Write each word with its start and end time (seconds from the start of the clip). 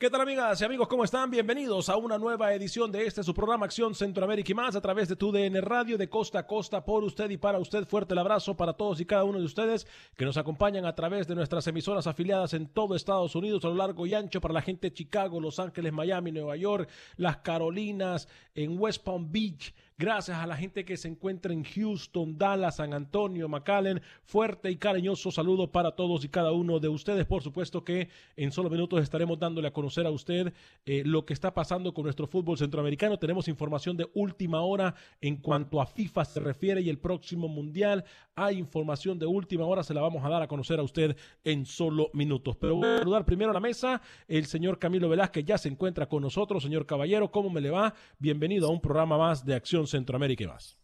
¿Qué 0.00 0.08
tal 0.08 0.22
amigas 0.22 0.58
y 0.58 0.64
amigos? 0.64 0.88
¿Cómo 0.88 1.04
están? 1.04 1.30
Bienvenidos 1.30 1.90
a 1.90 1.98
una 1.98 2.16
nueva 2.16 2.54
edición 2.54 2.90
de 2.90 3.04
este 3.04 3.22
su 3.22 3.34
programa 3.34 3.66
Acción 3.66 3.94
Centroamérica 3.94 4.50
y 4.50 4.54
más 4.54 4.74
a 4.74 4.80
través 4.80 5.10
de 5.10 5.16
tu 5.16 5.30
DN 5.30 5.60
Radio 5.60 5.98
de 5.98 6.08
costa 6.08 6.38
a 6.38 6.46
costa 6.46 6.82
por 6.82 7.04
usted 7.04 7.28
y 7.28 7.36
para 7.36 7.58
usted. 7.58 7.86
Fuerte 7.86 8.14
el 8.14 8.18
abrazo 8.18 8.56
para 8.56 8.72
todos 8.72 8.98
y 9.02 9.04
cada 9.04 9.24
uno 9.24 9.38
de 9.38 9.44
ustedes 9.44 9.86
que 10.16 10.24
nos 10.24 10.38
acompañan 10.38 10.86
a 10.86 10.94
través 10.94 11.28
de 11.28 11.34
nuestras 11.34 11.66
emisoras 11.66 12.06
afiliadas 12.06 12.54
en 12.54 12.68
todo 12.68 12.96
Estados 12.96 13.34
Unidos 13.34 13.62
a 13.66 13.68
lo 13.68 13.74
largo 13.74 14.06
y 14.06 14.14
ancho 14.14 14.40
para 14.40 14.54
la 14.54 14.62
gente 14.62 14.88
de 14.88 14.94
Chicago, 14.94 15.38
Los 15.38 15.58
Ángeles, 15.58 15.92
Miami, 15.92 16.32
Nueva 16.32 16.56
York, 16.56 16.88
las 17.18 17.36
Carolinas, 17.36 18.26
en 18.54 18.80
West 18.80 19.04
Palm 19.04 19.30
Beach. 19.30 19.74
Gracias 20.00 20.38
a 20.38 20.46
la 20.46 20.56
gente 20.56 20.86
que 20.86 20.96
se 20.96 21.08
encuentra 21.08 21.52
en 21.52 21.62
Houston, 21.62 22.38
Dallas, 22.38 22.76
San 22.76 22.94
Antonio, 22.94 23.50
McAllen. 23.50 24.00
Fuerte 24.22 24.70
y 24.70 24.76
cariñoso 24.76 25.30
saludo 25.30 25.70
para 25.70 25.94
todos 25.94 26.24
y 26.24 26.30
cada 26.30 26.52
uno 26.52 26.80
de 26.80 26.88
ustedes. 26.88 27.26
Por 27.26 27.42
supuesto 27.42 27.84
que 27.84 28.08
en 28.34 28.50
solo 28.50 28.70
minutos 28.70 29.02
estaremos 29.02 29.38
dándole 29.38 29.68
a 29.68 29.74
conocer 29.74 30.06
a 30.06 30.10
usted 30.10 30.54
eh, 30.86 31.02
lo 31.04 31.26
que 31.26 31.34
está 31.34 31.52
pasando 31.52 31.92
con 31.92 32.04
nuestro 32.04 32.26
fútbol 32.26 32.56
centroamericano. 32.56 33.18
Tenemos 33.18 33.46
información 33.46 33.98
de 33.98 34.08
última 34.14 34.62
hora 34.62 34.94
en 35.20 35.36
cuanto 35.36 35.82
a 35.82 35.86
FIFA 35.86 36.24
se 36.24 36.40
refiere 36.40 36.80
y 36.80 36.88
el 36.88 36.98
próximo 36.98 37.46
mundial. 37.48 38.06
Hay 38.42 38.56
información 38.56 39.18
de 39.18 39.26
última 39.26 39.66
hora, 39.66 39.82
se 39.82 39.92
la 39.92 40.00
vamos 40.00 40.24
a 40.24 40.28
dar 40.30 40.40
a 40.40 40.48
conocer 40.48 40.80
a 40.80 40.82
usted 40.82 41.14
en 41.44 41.66
solo 41.66 42.08
minutos. 42.14 42.56
Pero 42.56 42.76
voy 42.76 42.88
a 42.88 42.98
saludar 43.00 43.26
primero 43.26 43.50
a 43.50 43.52
la 43.52 43.60
mesa 43.60 44.00
el 44.26 44.46
señor 44.46 44.78
Camilo 44.78 45.10
Velázquez 45.10 45.44
ya 45.44 45.58
se 45.58 45.68
encuentra 45.68 46.08
con 46.08 46.22
nosotros. 46.22 46.62
Señor 46.62 46.86
Caballero, 46.86 47.30
¿cómo 47.30 47.50
me 47.50 47.60
le 47.60 47.68
va? 47.68 47.92
Bienvenido 48.18 48.68
a 48.68 48.70
un 48.70 48.80
programa 48.80 49.18
más 49.18 49.44
de 49.44 49.54
Acción 49.54 49.86
Centroamérica 49.86 50.44
y 50.44 50.46
más. 50.46 50.78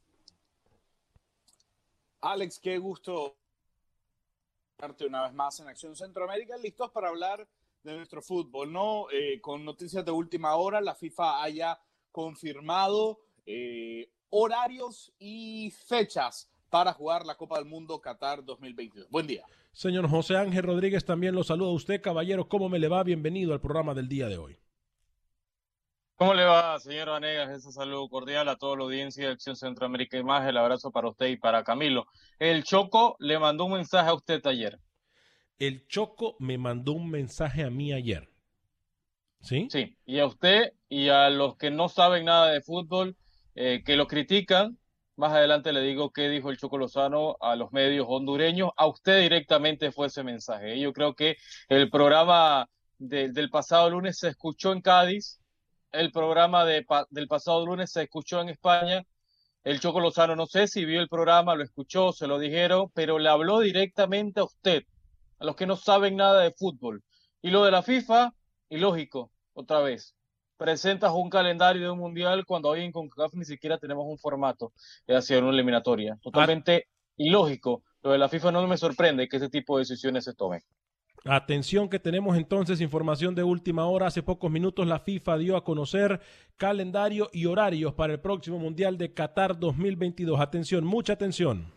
Alex, 2.21 2.59
qué 2.59 2.77
gusto 2.77 3.39
una 5.06 5.23
vez 5.23 5.33
más 5.33 5.59
en 5.59 5.69
Acción 5.69 5.97
Centroamérica, 5.97 6.59
listos 6.59 6.91
para 6.91 7.09
hablar 7.09 7.49
de 7.83 7.97
nuestro 7.97 8.21
fútbol, 8.21 8.71
¿no? 8.71 9.06
Eh, 9.11 9.41
con 9.41 9.65
noticias 9.65 10.05
de 10.05 10.11
última 10.11 10.56
hora, 10.56 10.83
la 10.83 10.94
FIFA 10.94 11.43
haya 11.43 11.81
confirmado 12.12 13.21
eh, 13.47 14.11
horarios 14.28 15.11
y 15.19 15.71
fechas 15.71 16.50
para 16.71 16.93
jugar 16.93 17.25
la 17.27 17.34
Copa 17.34 17.59
del 17.59 17.66
Mundo 17.66 18.00
Qatar 18.00 18.44
2022. 18.44 19.09
Buen 19.10 19.27
día. 19.27 19.44
Señor 19.72 20.09
José 20.09 20.37
Ángel 20.37 20.62
Rodríguez, 20.62 21.04
también 21.04 21.34
lo 21.34 21.44
saluda 21.44 21.71
a 21.71 21.75
usted, 21.75 22.00
caballero. 22.00 22.49
¿Cómo 22.49 22.69
me 22.69 22.78
le 22.78 22.88
va? 22.88 23.03
Bienvenido 23.03 23.53
al 23.53 23.60
programa 23.60 23.94
del 23.94 24.09
día 24.09 24.28
de 24.28 24.38
hoy. 24.38 24.59
¿Cómo 26.16 26.32
le 26.32 26.44
va, 26.44 26.81
señor 26.81 27.10
Vanegas? 27.10 27.50
Ese 27.50 27.71
saludo 27.72 28.09
cordial 28.09 28.49
a 28.49 28.56
toda 28.56 28.78
la 28.78 28.84
audiencia 28.84 29.26
de 29.26 29.32
Acción 29.32 29.55
Centroamérica 29.55 30.16
y 30.16 30.25
más. 30.25 30.49
El 30.49 30.56
abrazo 30.56 30.91
para 30.91 31.10
usted 31.10 31.26
y 31.26 31.37
para 31.37 31.62
Camilo. 31.62 32.06
El 32.38 32.65
Choco 32.65 33.16
le 33.19 33.38
mandó 33.38 33.66
un 33.66 33.72
mensaje 33.72 34.09
a 34.09 34.15
usted 34.15 34.41
ayer. 34.47 34.78
El 35.59 35.87
Choco 35.88 36.37
me 36.38 36.56
mandó 36.56 36.93
un 36.93 37.10
mensaje 37.10 37.65
a 37.65 37.71
mí 37.71 37.93
ayer. 37.93 38.31
¿Sí? 39.43 39.69
Sí, 39.71 39.94
y 40.06 40.19
a 40.19 40.26
usted 40.26 40.72
y 40.88 41.10
a 41.10 41.28
los 41.28 41.56
que 41.56 41.71
no 41.71 41.91
saben 41.91 42.25
nada 42.25 42.50
de 42.50 42.62
fútbol, 42.62 43.15
eh, 43.55 43.82
que 43.84 43.97
lo 43.97 44.06
critican, 44.06 44.78
más 45.16 45.32
adelante 45.32 45.72
le 45.72 45.81
digo 45.82 46.10
qué 46.12 46.28
dijo 46.28 46.50
el 46.50 46.59
Choco 46.59 46.78
Lozano 46.78 47.37
a 47.41 47.56
los 47.56 47.72
medios 47.72 48.06
hondureños. 48.09 48.71
A 48.77 48.87
usted 48.87 49.21
directamente 49.22 49.93
fue 49.93 50.09
ese 50.09 50.22
mensaje. 50.22 50.78
Yo 50.81 50.93
creo 50.93 51.15
que 51.15 51.37
el 51.69 51.91
programa 51.91 52.69
de- 52.99 53.31
del 53.32 53.50
pasado 53.50 53.91
lunes 53.91 54.19
se 54.19 54.28
escuchó 54.28 54.72
en 54.72 54.81
Cádiz, 54.82 55.41
el 55.93 56.12
programa 56.12 56.65
del 56.65 57.28
pasado 57.28 57.65
lunes 57.66 57.93
se 57.93 58.03
escuchó 58.05 58.41
en 58.41 58.50
España. 58.50 59.03
El 59.65 59.81
Choco 59.81 60.00
Lozano 60.00 60.37
no 60.37 60.47
sé 60.47 60.69
si 60.69 60.87
vio 60.87 61.00
el 61.03 61.09
programa, 61.10 61.55
lo 61.55 61.65
escuchó, 61.65 62.12
se 62.12 62.26
lo 62.26 62.38
dijeron, 62.38 62.91
pero 62.94 63.19
le 63.19 63.28
habló 63.28 63.60
directamente 63.60 64.41
a 64.41 64.44
usted, 64.44 64.84
a 65.41 65.44
los 65.47 65.56
que 65.56 65.66
no 65.66 65.76
saben 65.76 66.16
nada 66.16 66.43
de 66.43 66.53
fútbol. 66.53 67.05
Y 67.43 67.50
lo 67.50 67.65
de 67.65 67.72
la 67.72 67.82
FIFA, 67.82 68.32
ilógico, 68.71 69.32
otra 69.55 69.81
vez. 69.82 70.16
Presentas 70.56 71.12
un 71.12 71.28
calendario 71.28 71.83
de 71.83 71.91
un 71.91 71.99
mundial 71.99 72.44
cuando 72.47 72.71
hoy 72.71 72.83
en 72.83 72.93
CONCACAF 72.93 73.34
ni 73.34 73.44
siquiera 73.44 73.78
tenemos 73.78 74.06
un 74.06 74.19
formato 74.19 74.72
de 75.06 75.17
hacia 75.17 75.39
una 75.39 75.50
eliminatoria. 75.50 76.19
Totalmente 76.22 76.89
ilógico. 77.17 77.83
Lo 78.03 78.12
de 78.12 78.19
la 78.19 78.28
FIFA 78.28 78.53
no 78.53 78.67
me 78.67 78.77
sorprende 78.77 79.28
que 79.28 79.37
ese 79.37 79.49
tipo 79.49 79.77
de 79.77 79.83
decisiones 79.83 80.25
se 80.25 80.34
tomen. 80.34 80.62
Atención 81.25 81.89
que 81.89 81.99
tenemos 81.99 82.37
entonces 82.37 82.81
información 82.81 83.34
de 83.34 83.43
última 83.43 83.87
hora. 83.87 84.06
Hace 84.06 84.22
pocos 84.22 84.50
minutos 84.50 84.87
la 84.87 85.00
FIFA 85.00 85.39
dio 85.39 85.56
a 85.56 85.65
conocer 85.65 86.20
calendario 86.56 87.29
y 87.32 87.47
horarios 87.47 87.94
para 87.94 88.12
el 88.12 88.20
próximo 88.20 88.59
Mundial 88.59 88.97
de 88.97 89.12
Qatar 89.12 89.59
2022. 89.59 90.41
Atención, 90.41 90.85
mucha 90.85 91.14
atención. 91.14 91.75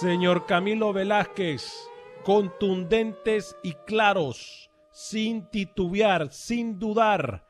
Señor 0.00 0.46
Camilo 0.46 0.94
Velázquez, 0.94 1.86
contundentes 2.24 3.54
y 3.62 3.74
claros, 3.74 4.70
sin 4.92 5.50
titubear, 5.50 6.32
sin 6.32 6.78
dudar, 6.78 7.46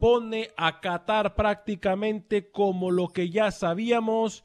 pone 0.00 0.50
a 0.56 0.80
Qatar 0.80 1.36
prácticamente 1.36 2.50
como 2.50 2.90
lo 2.90 3.06
que 3.06 3.30
ya 3.30 3.52
sabíamos. 3.52 4.42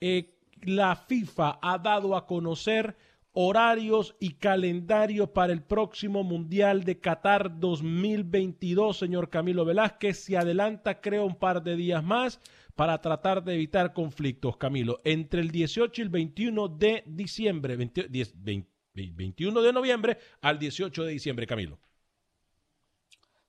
Eh, 0.00 0.34
la 0.62 0.96
FIFA 0.96 1.58
ha 1.60 1.76
dado 1.76 2.16
a 2.16 2.24
conocer 2.24 2.96
horarios 3.34 4.16
y 4.20 4.34
calendario 4.34 5.32
para 5.32 5.52
el 5.52 5.62
próximo 5.62 6.22
Mundial 6.22 6.84
de 6.84 7.00
Qatar 7.00 7.58
2022, 7.58 8.96
señor 8.96 9.28
Camilo 9.28 9.64
Velázquez. 9.64 10.24
Se 10.24 10.38
adelanta, 10.38 11.00
creo, 11.00 11.26
un 11.26 11.34
par 11.34 11.62
de 11.62 11.74
días 11.74 12.02
más, 12.02 12.40
para 12.76 13.00
tratar 13.00 13.42
de 13.42 13.54
evitar 13.54 13.92
conflictos, 13.92 14.56
Camilo, 14.56 15.00
entre 15.04 15.40
el 15.40 15.50
18 15.50 16.00
y 16.00 16.04
el 16.04 16.10
21 16.10 16.68
de 16.68 17.02
diciembre, 17.06 17.76
20 17.76 18.08
10 18.08 18.42
20 18.42 18.70
21 18.94 19.60
de 19.60 19.72
noviembre 19.72 20.18
al 20.40 20.58
18 20.58 21.02
de 21.02 21.10
diciembre, 21.10 21.46
Camilo. 21.46 21.80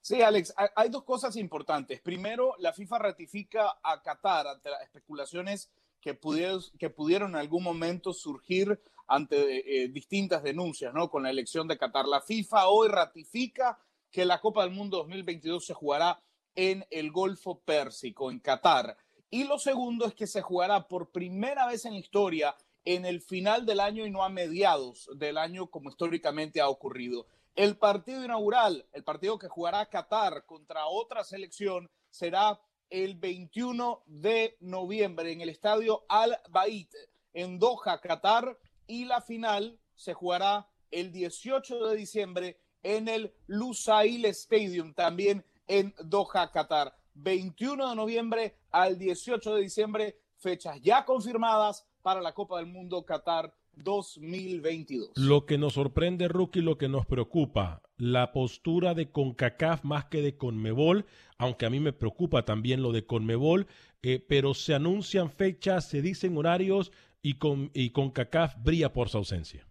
Sí, 0.02 0.22
Alex, 0.22 0.54
hay 0.76 0.90
dos 0.90 1.04
cosas 1.04 1.36
importantes. 1.36 2.02
Primero, 2.02 2.56
la 2.60 2.74
FIFA 2.74 3.00
ratifica 3.00 3.78
a 3.82 4.02
Qatar 4.02 4.48
ante 4.48 4.70
las 4.70 4.82
especulaciones 4.82 5.72
que 6.06 6.14
pudieron, 6.14 6.62
que 6.78 6.92
pudieron 6.92 7.32
en 7.32 7.38
algún 7.38 7.64
momento 7.64 8.14
surgir 8.14 8.80
ante 9.08 9.86
eh, 9.86 9.88
distintas 9.88 10.44
denuncias, 10.44 10.94
¿no? 10.94 11.10
Con 11.10 11.24
la 11.24 11.32
elección 11.32 11.68
de 11.68 11.80
Qatar. 11.80 12.06
La 12.06 12.22
FIFA 12.22 12.68
hoy 12.68 12.90
ratifica 12.90 13.80
que 14.12 14.24
la 14.24 14.40
Copa 14.40 14.62
del 14.62 14.72
Mundo 14.72 14.98
2022 14.98 15.66
se 15.66 15.74
jugará 15.74 16.22
en 16.54 16.86
el 16.92 17.12
Golfo 17.12 17.60
Pérsico, 17.62 18.30
en 18.30 18.40
Qatar. 18.40 18.96
Y 19.32 19.46
lo 19.46 19.58
segundo 19.58 20.06
es 20.06 20.14
que 20.14 20.28
se 20.28 20.44
jugará 20.44 20.88
por 20.88 21.10
primera 21.10 21.66
vez 21.66 21.86
en 21.86 21.96
historia 21.96 22.56
en 22.86 23.08
el 23.08 23.20
final 23.20 23.66
del 23.66 23.80
año 23.80 24.06
y 24.06 24.12
no 24.12 24.24
a 24.24 24.30
mediados 24.30 25.10
del 25.16 25.40
año 25.40 25.72
como 25.72 25.90
históricamente 25.90 26.62
ha 26.62 26.70
ocurrido. 26.70 27.26
El 27.56 27.78
partido 27.78 28.24
inaugural, 28.24 28.86
el 28.94 29.04
partido 29.04 29.40
que 29.40 29.48
jugará 29.48 29.84
Qatar 29.88 30.46
contra 30.46 30.86
otra 30.86 31.24
selección, 31.24 31.90
será 32.12 32.62
el 32.90 33.16
21 33.16 34.04
de 34.06 34.58
noviembre 34.60 35.32
en 35.32 35.42
el 35.42 35.50
estadio 35.50 36.06
Al 36.10 36.38
Bait 36.50 36.94
en 37.34 37.60
Doha, 37.60 38.00
Qatar, 38.02 38.58
y 38.88 39.06
la 39.06 39.22
final 39.22 39.80
se 39.96 40.14
jugará 40.14 40.68
el 40.92 41.12
18 41.12 41.88
de 41.88 41.96
diciembre 41.96 42.58
en 42.84 43.08
el 43.08 43.34
Lusail 43.48 44.26
Stadium, 44.26 44.94
también 44.94 45.44
en 45.68 45.94
Doha, 46.04 46.52
Qatar. 46.52 46.96
21 47.16 47.90
de 47.90 47.96
noviembre 47.96 48.56
al 48.72 49.00
18 49.00 49.56
de 49.56 49.62
diciembre, 49.62 50.18
fechas 50.38 50.82
ya 50.82 51.06
confirmadas 51.06 51.88
para 52.02 52.22
la 52.22 52.34
Copa 52.34 52.58
del 52.58 52.68
Mundo 52.68 53.06
Qatar 53.06 53.54
2022. 53.74 55.12
Lo 55.16 55.46
que 55.46 55.58
nos 55.58 55.74
sorprende, 55.74 56.28
Rookie, 56.28 56.62
lo 56.62 56.78
que 56.78 56.90
nos 56.90 57.06
preocupa, 57.06 57.82
la 57.98 58.32
postura 58.32 58.94
de 58.94 59.10
CONCACAF 59.12 59.84
más 59.84 60.06
que 60.06 60.22
de 60.22 60.36
CONMEBOL, 60.36 61.06
aunque 61.38 61.66
a 61.66 61.70
mí 61.70 61.80
me 61.80 61.94
preocupa 61.94 62.44
también 62.44 62.82
lo 62.82 62.92
de 62.92 63.06
CONMEBOL, 63.06 63.68
eh, 64.04 64.24
pero 64.28 64.54
se 64.54 64.74
anuncian 64.74 65.32
fechas, 65.32 65.88
se 65.88 66.02
dicen 66.02 66.38
horarios 66.38 66.92
y, 67.22 67.36
con, 67.36 67.72
y 67.74 67.92
CONCACAF 67.92 68.56
brilla 68.62 68.94
por 68.94 69.10
su 69.10 69.18
ausencia. 69.18 69.66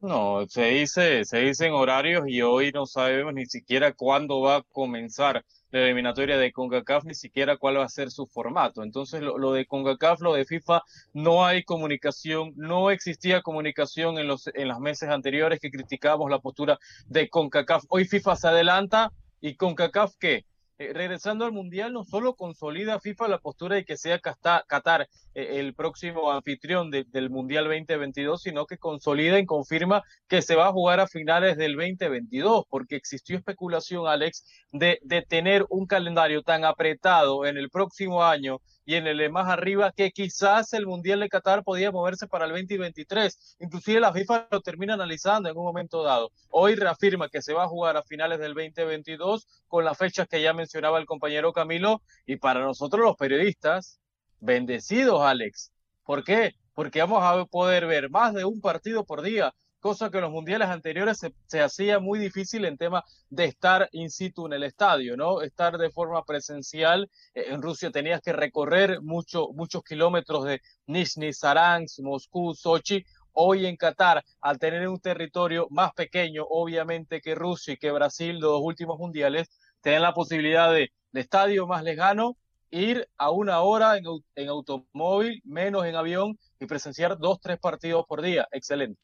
No, 0.00 0.44
se 0.48 0.66
dice, 0.66 1.24
se 1.24 1.38
dicen 1.38 1.72
horarios 1.72 2.24
y 2.28 2.42
hoy 2.42 2.70
no 2.72 2.84
sabemos 2.84 3.32
ni 3.32 3.46
siquiera 3.46 3.94
cuándo 3.94 4.40
va 4.40 4.56
a 4.56 4.62
comenzar 4.62 5.44
la 5.80 5.86
eliminatoria 5.86 6.38
de 6.38 6.52
CONCACAF, 6.52 7.04
ni 7.04 7.14
siquiera 7.14 7.56
cuál 7.56 7.78
va 7.78 7.84
a 7.84 7.88
ser 7.88 8.10
su 8.10 8.26
formato. 8.26 8.82
Entonces, 8.82 9.20
lo, 9.20 9.52
de 9.52 9.66
CONCACAF, 9.66 10.20
lo 10.20 10.34
de 10.34 10.44
FIFA, 10.44 10.82
no 11.12 11.44
hay 11.44 11.64
comunicación, 11.64 12.52
no 12.56 12.90
existía 12.90 13.42
comunicación 13.42 14.18
en 14.18 14.28
los 14.28 14.48
en 14.54 14.68
las 14.68 14.78
meses 14.78 15.08
anteriores 15.08 15.58
que 15.58 15.70
criticábamos 15.70 16.30
la 16.30 16.38
postura 16.38 16.78
de 17.06 17.28
CONCACAF. 17.28 17.84
Hoy 17.88 18.04
FIFA 18.04 18.36
se 18.36 18.48
adelanta 18.48 19.12
y 19.40 19.56
CONCACAF, 19.56 20.14
¿qué? 20.20 20.44
Eh, 20.78 20.92
regresando 20.92 21.44
al 21.44 21.52
Mundial, 21.52 21.92
no 21.92 22.02
solo 22.02 22.34
consolida 22.34 22.98
FIFA 22.98 23.28
la 23.28 23.38
postura 23.38 23.76
de 23.76 23.84
que 23.84 23.96
sea 23.96 24.18
Qatar 24.18 25.08
eh, 25.34 25.60
el 25.60 25.72
próximo 25.74 26.32
anfitrión 26.32 26.90
de- 26.90 27.04
del 27.04 27.30
Mundial 27.30 27.66
2022, 27.66 28.42
sino 28.42 28.66
que 28.66 28.76
consolida 28.76 29.38
y 29.38 29.46
confirma 29.46 30.02
que 30.26 30.42
se 30.42 30.56
va 30.56 30.66
a 30.66 30.72
jugar 30.72 30.98
a 30.98 31.06
finales 31.06 31.56
del 31.56 31.76
2022, 31.76 32.64
porque 32.68 32.96
existió 32.96 33.36
especulación, 33.36 34.08
Alex, 34.08 34.44
de, 34.72 34.98
de 35.02 35.22
tener 35.22 35.64
un 35.70 35.86
calendario 35.86 36.42
tan 36.42 36.64
apretado 36.64 37.46
en 37.46 37.56
el 37.56 37.70
próximo 37.70 38.24
año 38.24 38.58
y 38.84 38.96
en 38.96 39.06
el 39.06 39.18
de 39.18 39.28
más 39.28 39.48
arriba 39.48 39.92
que 39.92 40.10
quizás 40.10 40.72
el 40.72 40.86
Mundial 40.86 41.20
de 41.20 41.28
Qatar 41.28 41.64
podía 41.64 41.90
moverse 41.90 42.26
para 42.26 42.44
el 42.44 42.52
2023. 42.52 43.56
Inclusive 43.60 44.00
la 44.00 44.12
FIFA 44.12 44.48
lo 44.50 44.60
termina 44.60 44.94
analizando 44.94 45.48
en 45.48 45.56
un 45.56 45.64
momento 45.64 46.02
dado. 46.02 46.30
Hoy 46.50 46.74
reafirma 46.74 47.28
que 47.28 47.42
se 47.42 47.54
va 47.54 47.64
a 47.64 47.68
jugar 47.68 47.96
a 47.96 48.02
finales 48.02 48.38
del 48.38 48.54
2022 48.54 49.46
con 49.68 49.84
las 49.84 49.96
fechas 49.96 50.28
que 50.28 50.42
ya 50.42 50.52
mencionaba 50.52 50.98
el 50.98 51.06
compañero 51.06 51.52
Camilo 51.52 52.02
y 52.26 52.36
para 52.36 52.60
nosotros 52.60 53.04
los 53.04 53.16
periodistas, 53.16 54.00
bendecidos, 54.40 55.22
Alex. 55.22 55.72
¿Por 56.04 56.22
qué? 56.22 56.52
Porque 56.74 57.00
vamos 57.00 57.22
a 57.22 57.44
poder 57.46 57.86
ver 57.86 58.10
más 58.10 58.34
de 58.34 58.44
un 58.44 58.60
partido 58.60 59.04
por 59.04 59.22
día, 59.22 59.54
cosa 59.84 60.08
que 60.08 60.16
en 60.16 60.22
los 60.22 60.32
mundiales 60.32 60.68
anteriores 60.68 61.20
se, 61.46 61.60
hacía 61.60 61.98
muy 61.98 62.18
difícil 62.18 62.64
en 62.64 62.78
tema 62.78 63.04
de 63.28 63.44
estar 63.44 63.86
in 63.92 64.08
situ 64.08 64.46
en 64.46 64.54
el 64.54 64.62
estadio, 64.62 65.14
¿no? 65.14 65.42
Estar 65.42 65.76
de 65.76 65.90
forma 65.90 66.24
presencial. 66.24 67.10
Eh, 67.34 67.48
En 67.50 67.60
Rusia 67.60 67.90
tenías 67.90 68.22
que 68.22 68.32
recorrer 68.32 69.02
mucho, 69.02 69.48
muchos 69.52 69.84
kilómetros 69.84 70.46
de 70.46 70.62
Nizhny, 70.86 71.34
Saransk, 71.34 72.00
Moscú, 72.00 72.54
Sochi. 72.54 73.04
Hoy 73.34 73.66
en 73.66 73.76
Qatar, 73.76 74.24
al 74.40 74.58
tener 74.58 74.88
un 74.88 75.00
territorio 75.00 75.66
más 75.68 75.92
pequeño, 75.92 76.46
obviamente 76.48 77.20
que 77.20 77.34
Rusia 77.34 77.74
y 77.74 77.76
que 77.76 77.90
Brasil, 77.92 78.38
los 78.38 78.52
dos 78.52 78.62
últimos 78.62 78.98
mundiales, 78.98 79.50
tienen 79.82 80.00
la 80.00 80.14
posibilidad 80.14 80.72
de, 80.72 80.92
de 81.12 81.20
estadio 81.20 81.66
más 81.66 81.82
lejano, 81.84 82.38
ir 82.70 83.06
a 83.18 83.28
una 83.30 83.60
hora 83.60 83.98
en 83.98 84.48
automóvil, 84.48 85.42
menos 85.44 85.84
en 85.84 85.94
avión 85.94 86.38
y 86.58 86.64
presenciar 86.64 87.18
dos, 87.18 87.38
tres 87.38 87.58
partidos 87.58 88.06
por 88.06 88.22
día. 88.22 88.48
Excelente. 88.50 88.98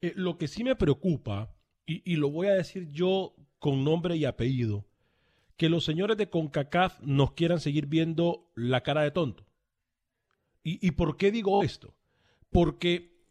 Eh, 0.00 0.12
lo 0.16 0.38
que 0.38 0.48
sí 0.48 0.64
me 0.64 0.76
preocupa, 0.76 1.54
y, 1.86 2.16
lo 2.16 2.30
voy 2.30 2.48
a 2.48 2.54
decir 2.54 2.90
yo 2.90 3.34
con 3.58 3.82
nombre 3.82 4.16
y 4.16 4.26
apellido, 4.26 4.86
que 5.56 5.70
los 5.70 5.84
señores 5.84 6.18
de 6.18 6.28
CONCACAF 6.28 7.00
nos 7.00 7.32
quieran 7.32 7.60
seguir 7.60 7.86
viendo 7.86 8.52
la 8.54 8.82
cara 8.82 9.02
de 9.02 9.10
tonto. 9.10 9.46
¿Y, 10.62 10.86
y 10.86 10.90
por 10.90 11.16
qué 11.16 11.32
digo 11.32 11.62
esto? 11.62 11.94
Porque 12.50 13.24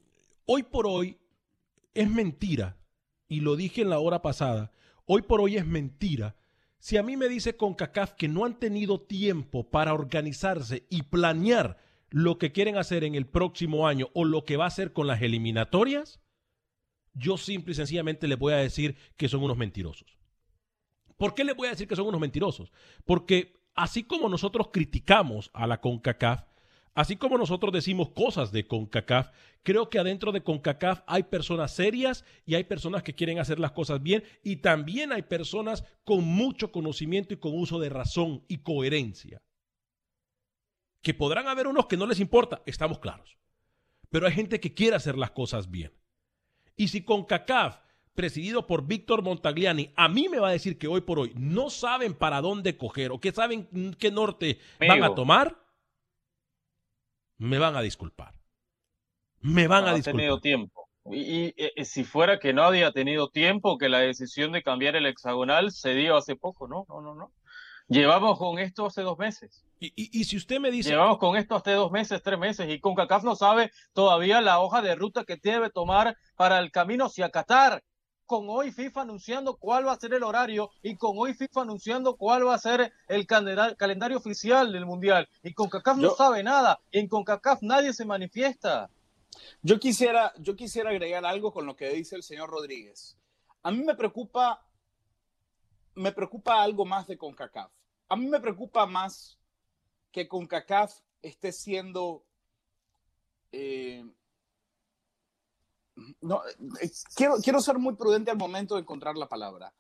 hoy 0.46 0.64
por 0.64 0.88
hoy 0.88 1.18
es 1.94 2.10
mentira, 2.10 2.78
y 3.28 3.42
lo 3.42 3.56
dije 3.56 3.82
en 3.82 3.90
la 3.90 4.00
hora 4.00 4.22
pasada, 4.22 4.72
hoy 5.06 5.22
por 5.22 5.40
hoy 5.40 5.58
es 5.58 5.66
mentira. 5.66 6.36
Si 6.80 6.98
a 6.98 7.04
mí 7.04 7.16
me 7.16 7.30
dice 7.30 7.56
CONCACAF 7.56 8.14
que 8.14 8.28
no 8.28 8.44
han 8.44 8.60
tenido 8.60 9.02
tiempo 9.02 9.70
para 9.70 9.94
organizarse 9.94 10.86
y 10.90 11.04
planear 11.04 11.78
lo 12.10 12.38
que 12.38 12.52
quieren 12.52 12.78
hacer 12.78 13.04
en 13.04 13.16
el 13.16 13.28
próximo 13.28 13.88
año 13.88 14.10
o 14.14 14.26
lo 14.26 14.46
que 14.46 14.58
va 14.58 14.66
a 14.66 14.70
hacer 14.70 14.94
con 14.94 15.08
las 15.08 15.22
eliminatorias, 15.22 16.20
yo 17.18 17.38
simple 17.38 17.72
y 17.72 17.76
sencillamente 17.76 18.28
les 18.28 18.38
voy 18.38 18.54
a 18.54 18.58
decir 18.58 18.96
que 19.16 19.28
son 19.28 19.44
unos 19.44 19.58
mentirosos. 19.58 20.18
¿Por 21.18 21.34
qué 21.34 21.44
les 21.44 21.56
voy 21.56 21.68
a 21.68 21.72
decir 21.72 21.88
que 21.88 21.96
son 21.96 22.08
unos 22.08 22.22
mentirosos? 22.22 22.72
Porque 23.04 23.54
así 23.74 24.04
como 24.04 24.30
nosotros 24.30 24.70
criticamos 24.72 25.50
a 25.54 25.66
la 25.66 25.82
CONCACAF, 25.82 26.44
así 26.94 27.16
como 27.16 27.38
nosotros 27.38 27.74
decimos 27.74 28.10
cosas 28.10 28.52
de 28.52 28.68
CONCACAF, 28.68 29.32
creo 29.64 29.90
que 29.90 30.00
adentro 30.00 30.32
de 30.32 30.44
CONCACAF 30.44 31.02
hay 31.08 31.24
personas 31.24 31.74
serias 31.74 32.24
y 32.46 32.56
hay 32.56 32.66
personas 32.66 33.02
que 33.02 33.16
quieren 33.16 33.40
hacer 33.40 33.60
las 33.60 33.72
cosas 33.72 34.02
bien 34.02 34.24
y 34.44 34.58
también 34.58 35.12
hay 35.12 35.24
personas 35.24 35.84
con 36.04 36.24
mucho 36.24 36.72
conocimiento 36.72 37.34
y 37.34 37.38
con 37.38 37.58
uso 37.58 37.80
de 37.80 37.90
razón 37.90 38.44
y 38.48 38.60
coherencia. 38.60 39.42
Que 41.02 41.14
podrán 41.14 41.48
haber 41.48 41.68
unos 41.68 41.88
que 41.88 41.98
no 41.98 42.06
les 42.06 42.20
importa, 42.20 42.62
estamos 42.66 43.00
claros. 43.00 43.38
Pero 44.10 44.28
hay 44.28 44.34
gente 44.34 44.60
que 44.60 44.74
quiere 44.74 44.96
hacer 44.96 45.18
las 45.18 45.32
cosas 45.32 45.70
bien. 45.70 45.92
Y 46.78 46.88
si 46.88 47.04
CONCACAF, 47.04 47.80
presidido 48.14 48.68
por 48.68 48.86
Víctor 48.86 49.24
Montagliani, 49.24 49.92
a 49.96 50.08
mí 50.08 50.30
me 50.30 50.40
va 50.40 50.50
a 50.50 50.52
decir 50.52 50.78
que 50.78 50.88
hoy 50.88 51.02
por 51.02 51.20
hoy 51.20 51.34
no 51.36 51.70
saben 51.70 52.14
para 52.14 52.40
dónde 52.40 52.78
coger 52.78 53.12
o 53.12 53.20
que 53.20 53.32
saben 53.32 53.96
qué 54.00 54.12
norte 54.12 54.60
van 54.80 55.04
a 55.04 55.14
tomar, 55.14 55.58
me 57.38 57.60
van 57.60 57.76
a 57.76 57.82
disculpar. 57.82 58.34
Me 59.42 59.68
van 59.68 59.86
no 59.86 59.90
a 59.90 59.94
disculpar. 59.96 60.20
tenido 60.20 60.40
tiempo. 60.40 60.90
Y, 61.06 61.20
y, 61.20 61.54
eh, 61.58 61.86
si 61.86 62.04
fuera 62.04 62.40
que 62.40 62.54
no 62.54 62.64
había 62.64 62.92
tenido 62.92 63.30
tiempo, 63.30 63.78
que 63.78 63.90
la 63.90 64.00
decisión 64.00 64.52
de 64.52 64.64
cambiar 64.64 64.96
el 64.96 65.06
hexagonal 65.06 65.72
se 65.72 65.94
dio 65.94 66.16
hace 66.18 66.36
poco, 66.36 66.68
no, 66.68 66.86
no, 66.90 67.02
no, 67.02 67.16
no. 67.16 67.32
Llevamos 67.88 68.38
con 68.38 68.60
esto 68.60 68.86
hace 68.86 69.02
dos 69.02 69.18
meses. 69.18 69.64
Y, 69.80 69.88
y- 69.96 70.22
y 70.22 70.24
si 70.26 70.38
usted 70.38 70.60
me 70.60 70.72
dice, 70.72 70.90
Llevamos 70.90 71.20
con 71.20 71.38
esto 71.38 71.56
hace 71.56 71.72
dos 71.72 71.92
meses, 71.92 72.22
tres 72.24 72.38
meses, 72.40 72.68
y 72.70 72.80
CONCACAF 72.80 73.24
no 73.24 73.36
sabe 73.36 73.72
todavía 73.94 74.42
la 74.42 74.60
hoja 74.60 74.82
de 74.82 74.96
ruta 74.96 75.24
que 75.24 75.38
debe 75.42 75.70
tomar 75.70 76.18
para 76.36 76.60
el 76.60 76.72
camino 76.72 77.06
hacia 77.06 77.30
Qatar. 77.30 77.84
Con 78.26 78.48
hoy 78.50 78.74
FIFA 78.74 79.04
anunciando 79.04 79.56
cuál 79.56 79.88
va 79.88 79.94
a 79.94 80.00
ser 80.00 80.14
el 80.14 80.24
horario 80.24 80.70
y 80.84 80.98
con 80.98 81.14
hoy 81.18 81.34
FIFA 81.34 81.62
anunciando 81.62 82.18
cuál 82.18 82.46
va 82.46 82.56
a 82.56 82.60
ser 82.60 82.92
el 83.08 83.26
calendar- 83.26 83.78
calendario 83.78 84.18
oficial 84.18 84.74
del 84.74 84.86
Mundial. 84.86 85.30
Y 85.44 85.54
CONCACAF 85.54 85.96
no 85.96 86.10
Yo- 86.10 86.16
sabe 86.16 86.44
nada. 86.44 86.82
En 86.92 87.08
CONCACAF 87.08 87.62
nadie 87.62 87.94
se 87.94 88.04
manifiesta. 88.04 88.90
Yo 89.62 89.80
quisiera, 89.80 90.34
yo 90.40 90.58
quisiera 90.58 90.90
agregar 90.90 91.26
algo 91.26 91.54
con 91.54 91.66
lo 91.66 91.78
que 91.78 91.88
dice 91.92 92.18
el 92.18 92.24
señor 92.24 92.50
Rodríguez. 92.50 93.18
A 93.64 93.72
mí 93.72 93.82
me 93.84 93.96
preocupa, 93.96 94.62
me 95.98 96.12
preocupa 96.12 96.62
algo 96.62 96.86
más 96.86 97.08
de 97.08 97.18
CONCACAF. 97.18 97.72
A 98.10 98.16
mí 98.16 98.28
me 98.28 98.40
preocupa 98.40 98.86
más 98.86 99.38
que 100.12 100.28
CONCACAF 100.28 100.94
esté 101.22 101.52
siendo... 101.52 102.26
eh, 103.52 104.06
no, 106.22 106.42
eh, 106.82 106.92
quiero, 107.16 107.36
quiero 107.44 107.60
ser 107.60 107.78
muy 107.80 107.96
prudente 107.96 108.32
al 108.32 108.38
momento 108.38 108.76
de 108.76 108.82
encontrar 108.82 109.18
la 109.18 109.28
palabra. 109.28 109.74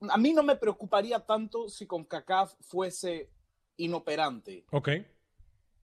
A 0.00 0.18
mí 0.18 0.32
no 0.32 0.42
me 0.42 0.56
preocuparía 0.56 1.20
tanto 1.20 1.68
si 1.68 1.86
CONCACAF 1.86 2.54
fuese 2.60 3.30
inoperante. 3.76 4.66
Ok. 4.70 4.88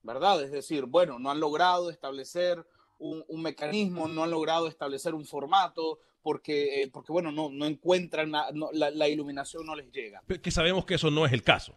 ¿verdad? 0.03 0.43
Es 0.43 0.51
decir, 0.51 0.85
bueno, 0.85 1.19
no 1.19 1.31
han 1.31 1.39
logrado 1.39 1.89
establecer 1.89 2.65
un, 2.97 3.23
un 3.27 3.41
mecanismo, 3.41 4.07
no 4.07 4.23
han 4.23 4.31
logrado 4.31 4.67
establecer 4.67 5.13
un 5.13 5.25
formato, 5.25 5.99
porque, 6.21 6.83
eh, 6.83 6.87
porque 6.91 7.11
bueno, 7.11 7.31
no, 7.31 7.49
no 7.49 7.65
encuentran, 7.65 8.31
la, 8.31 8.51
no- 8.53 8.69
la- 8.73 8.91
la 8.91 9.07
iluminación 9.09 9.65
no 9.65 9.75
les 9.75 9.91
llega. 9.91 10.21
Que 10.41 10.51
sabemos 10.51 10.85
que 10.85 10.95
eso 10.95 11.09
no 11.11 11.25
es 11.25 11.31
el 11.33 11.43
caso. 11.43 11.75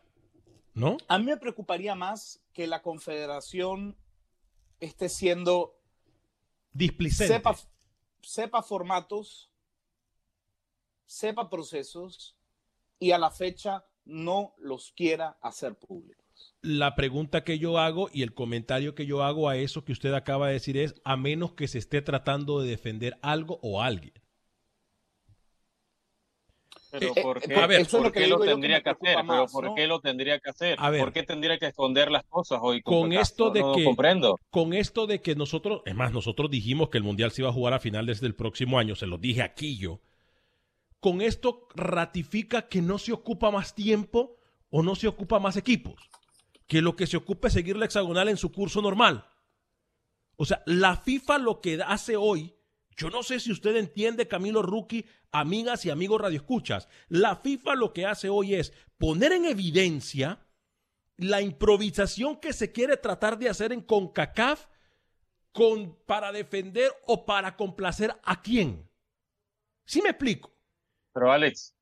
¿No? 0.74 0.96
A 1.06 1.18
mí 1.18 1.24
me 1.26 1.36
preocuparía 1.36 1.94
más 1.94 2.40
que 2.52 2.66
la 2.66 2.82
confederación 2.82 3.96
esté 4.80 5.08
siendo, 5.08 5.78
Displicente. 6.72 7.32
sepa, 7.34 7.56
sepa 8.20 8.62
formatos, 8.62 9.50
sepa 11.06 11.48
procesos 11.48 12.36
y 12.98 13.12
a 13.12 13.18
la 13.18 13.30
fecha 13.30 13.84
no 14.04 14.54
los 14.58 14.92
quiera 14.92 15.38
hacer 15.40 15.76
públicos. 15.78 16.24
La 16.62 16.96
pregunta 16.96 17.44
que 17.44 17.58
yo 17.58 17.78
hago 17.78 18.10
y 18.12 18.22
el 18.22 18.34
comentario 18.34 18.94
que 18.96 19.06
yo 19.06 19.22
hago 19.22 19.48
a 19.48 19.56
eso 19.56 19.84
que 19.84 19.92
usted 19.92 20.12
acaba 20.12 20.48
de 20.48 20.54
decir 20.54 20.76
es, 20.76 20.94
a 21.04 21.16
menos 21.16 21.52
que 21.52 21.68
se 21.68 21.78
esté 21.78 22.02
tratando 22.02 22.60
de 22.60 22.68
defender 22.68 23.16
algo 23.22 23.60
o 23.62 23.80
alguien. 23.82 24.14
Pero 26.98 27.14
¿por 27.14 27.40
qué, 27.40 27.54
a 27.56 27.66
ver, 27.66 27.80
eso 27.80 27.88
es 27.88 27.92
¿por 27.92 28.02
lo 28.04 28.12
que 28.12 28.20
que 28.44 28.50
tendría 28.50 28.80
que 28.82 28.90
hacer? 28.90 29.16
Pero 29.26 29.46
¿por 29.46 29.64
¿no? 29.64 29.74
qué 29.74 29.86
lo 29.86 30.00
tendría 30.00 30.38
que 30.38 30.50
hacer? 30.50 30.76
A 30.78 30.90
ver. 30.90 31.00
¿Por 31.00 31.12
qué 31.12 31.22
tendría 31.22 31.58
que 31.58 31.66
esconder 31.66 32.10
las 32.10 32.24
cosas 32.24 32.60
hoy? 32.62 32.82
Con 32.82 33.12
esto 33.12 33.50
de 33.50 33.60
no 33.60 33.74
que- 33.74 33.84
comprendo. 33.84 34.38
Con 34.50 34.72
esto 34.74 35.06
de 35.06 35.20
que 35.20 35.34
nosotros, 35.34 35.82
es 35.86 35.94
más, 35.94 36.12
nosotros 36.12 36.50
dijimos 36.50 36.88
que 36.90 36.98
el 36.98 37.04
Mundial 37.04 37.30
se 37.32 37.42
iba 37.42 37.50
a 37.50 37.52
jugar 37.52 37.74
a 37.74 37.80
finales 37.80 38.20
del 38.20 38.34
próximo 38.34 38.78
año, 38.78 38.94
se 38.94 39.06
lo 39.06 39.18
dije 39.18 39.42
aquí 39.42 39.76
yo. 39.76 40.00
Con 41.00 41.20
esto 41.20 41.68
ratifica 41.74 42.68
que 42.68 42.80
no 42.80 42.98
se 42.98 43.12
ocupa 43.12 43.50
más 43.50 43.74
tiempo 43.74 44.36
o 44.70 44.82
no 44.82 44.94
se 44.94 45.06
ocupa 45.08 45.38
más 45.38 45.56
equipos. 45.56 46.08
Que 46.66 46.80
lo 46.80 46.96
que 46.96 47.06
se 47.06 47.18
ocupa 47.18 47.48
es 47.48 47.54
seguir 47.54 47.76
la 47.76 47.84
hexagonal 47.84 48.28
en 48.30 48.38
su 48.38 48.50
curso 48.50 48.80
normal. 48.80 49.26
O 50.36 50.46
sea, 50.46 50.62
la 50.64 50.96
FIFA 50.96 51.38
lo 51.38 51.60
que 51.60 51.78
hace 51.86 52.16
hoy, 52.16 52.53
yo 52.96 53.10
no 53.10 53.22
sé 53.22 53.40
si 53.40 53.50
usted 53.50 53.76
entiende, 53.76 54.28
Camilo 54.28 54.62
Rookie, 54.62 55.06
amigas 55.32 55.84
y 55.84 55.90
amigos 55.90 56.20
radioescuchas, 56.20 56.88
la 57.08 57.36
FIFA 57.36 57.74
lo 57.74 57.92
que 57.92 58.06
hace 58.06 58.28
hoy 58.28 58.54
es 58.54 58.72
poner 58.98 59.32
en 59.32 59.44
evidencia 59.44 60.46
la 61.16 61.40
improvisación 61.40 62.40
que 62.40 62.52
se 62.52 62.72
quiere 62.72 62.96
tratar 62.96 63.38
de 63.38 63.48
hacer 63.48 63.72
en 63.72 63.80
CONCACAF 63.80 64.66
con, 65.52 65.96
para 66.06 66.32
defender 66.32 66.90
o 67.06 67.24
para 67.24 67.56
complacer 67.56 68.14
a 68.24 68.42
quién. 68.42 68.88
¿Sí 69.84 70.02
me 70.02 70.10
explico? 70.10 70.52
Pero 71.12 71.30
Alex, 71.30 71.73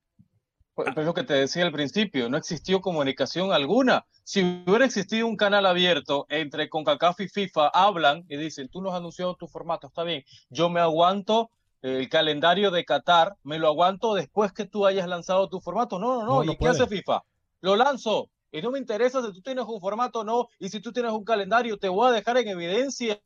pues, 0.75 0.89
es 0.97 1.05
lo 1.05 1.15
que 1.15 1.25
te 1.25 1.35
decía 1.35 1.65
al 1.65 1.73
principio, 1.73 2.29
no 2.29 2.37
existió 2.37 2.81
comunicación 2.81 3.53
alguna. 3.53 4.07
Si 4.25 4.63
hubiera 4.67 4.85
existido 4.85 5.27
un 5.27 5.37
canal 5.37 5.67
abierto 5.67 6.27
entre 6.29 6.69
CONCACAF 6.69 7.21
y 7.21 7.29
FIFA, 7.29 7.69
hablan 7.69 8.25
y 8.29 8.37
dicen, 8.37 8.69
tú 8.69 8.81
nos 8.81 8.93
has 8.93 8.99
anunciado 9.01 9.35
tu 9.35 9.49
formato, 9.49 9.89
está 9.89 10.03
bien, 10.05 10.25
yo 10.49 10.71
me 10.71 10.81
aguanto 10.81 11.51
el 11.83 12.09
calendario 12.09 12.71
de 12.71 12.85
Qatar, 12.85 13.37
me 13.43 13.59
lo 13.59 13.67
aguanto 13.69 14.15
después 14.15 14.53
que 14.53 14.65
tú 14.67 14.87
hayas 14.87 15.09
lanzado 15.09 15.49
tu 15.49 15.61
formato. 15.61 15.99
No, 15.99 16.15
no, 16.15 16.21
no, 16.21 16.27
No, 16.27 16.45
no 16.45 16.53
¿y 16.53 16.55
qué 16.55 16.61
puede. 16.61 16.73
hace 16.73 16.87
FIFA? 16.87 17.23
Lo 17.61 17.75
lanzo. 17.77 18.31
Y 18.53 18.63
no 18.63 18.71
me 18.71 18.79
interesa 18.79 19.21
si 19.27 19.33
tú 19.33 19.41
tienes 19.43 19.65
un 19.67 19.81
formato 19.81 20.21
o 20.21 20.25
no, 20.25 20.49
y 20.59 20.69
si 20.69 20.81
tú 20.81 20.93
tienes 20.93 21.11
un 21.13 21.25
calendario, 21.25 21.79
te 21.79 21.89
voy 21.89 22.09
a 22.09 22.13
dejar 22.13 22.37
en 22.37 22.49
evidencia. 22.49 23.21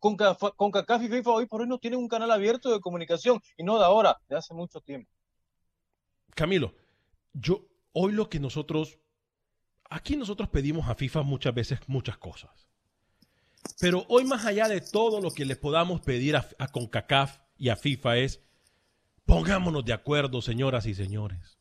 CONCACAF 0.00 0.52
CONCACAF 0.56 1.02
y 1.04 1.08
FIFA 1.08 1.30
hoy 1.30 1.46
por 1.46 1.62
hoy 1.62 1.68
no 1.68 1.78
tienen 1.78 1.98
un 1.98 2.08
canal 2.08 2.30
abierto 2.30 2.70
de 2.70 2.80
comunicación, 2.80 3.40
y 3.56 3.62
no 3.62 3.78
de 3.78 3.84
ahora, 3.84 4.20
de 4.28 4.36
hace 4.36 4.52
mucho 4.52 4.80
tiempo. 4.80 5.10
Camilo, 6.34 6.74
yo 7.34 7.68
hoy 7.92 8.12
lo 8.12 8.30
que 8.30 8.40
nosotros, 8.40 8.98
aquí 9.90 10.16
nosotros 10.16 10.48
pedimos 10.48 10.88
a 10.88 10.94
FIFA 10.94 11.22
muchas 11.22 11.54
veces 11.54 11.80
muchas 11.86 12.16
cosas. 12.16 12.68
Pero 13.80 14.04
hoy 14.08 14.24
más 14.24 14.44
allá 14.44 14.68
de 14.68 14.80
todo 14.80 15.20
lo 15.20 15.30
que 15.30 15.44
le 15.44 15.56
podamos 15.56 16.00
pedir 16.00 16.36
a, 16.36 16.68
CONCACAF 16.68 17.38
y 17.56 17.68
a 17.70 17.76
FIFA 17.76 18.18
es, 18.18 18.40
pongámonos 19.24 19.84
de 19.84 19.92
acuerdo, 19.92 20.42
señoras 20.42 20.86
y 20.86 20.94
señores. 20.94 21.58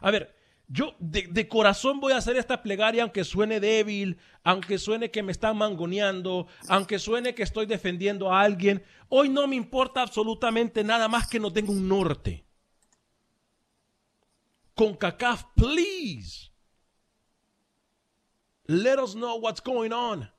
A 0.00 0.10
ver, 0.10 0.34
yo 0.66 0.96
de, 0.98 1.28
de 1.30 1.48
corazón 1.48 2.00
voy 2.00 2.12
a 2.12 2.18
hacer 2.18 2.36
esta 2.36 2.62
plegaria 2.62 3.02
aunque 3.02 3.24
suene 3.24 3.60
débil, 3.60 4.18
aunque 4.42 4.78
suene 4.78 5.10
que 5.10 5.22
me 5.22 5.32
están 5.32 5.56
mangoneando, 5.56 6.46
aunque 6.68 6.98
suene 6.98 7.34
que 7.34 7.42
estoy 7.42 7.66
defendiendo 7.66 8.32
a 8.32 8.40
alguien. 8.40 8.82
Hoy 9.08 9.28
no 9.28 9.46
me 9.46 9.56
importa 9.56 10.02
absolutamente 10.02 10.82
nada 10.82 11.08
más 11.08 11.28
que 11.28 11.40
no 11.40 11.52
tenga 11.52 11.72
un 11.72 11.88
norte. 11.88 12.47
CONCACAF, 14.78 15.44
please. 15.56 16.50
Let 18.66 18.98
us 18.98 19.14
know 19.14 19.36
what's 19.40 19.60
going 19.62 19.92
on. 19.92 20.30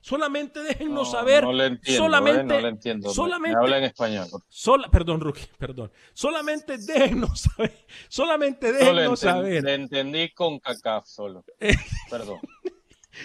Solamente 0.00 0.60
déjennos 0.62 0.94
No, 1.08 1.18
saber. 1.18 1.42
no 1.42 1.52
le 1.52 1.66
entiendo, 1.66 2.02
solamente, 2.04 2.40
eh, 2.40 2.44
no 2.44 2.60
le 2.60 2.68
entiendo. 2.68 3.08
Me- 3.08 3.14
solamente, 3.14 3.56
Me 3.58 3.62
habla 3.64 3.78
en 3.78 3.84
español. 3.84 4.28
sola- 4.48 4.88
perdón, 4.90 5.20
Rookie, 5.20 5.46
perdón. 5.58 5.90
Solamente 6.14 6.78
déjennos 6.78 7.40
saber. 7.56 7.86
Solamente 8.08 8.68
No 8.72 8.78
le, 8.78 8.84
déjennos 8.94 9.20
saber. 9.20 9.64
le 9.64 9.74
entendí 9.74 10.30
con 10.32 10.60
CACAF 10.60 11.04
solo. 11.06 11.44
Eh. 11.58 11.74
Perdón. 12.10 12.38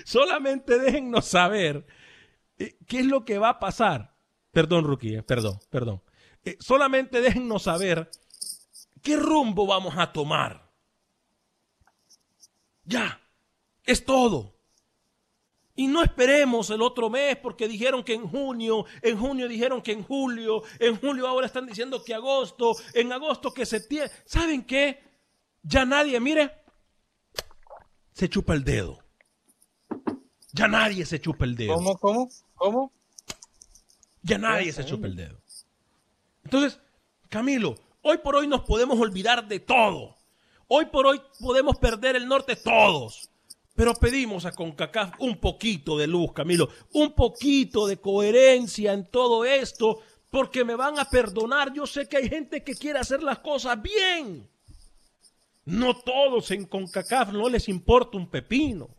Solamente 0.03 0.79
déjennos 0.79 1.25
saber 1.25 1.85
eh, 2.57 2.75
qué 2.87 2.99
es 3.01 3.05
lo 3.05 3.23
que 3.23 3.37
va 3.37 3.49
a 3.49 3.59
pasar. 3.59 4.15
Perdón, 4.51 4.85
Rookie, 4.85 5.15
eh, 5.17 5.23
perdón, 5.23 5.59
perdón. 5.69 6.01
Eh, 6.43 6.57
solamente 6.59 7.21
déjennos 7.21 7.63
saber 7.63 8.09
qué 9.03 9.17
rumbo 9.17 9.67
vamos 9.67 9.93
a 9.97 10.11
tomar. 10.11 10.71
Ya, 12.85 13.21
es 13.85 14.03
todo. 14.03 14.53
Y 15.75 15.87
no 15.87 16.03
esperemos 16.03 16.69
el 16.69 16.81
otro 16.81 17.09
mes 17.09 17.35
porque 17.37 17.67
dijeron 17.67 18.03
que 18.03 18.13
en 18.13 18.27
junio, 18.27 18.85
en 19.01 19.17
junio 19.17 19.47
dijeron 19.47 19.81
que 19.81 19.91
en 19.91 20.03
julio, 20.03 20.63
en 20.79 20.99
julio 20.99 21.27
ahora 21.27 21.47
están 21.47 21.65
diciendo 21.65 22.03
que 22.03 22.13
agosto, 22.13 22.75
en 22.93 23.11
agosto 23.11 23.53
que 23.53 23.65
septiembre. 23.65 24.11
¿Saben 24.25 24.63
qué? 24.63 25.01
Ya 25.63 25.85
nadie, 25.85 26.19
mire, 26.19 26.51
se 28.13 28.29
chupa 28.29 28.53
el 28.53 28.63
dedo. 28.63 28.99
Ya 30.51 30.67
nadie 30.67 31.05
se 31.05 31.19
chupa 31.19 31.45
el 31.45 31.55
dedo. 31.55 31.73
¿Cómo, 31.73 31.97
cómo, 31.97 32.29
cómo? 32.53 32.93
Ya 34.21 34.37
nadie 34.37 34.71
se 34.71 34.85
chupa 34.85 35.07
el 35.07 35.15
dedo. 35.15 35.41
Entonces, 36.43 36.79
Camilo, 37.29 37.75
hoy 38.03 38.17
por 38.19 38.35
hoy 38.35 38.47
nos 38.47 38.61
podemos 38.61 38.99
olvidar 38.99 39.47
de 39.47 39.59
todo. 39.59 40.15
Hoy 40.67 40.85
por 40.85 41.07
hoy 41.07 41.21
podemos 41.39 41.77
perder 41.77 42.15
el 42.15 42.27
norte 42.27 42.55
todos. 42.55 43.29
Pero 43.75 43.95
pedimos 43.95 44.45
a 44.45 44.51
CONCACAF 44.51 45.19
un 45.19 45.37
poquito 45.37 45.97
de 45.97 46.05
luz, 46.05 46.31
Camilo, 46.31 46.69
un 46.93 47.13
poquito 47.13 47.87
de 47.87 47.97
coherencia 47.97 48.93
en 48.93 49.09
todo 49.09 49.45
esto, 49.45 50.01
porque 50.29 50.63
me 50.63 50.75
van 50.75 50.99
a 50.99 51.05
perdonar. 51.05 51.73
Yo 51.73 51.87
sé 51.87 52.07
que 52.07 52.17
hay 52.17 52.29
gente 52.29 52.63
que 52.63 52.75
quiere 52.75 52.99
hacer 52.99 53.23
las 53.23 53.39
cosas 53.39 53.81
bien. 53.81 54.47
No 55.65 55.95
todos 55.95 56.51
en 56.51 56.65
CONCACAF 56.65 57.31
no 57.31 57.49
les 57.49 57.67
importa 57.67 58.17
un 58.17 58.29
pepino. 58.29 58.89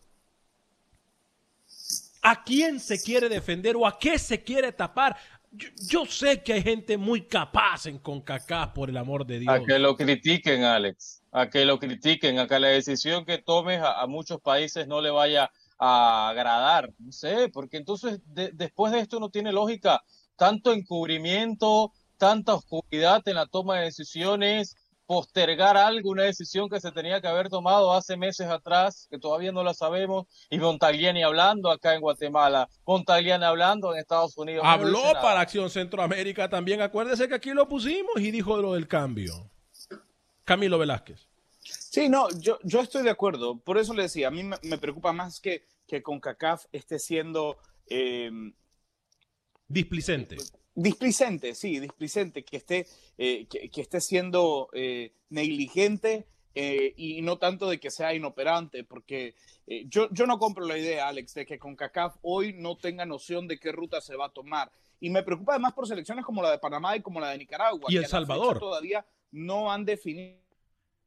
¿A 2.22 2.42
quién 2.42 2.80
se 2.80 3.00
quiere 3.00 3.28
defender 3.28 3.76
o 3.76 3.86
a 3.86 3.98
qué 3.98 4.18
se 4.18 4.42
quiere 4.42 4.72
tapar? 4.72 5.16
Yo, 5.56 5.68
yo 5.88 6.06
sé 6.06 6.42
que 6.42 6.52
hay 6.54 6.62
gente 6.62 6.96
muy 6.98 7.22
capaz 7.26 7.86
en 7.86 7.98
CONCACAF, 7.98 8.72
por 8.72 8.90
el 8.90 8.96
amor 8.96 9.24
de 9.26 9.38
Dios. 9.40 9.54
A 9.54 9.62
que 9.64 9.78
lo 9.78 9.96
critiquen, 9.96 10.64
Alex. 10.64 11.22
A 11.32 11.48
que 11.50 11.64
lo 11.64 11.78
critiquen, 11.78 12.38
a 12.38 12.46
que 12.46 12.58
la 12.58 12.68
decisión 12.68 13.24
que 13.24 13.38
tomes 13.38 13.80
a, 13.80 14.00
a 14.00 14.06
muchos 14.06 14.40
países 14.40 14.86
no 14.88 15.00
le 15.00 15.10
vaya 15.10 15.50
a 15.78 16.28
agradar. 16.28 16.92
No 16.98 17.12
sé, 17.12 17.48
porque 17.52 17.76
entonces 17.76 18.20
de- 18.26 18.50
después 18.52 18.92
de 18.92 19.00
esto 19.00 19.20
no 19.20 19.30
tiene 19.30 19.52
lógica. 19.52 20.02
Tanto 20.36 20.72
encubrimiento, 20.72 21.92
tanta 22.18 22.54
oscuridad 22.54 23.22
en 23.26 23.34
la 23.36 23.46
toma 23.46 23.78
de 23.78 23.84
decisiones, 23.84 24.76
postergar 25.06 25.76
algo, 25.76 26.10
una 26.10 26.24
decisión 26.24 26.68
que 26.68 26.80
se 26.80 26.92
tenía 26.92 27.20
que 27.20 27.26
haber 27.26 27.48
tomado 27.48 27.92
hace 27.92 28.16
meses 28.16 28.48
atrás, 28.48 29.06
que 29.10 29.18
todavía 29.18 29.52
no 29.52 29.62
la 29.62 29.74
sabemos, 29.74 30.26
y 30.50 30.58
Montagliani 30.58 31.22
hablando 31.22 31.70
acá 31.70 31.94
en 31.94 32.00
Guatemala, 32.00 32.68
Montagliani 32.86 33.44
hablando 33.44 33.92
en 33.92 34.00
Estados 34.00 34.36
Unidos. 34.36 34.64
Habló 34.66 35.02
para 35.20 35.40
Acción 35.40 35.70
Centroamérica 35.70 36.48
también. 36.48 36.80
Acuérdese 36.80 37.28
que 37.28 37.34
aquí 37.34 37.50
lo 37.50 37.68
pusimos 37.68 38.16
y 38.18 38.30
dijo 38.30 38.56
lo 38.58 38.74
del 38.74 38.88
cambio. 38.88 39.50
Camilo 40.44 40.78
Velázquez. 40.78 41.26
Sí, 41.60 42.08
no, 42.08 42.28
yo, 42.38 42.58
yo 42.62 42.80
estoy 42.80 43.02
de 43.02 43.10
acuerdo. 43.10 43.58
Por 43.58 43.78
eso 43.78 43.94
le 43.94 44.02
decía, 44.02 44.28
a 44.28 44.30
mí 44.30 44.42
me, 44.42 44.56
me 44.62 44.78
preocupa 44.78 45.12
más 45.12 45.40
que, 45.40 45.64
que 45.86 46.02
CONCACAF 46.02 46.66
esté 46.72 46.98
siendo 46.98 47.56
eh, 47.88 48.30
Displicente. 49.68 50.36
Displicente, 50.74 51.54
sí, 51.54 51.78
displicente, 51.78 52.44
que 52.44 52.56
esté, 52.56 52.86
eh, 53.18 53.46
que, 53.46 53.70
que 53.70 53.80
esté 53.80 54.00
siendo 54.00 54.68
eh, 54.72 55.12
negligente 55.30 56.26
eh, 56.54 56.94
y 56.96 57.22
no 57.22 57.38
tanto 57.38 57.68
de 57.68 57.80
que 57.80 57.90
sea 57.90 58.14
inoperante, 58.14 58.84
porque 58.84 59.34
yo, 59.86 60.08
yo 60.10 60.26
no 60.26 60.38
compro 60.38 60.66
la 60.66 60.76
idea, 60.76 61.08
Alex, 61.08 61.34
de 61.34 61.46
que 61.46 61.58
CONCACAF 61.58 62.16
hoy 62.22 62.52
no 62.52 62.76
tenga 62.76 63.06
noción 63.06 63.48
de 63.48 63.58
qué 63.58 63.72
ruta 63.72 64.00
se 64.00 64.14
va 64.14 64.26
a 64.26 64.32
tomar. 64.32 64.70
Y 65.00 65.10
me 65.10 65.22
preocupa 65.22 65.52
además 65.52 65.72
por 65.72 65.88
selecciones 65.88 66.24
como 66.24 66.42
la 66.42 66.50
de 66.50 66.58
Panamá 66.58 66.96
y 66.96 67.02
como 67.02 67.20
la 67.20 67.30
de 67.30 67.38
Nicaragua. 67.38 67.86
Y 67.88 67.96
El 67.96 68.02
que 68.02 68.08
Salvador. 68.08 68.58
Todavía 68.58 69.04
no 69.32 69.72
han 69.72 69.84
definido 69.84 70.44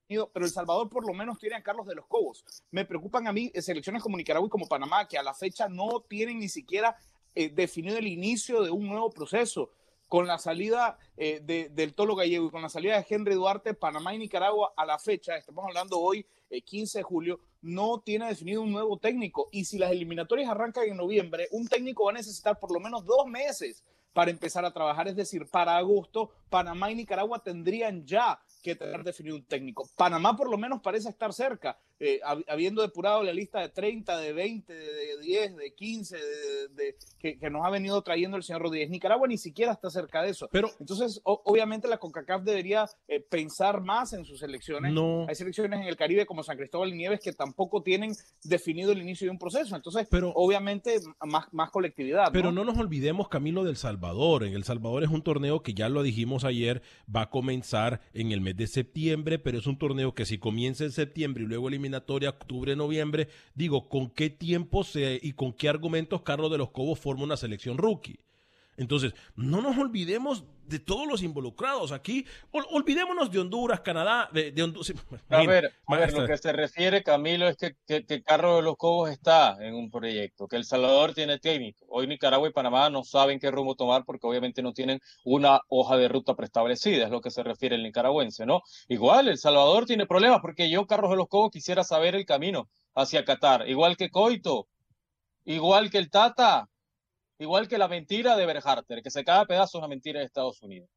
pero 0.08 0.46
El 0.46 0.52
Salvador 0.52 0.90
por 0.90 1.06
lo 1.06 1.14
menos 1.14 1.38
tiene 1.38 1.56
a 1.56 1.64
Carlos 1.64 1.86
de 1.86 1.96
los 1.96 2.08
Cobos. 2.08 2.46
Me 2.72 2.86
preocupan 2.86 3.28
a 3.28 3.34
mí 3.34 3.52
selecciones 3.56 4.02
como 4.02 4.18
Nicaragua 4.18 4.48
y 4.48 4.50
como 4.50 4.68
Panamá, 4.68 5.08
que 5.08 5.18
a 5.18 5.24
la 5.24 5.34
fecha 5.34 5.68
no 5.68 6.02
tienen 6.08 6.40
ni 6.40 6.50
siquiera 6.50 6.96
eh, 7.38 7.50
definido 7.50 7.98
el 7.98 8.08
inicio 8.08 8.64
de 8.64 8.72
un 8.72 8.88
nuevo 8.88 9.12
proceso. 9.12 9.72
Con 10.08 10.26
la 10.26 10.38
salida 10.38 10.98
eh, 11.18 11.42
de, 11.44 11.68
del 11.68 11.94
Tolo 11.94 12.16
Gallego 12.16 12.48
y 12.48 12.50
con 12.50 12.62
la 12.62 12.70
salida 12.70 12.98
de 12.98 13.06
Henry 13.10 13.36
Duarte, 13.36 13.74
Panamá 13.74 14.16
y 14.16 14.18
Nicaragua 14.18 14.74
a 14.78 14.86
la 14.86 14.98
fecha, 14.98 15.36
estamos 15.36 15.66
hablando 15.66 16.00
hoy, 16.00 16.26
15 16.50 17.00
de 17.00 17.04
julio, 17.04 17.40
no 17.62 18.00
tiene 18.00 18.28
definido 18.28 18.62
un 18.62 18.72
nuevo 18.72 18.98
técnico. 18.98 19.50
Y 19.52 19.66
si 19.66 19.78
las 19.78 19.92
eliminatorias 19.92 20.50
arrancan 20.50 20.86
en 20.86 20.96
noviembre, 20.96 21.50
un 21.52 21.68
técnico 21.68 22.06
va 22.06 22.12
a 22.12 22.14
necesitar 22.14 22.58
por 22.58 22.72
lo 22.72 22.80
menos 22.80 23.06
dos 23.06 23.28
meses 23.28 23.84
para 24.14 24.32
empezar 24.32 24.66
a 24.66 24.74
trabajar. 24.74 25.08
Es 25.08 25.16
decir, 25.16 25.46
para 25.48 25.78
agosto, 25.78 26.32
Panamá 26.50 26.90
y 26.90 26.96
Nicaragua 26.96 27.44
tendrían 27.44 28.04
ya 28.04 28.40
que 28.64 28.76
tener 28.76 29.04
definido 29.04 29.36
un 29.36 29.46
técnico. 29.46 29.88
Panamá 29.96 30.36
por 30.36 30.50
lo 30.50 30.58
menos 30.58 30.82
parece 30.82 31.10
estar 31.10 31.34
cerca, 31.34 31.78
eh, 32.00 32.20
habiendo 32.48 32.82
depurado 32.82 33.24
la 33.24 33.34
lista 33.34 33.60
de 33.60 33.70
30, 33.70 34.18
de 34.20 34.34
20, 34.34 34.74
de, 34.74 35.18
10, 35.22 35.56
de 35.56 35.74
15, 35.74 36.18
de, 36.76 36.96
que, 37.20 37.40
que, 37.40 37.50
nos 37.50 37.66
ha 37.66 37.70
venido 37.70 38.02
trayendo 38.02 38.38
el 38.38 38.44
señor 38.44 38.62
Rodríguez. 38.62 38.90
Nicaragua 38.90 39.28
ni 39.28 39.38
siquiera 39.38 39.72
está 39.72 39.90
cerca 39.90 40.22
de 40.22 40.30
eso. 40.30 40.48
Pero, 40.52 40.70
Entonces, 40.80 41.22
obviamente 41.24 41.88
la 41.88 41.98
CONCACAF 41.98 42.44
debería 42.44 42.86
eh, 43.08 43.20
pensar 43.20 43.82
más 43.82 44.14
en 44.14 44.26
sus 44.26 44.44
elecciones. 44.44 44.94
No. 44.94 45.26
Hay 45.28 45.36
selecciones 45.36 45.80
en 45.80 45.88
el 45.88 45.96
Caribe 45.96 46.26
como 46.26 46.44
San 46.44 46.58
Cristóbal 46.58 46.90
y 46.90 46.98
Nieves 46.98 47.20
que 47.20 47.34
tampoco 47.34 47.82
tienen 47.82 48.14
definido 48.44 48.92
el 48.92 49.02
inicio 49.02 49.26
de 49.26 49.32
un 49.32 49.40
proceso. 49.40 49.76
Entonces, 49.76 50.08
pero, 50.10 50.32
obviamente, 50.36 51.00
más, 51.26 51.52
más 51.52 51.72
colectividad. 51.72 52.30
Pero 52.32 52.52
¿no? 52.52 52.64
no 52.64 52.72
nos 52.72 52.80
olvidemos, 52.80 53.28
Camilo, 53.28 53.64
del 53.64 53.78
Salvador. 53.78 54.44
En 54.44 54.54
El 54.54 54.64
Salvador 54.64 55.04
es 55.04 55.10
un 55.10 55.24
torneo 55.24 55.64
que 55.64 55.74
ya 55.74 55.90
lo 55.90 56.04
dijimos 56.04 56.44
ayer, 56.44 56.82
va 57.14 57.24
a 57.24 57.30
comenzar 57.30 58.02
en 58.14 58.32
el 58.32 58.42
mes 58.42 58.56
de 58.56 58.68
septiembre, 58.68 59.40
pero 59.40 59.58
es 59.58 59.68
un 59.68 59.78
torneo 59.78 60.14
que 60.14 60.26
si 60.26 60.38
comienza 60.38 60.84
en 60.84 60.92
septiembre 60.92 61.44
y 61.44 61.48
luego 61.48 61.70
eliminatoria 61.88 62.30
octubre, 62.30 62.76
noviembre, 62.76 63.30
digo, 63.56 63.90
¿con 63.90 64.10
qué 64.10 64.30
tiempo 64.30 64.84
se, 64.84 65.20
y 65.22 65.34
con 65.34 65.54
qué 65.54 65.70
argumentos 65.70 66.22
Carlos 66.22 66.52
de 66.52 66.58
los 66.58 66.72
Cobos 66.72 67.00
forma 67.00 67.24
una 67.24 67.38
selección 67.38 67.78
rookie? 67.78 68.20
Entonces, 68.78 69.14
no 69.36 69.62
nos 69.62 69.76
olvidemos 69.78 70.44
de 70.68 70.80
todos 70.80 71.08
los 71.08 71.24
involucrados 71.24 71.92
aquí. 71.92 72.26
olvidémonos 72.52 73.32
de 73.32 73.40
Honduras, 73.40 73.82
Canadá, 73.82 74.30
de, 74.32 74.62
Honduras. 74.62 74.94
A 75.30 75.44
ver, 75.44 75.74
lo 76.14 76.28
que 76.28 76.38
se 76.38 76.52
refiere, 76.52 77.04
Camilo, 77.04 77.48
es 77.48 77.58
que, 77.58 77.76
que, 77.86 78.22
Carlos 78.22 78.58
de 78.58 78.62
los 78.62 78.78
Cobos 78.78 79.10
está 79.10 79.58
en 79.62 79.74
un 79.74 79.90
proyecto, 79.90 80.48
que 80.48 80.58
El 80.58 80.66
Salvador 80.66 81.14
tiene 81.14 81.40
técnico. 81.40 81.86
Hoy 81.90 82.06
Nicaragua 82.06 82.50
y 82.50 82.52
Panamá 82.52 82.90
no 82.90 83.04
saben 83.04 83.40
qué 83.40 83.50
rumbo 83.50 83.76
tomar 83.76 84.04
porque 84.06 84.28
obviamente 84.28 84.62
no 84.62 84.74
tienen 84.74 85.00
una 85.24 85.62
hoja 85.70 85.98
de 85.98 86.08
ruta 86.08 86.36
preestablecida, 86.36 87.06
es 87.06 87.12
lo 87.12 87.22
que 87.22 87.32
se 87.32 87.44
refiere 87.44 87.76
el 87.76 87.84
nicaragüense, 87.84 88.46
¿no? 88.46 88.62
Igual, 88.90 89.30
El 89.30 89.38
Salvador 89.38 89.86
tiene 89.86 90.06
problemas 90.06 90.40
porque 90.42 90.70
yo, 90.70 90.86
Carlos 90.86 91.10
de 91.12 91.18
los 91.18 91.28
Cobos, 91.28 91.52
quisiera 91.52 91.84
saber 91.84 92.14
el 92.14 92.26
camino 92.26 92.70
hacia 92.94 93.26
Qatar, 93.26 93.68
igual 93.68 93.98
que 93.98 94.10
Coito, 94.10 94.68
igual 95.46 95.90
que 95.90 95.98
el 95.98 96.10
Tata, 96.10 96.70
Igual 97.40 97.68
que 97.68 97.78
la 97.78 97.88
mentira 97.88 98.36
de 98.36 98.46
Berharter, 98.46 99.04
que 99.04 99.12
se 99.12 99.24
cae 99.24 99.42
a 99.42 99.46
pedazos 99.46 99.82
la 99.82 99.88
mentira 99.88 100.20
de 100.20 100.26
Estados 100.26 100.62
Unidos. 100.62 100.90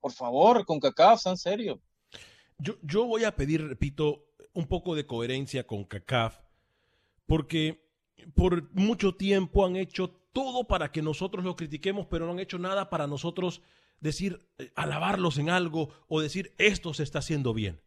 Por 0.00 0.12
favor, 0.12 0.64
con 0.64 0.80
CACAF, 0.80 1.26
en 1.26 1.36
serio. 1.36 1.80
Yo, 2.58 2.74
yo 2.82 3.04
voy 3.04 3.24
a 3.24 3.36
pedir, 3.36 3.66
repito, 3.66 4.26
un 4.52 4.66
poco 4.66 4.94
de 4.94 5.06
coherencia 5.06 5.66
con 5.66 5.84
CACAF, 5.84 6.38
porque 7.26 7.88
por 8.34 8.72
mucho 8.72 9.14
tiempo 9.14 9.64
han 9.64 9.76
hecho 9.76 10.10
todo 10.32 10.64
para 10.64 10.90
que 10.90 11.02
nosotros 11.02 11.44
lo 11.44 11.56
critiquemos, 11.56 12.06
pero 12.06 12.26
no 12.26 12.32
han 12.32 12.40
hecho 12.40 12.58
nada 12.58 12.90
para 12.90 13.06
nosotros 13.06 13.62
decir, 14.00 14.46
eh, 14.58 14.70
alabarlos 14.74 15.38
en 15.38 15.50
algo 15.50 15.90
o 16.08 16.20
decir, 16.20 16.54
esto 16.58 16.94
se 16.94 17.02
está 17.02 17.20
haciendo 17.20 17.54
bien. 17.54 17.80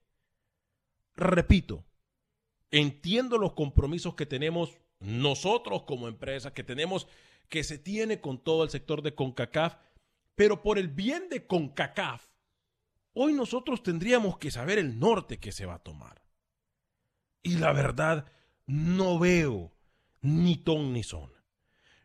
Repito, 1.16 1.84
entiendo 2.72 3.38
los 3.38 3.54
compromisos 3.54 4.16
que 4.16 4.26
tenemos 4.26 4.78
nosotros 5.00 5.84
como 5.84 6.08
empresa, 6.08 6.54
que 6.54 6.64
tenemos 6.64 7.08
que 7.52 7.64
se 7.66 7.78
tiene 7.78 8.22
con 8.22 8.42
todo 8.42 8.64
el 8.64 8.70
sector 8.70 9.04
de 9.04 9.14
CONCACAF, 9.14 9.76
pero 10.36 10.64
por 10.64 10.80
el 10.80 10.88
bien 10.88 11.28
de 11.30 11.46
CONCACAF, 11.46 12.26
hoy 13.14 13.34
nosotros 13.34 13.84
tendríamos 13.84 14.38
que 14.38 14.50
saber 14.50 14.80
el 14.80 14.98
norte 14.98 15.38
que 15.38 15.52
se 15.52 15.66
va 15.66 15.76
a 15.76 15.84
tomar. 15.84 16.24
Y 17.44 17.58
la 17.58 17.74
verdad, 17.74 18.26
no 18.66 19.20
veo 19.20 19.74
ni 20.22 20.56
ton 20.56 20.94
ni 20.94 21.04
son. 21.04 21.30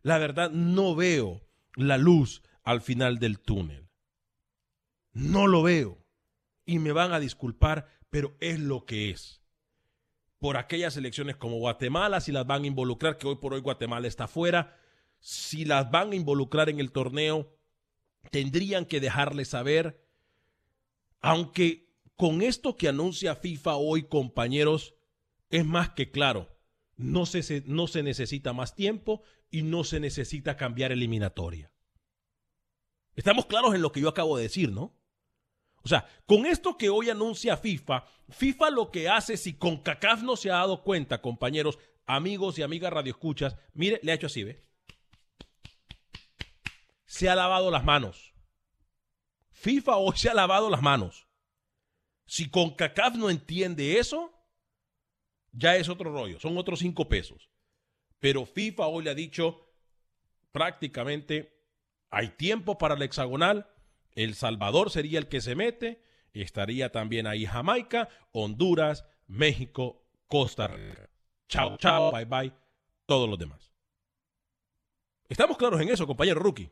La 0.02 0.18
verdad, 0.18 0.50
no 0.50 0.96
veo 0.96 1.46
la 1.76 1.96
luz 1.96 2.42
al 2.64 2.80
final 2.80 3.20
del 3.20 3.38
túnel. 3.38 3.88
No 5.12 5.46
lo 5.46 5.62
veo. 5.62 6.04
Y 6.64 6.80
me 6.80 6.90
van 6.90 7.12
a 7.12 7.20
disculpar, 7.20 7.86
pero 8.10 8.36
es 8.40 8.58
lo 8.58 8.84
que 8.84 9.10
es. 9.10 9.42
Por 10.38 10.56
aquellas 10.56 10.96
elecciones 10.96 11.36
como 11.36 11.58
Guatemala, 11.58 12.20
si 12.20 12.32
las 12.32 12.48
van 12.48 12.64
a 12.64 12.66
involucrar, 12.66 13.16
que 13.16 13.28
hoy 13.28 13.36
por 13.36 13.54
hoy 13.54 13.60
Guatemala 13.60 14.08
está 14.08 14.26
fuera, 14.26 14.76
si 15.26 15.64
las 15.64 15.90
van 15.90 16.12
a 16.12 16.14
involucrar 16.14 16.68
en 16.68 16.78
el 16.78 16.92
torneo, 16.92 17.52
tendrían 18.30 18.84
que 18.84 19.00
dejarle 19.00 19.44
saber, 19.44 20.00
aunque 21.20 21.90
con 22.14 22.42
esto 22.42 22.76
que 22.76 22.86
anuncia 22.86 23.34
FIFA 23.34 23.74
hoy, 23.74 24.04
compañeros, 24.04 24.94
es 25.50 25.64
más 25.66 25.90
que 25.90 26.12
claro, 26.12 26.56
no 26.94 27.26
se, 27.26 27.64
no 27.66 27.88
se 27.88 28.04
necesita 28.04 28.52
más 28.52 28.76
tiempo 28.76 29.24
y 29.50 29.62
no 29.62 29.82
se 29.82 29.98
necesita 29.98 30.56
cambiar 30.56 30.92
eliminatoria. 30.92 31.72
Estamos 33.16 33.46
claros 33.46 33.74
en 33.74 33.82
lo 33.82 33.90
que 33.90 34.02
yo 34.02 34.08
acabo 34.08 34.36
de 34.36 34.44
decir, 34.44 34.70
¿no? 34.70 34.94
O 35.82 35.88
sea, 35.88 36.06
con 36.26 36.46
esto 36.46 36.78
que 36.78 36.88
hoy 36.88 37.10
anuncia 37.10 37.56
FIFA, 37.56 38.04
FIFA 38.28 38.70
lo 38.70 38.92
que 38.92 39.08
hace, 39.08 39.36
si 39.36 39.54
con 39.54 39.78
CACAF 39.78 40.22
no 40.22 40.36
se 40.36 40.52
ha 40.52 40.58
dado 40.58 40.84
cuenta, 40.84 41.20
compañeros, 41.20 41.80
amigos 42.06 42.60
y 42.60 42.62
amigas 42.62 42.92
radioescuchas, 42.92 43.56
mire, 43.74 43.98
le 44.04 44.12
ha 44.12 44.14
hecho 44.14 44.28
así, 44.28 44.44
¿ve? 44.44 44.66
Se 47.06 47.28
ha 47.28 47.34
lavado 47.34 47.70
las 47.70 47.84
manos. 47.84 48.34
FIFA 49.50 49.96
hoy 49.96 50.16
se 50.16 50.28
ha 50.28 50.34
lavado 50.34 50.68
las 50.68 50.82
manos. 50.82 51.26
Si 52.26 52.50
CONCACAF 52.50 53.14
no 53.14 53.30
entiende 53.30 53.98
eso, 53.98 54.32
ya 55.52 55.76
es 55.76 55.88
otro 55.88 56.12
rollo, 56.12 56.38
son 56.40 56.58
otros 56.58 56.80
cinco 56.80 57.08
pesos. 57.08 57.48
Pero 58.18 58.44
FIFA 58.44 58.86
hoy 58.88 59.04
le 59.04 59.10
ha 59.10 59.14
dicho 59.14 59.66
prácticamente, 60.52 61.62
hay 62.10 62.30
tiempo 62.30 62.78
para 62.78 62.94
el 62.94 63.02
hexagonal, 63.02 63.70
El 64.14 64.34
Salvador 64.34 64.90
sería 64.90 65.18
el 65.18 65.28
que 65.28 65.40
se 65.40 65.54
mete, 65.54 66.02
estaría 66.32 66.90
también 66.90 67.26
ahí 67.26 67.46
Jamaica, 67.46 68.08
Honduras, 68.32 69.06
México, 69.26 70.08
Costa 70.26 70.66
Rica. 70.66 71.08
Chao, 71.48 71.76
chao, 71.76 72.10
bye, 72.10 72.24
bye, 72.24 72.52
todos 73.06 73.28
los 73.28 73.38
demás. 73.38 73.72
Estamos 75.28 75.56
claros 75.56 75.80
en 75.80 75.88
eso, 75.88 76.06
compañero 76.06 76.40
Rookie. 76.40 76.70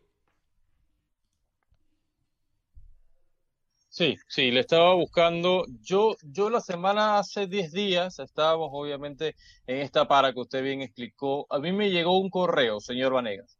Sí, 3.94 4.16
sí, 4.26 4.50
le 4.50 4.58
estaba 4.60 4.92
buscando. 4.94 5.66
Yo, 5.80 6.16
yo 6.24 6.50
la 6.50 6.60
semana 6.60 7.16
hace 7.18 7.46
10 7.46 7.70
días 7.70 8.18
estábamos 8.18 8.70
obviamente 8.72 9.36
en 9.68 9.82
esta 9.82 10.08
para 10.08 10.32
que 10.32 10.40
usted 10.40 10.64
bien 10.64 10.82
explicó. 10.82 11.46
A 11.48 11.60
mí 11.60 11.70
me 11.70 11.90
llegó 11.92 12.18
un 12.18 12.28
correo, 12.28 12.80
señor 12.80 13.12
Vanegas, 13.12 13.56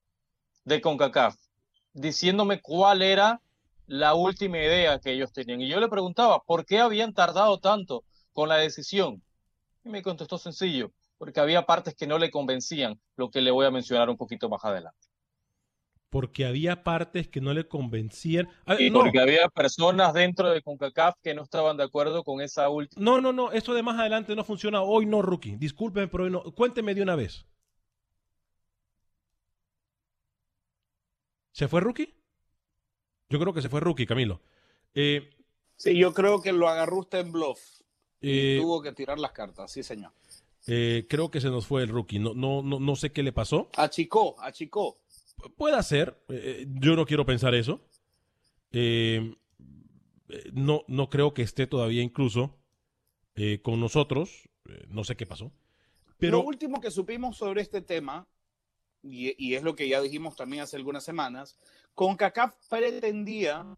de 0.65 0.81
CONCACAF, 0.81 1.37
diciéndome 1.93 2.61
cuál 2.61 3.03
era 3.03 3.43
la 3.87 4.15
última 4.15 4.59
idea 4.59 4.99
que 4.99 5.13
ellos 5.13 5.33
tenían. 5.33 5.61
Y 5.61 5.69
yo 5.69 5.79
le 5.79 5.89
preguntaba, 5.89 6.41
¿por 6.41 6.67
qué 6.67 6.81
habían 6.81 7.15
tardado 7.15 7.61
tanto 7.61 8.05
con 8.33 8.49
la 8.49 8.57
decisión? 8.57 9.23
Y 9.85 9.89
me 9.91 10.03
contestó 10.03 10.39
sencillo, 10.39 10.91
porque 11.17 11.39
había 11.39 11.65
partes 11.65 11.95
que 11.95 12.09
no 12.09 12.19
le 12.19 12.33
convencían, 12.33 13.01
lo 13.15 13.31
que 13.31 13.41
le 13.41 13.53
voy 13.53 13.67
a 13.67 13.71
mencionar 13.71 14.11
un 14.11 14.17
poquito 14.17 14.49
más 14.49 14.65
adelante 14.65 15.14
porque 16.15 16.47
había 16.47 16.85
partes 16.85 17.27
que 17.27 17.41
no 17.41 17.53
le 17.53 17.67
convencían. 17.67 18.49
y 18.79 18.89
porque 18.93 19.19
había 19.19 19.49
personas 19.49 20.15
dentro 20.15 20.49
de 20.49 20.63
CONCACAF 20.63 21.17
que 21.21 21.35
no 21.35 21.43
estaban 21.43 21.77
de 21.77 21.83
acuerdo 21.83 22.23
con 22.23 22.41
esa 22.41 22.69
última. 22.69 23.05
No, 23.05 23.21
no, 23.21 23.33
no, 23.33 23.51
esto 23.51 23.75
de 23.75 23.83
más 23.83 23.99
adelante 23.99 24.37
no 24.37 24.45
funciona. 24.45 24.81
Hoy 24.81 25.07
no, 25.07 25.23
Rookie. 25.23 25.57
Discúlpeme, 25.57 26.07
pero 26.07 26.23
hoy 26.23 26.31
no. 26.31 26.45
Cuénteme 26.55 26.95
de 26.95 27.03
una 27.03 27.17
vez. 27.17 27.45
¿Se 31.51 31.67
fue 31.67 31.81
Rookie? 31.81 32.15
Yo 33.29 33.41
creo 33.41 33.53
que 33.53 33.63
se 33.63 33.69
fue 33.69 33.81
Rookie, 33.81 34.07
Camilo. 34.07 34.41
Eh, 34.95 35.29
sí, 35.75 35.99
yo 35.99 36.15
creo 36.15 36.41
que 36.41 36.53
lo 36.53 36.69
agarró 36.69 36.99
usted 36.99 37.27
en 37.27 37.33
bluff. 37.33 37.59
y 38.21 38.59
eh, 38.59 38.59
tuvo 38.61 38.81
que 38.81 38.93
tirar 38.93 39.19
las 39.19 39.33
cartas, 39.33 39.73
sí, 39.73 39.83
señor. 39.83 40.13
Eh, 40.69 41.07
creo 41.09 41.33
que 41.33 41.41
se 41.41 41.51
nos 41.51 41.67
fue 41.67 41.83
el 41.83 41.89
Rookie. 41.89 42.21
No, 42.21 42.35
no, 42.35 42.63
no, 42.63 42.79
no 42.79 42.95
sé 42.95 43.11
qué 43.11 43.25
le 43.25 43.33
pasó. 43.33 43.69
Achicó, 43.77 44.37
achicó. 44.39 45.01
Puede 45.57 45.83
ser, 45.83 46.23
eh, 46.29 46.67
yo 46.69 46.97
no 46.97 47.07
quiero 47.07 47.27
pensar 47.27 47.55
eso. 47.55 47.87
Eh, 48.73 49.35
no, 50.53 50.85
no 50.89 51.09
creo 51.11 51.35
que 51.35 51.43
esté 51.43 51.67
todavía 51.67 52.03
incluso 52.03 52.59
eh, 53.35 53.61
con 53.63 53.81
nosotros. 53.81 54.49
no 54.89 55.05
sé 55.05 55.17
qué 55.17 55.27
pasó. 55.27 55.53
Pero... 56.19 56.39
Lo 56.39 56.45
último 56.45 56.81
que 56.81 56.91
supimos 56.91 57.37
sobre 57.37 57.61
este 57.63 57.83
tema, 57.83 58.27
y, 59.03 59.55
es 59.55 59.63
lo 59.63 59.77
que 59.77 59.89
ya 59.89 60.01
dijimos 60.01 60.37
también 60.37 60.63
hace 60.63 60.77
algunas 60.77 61.05
semanas, 61.05 61.59
CONCACAF 61.95 62.55
pretendía, 62.69 63.77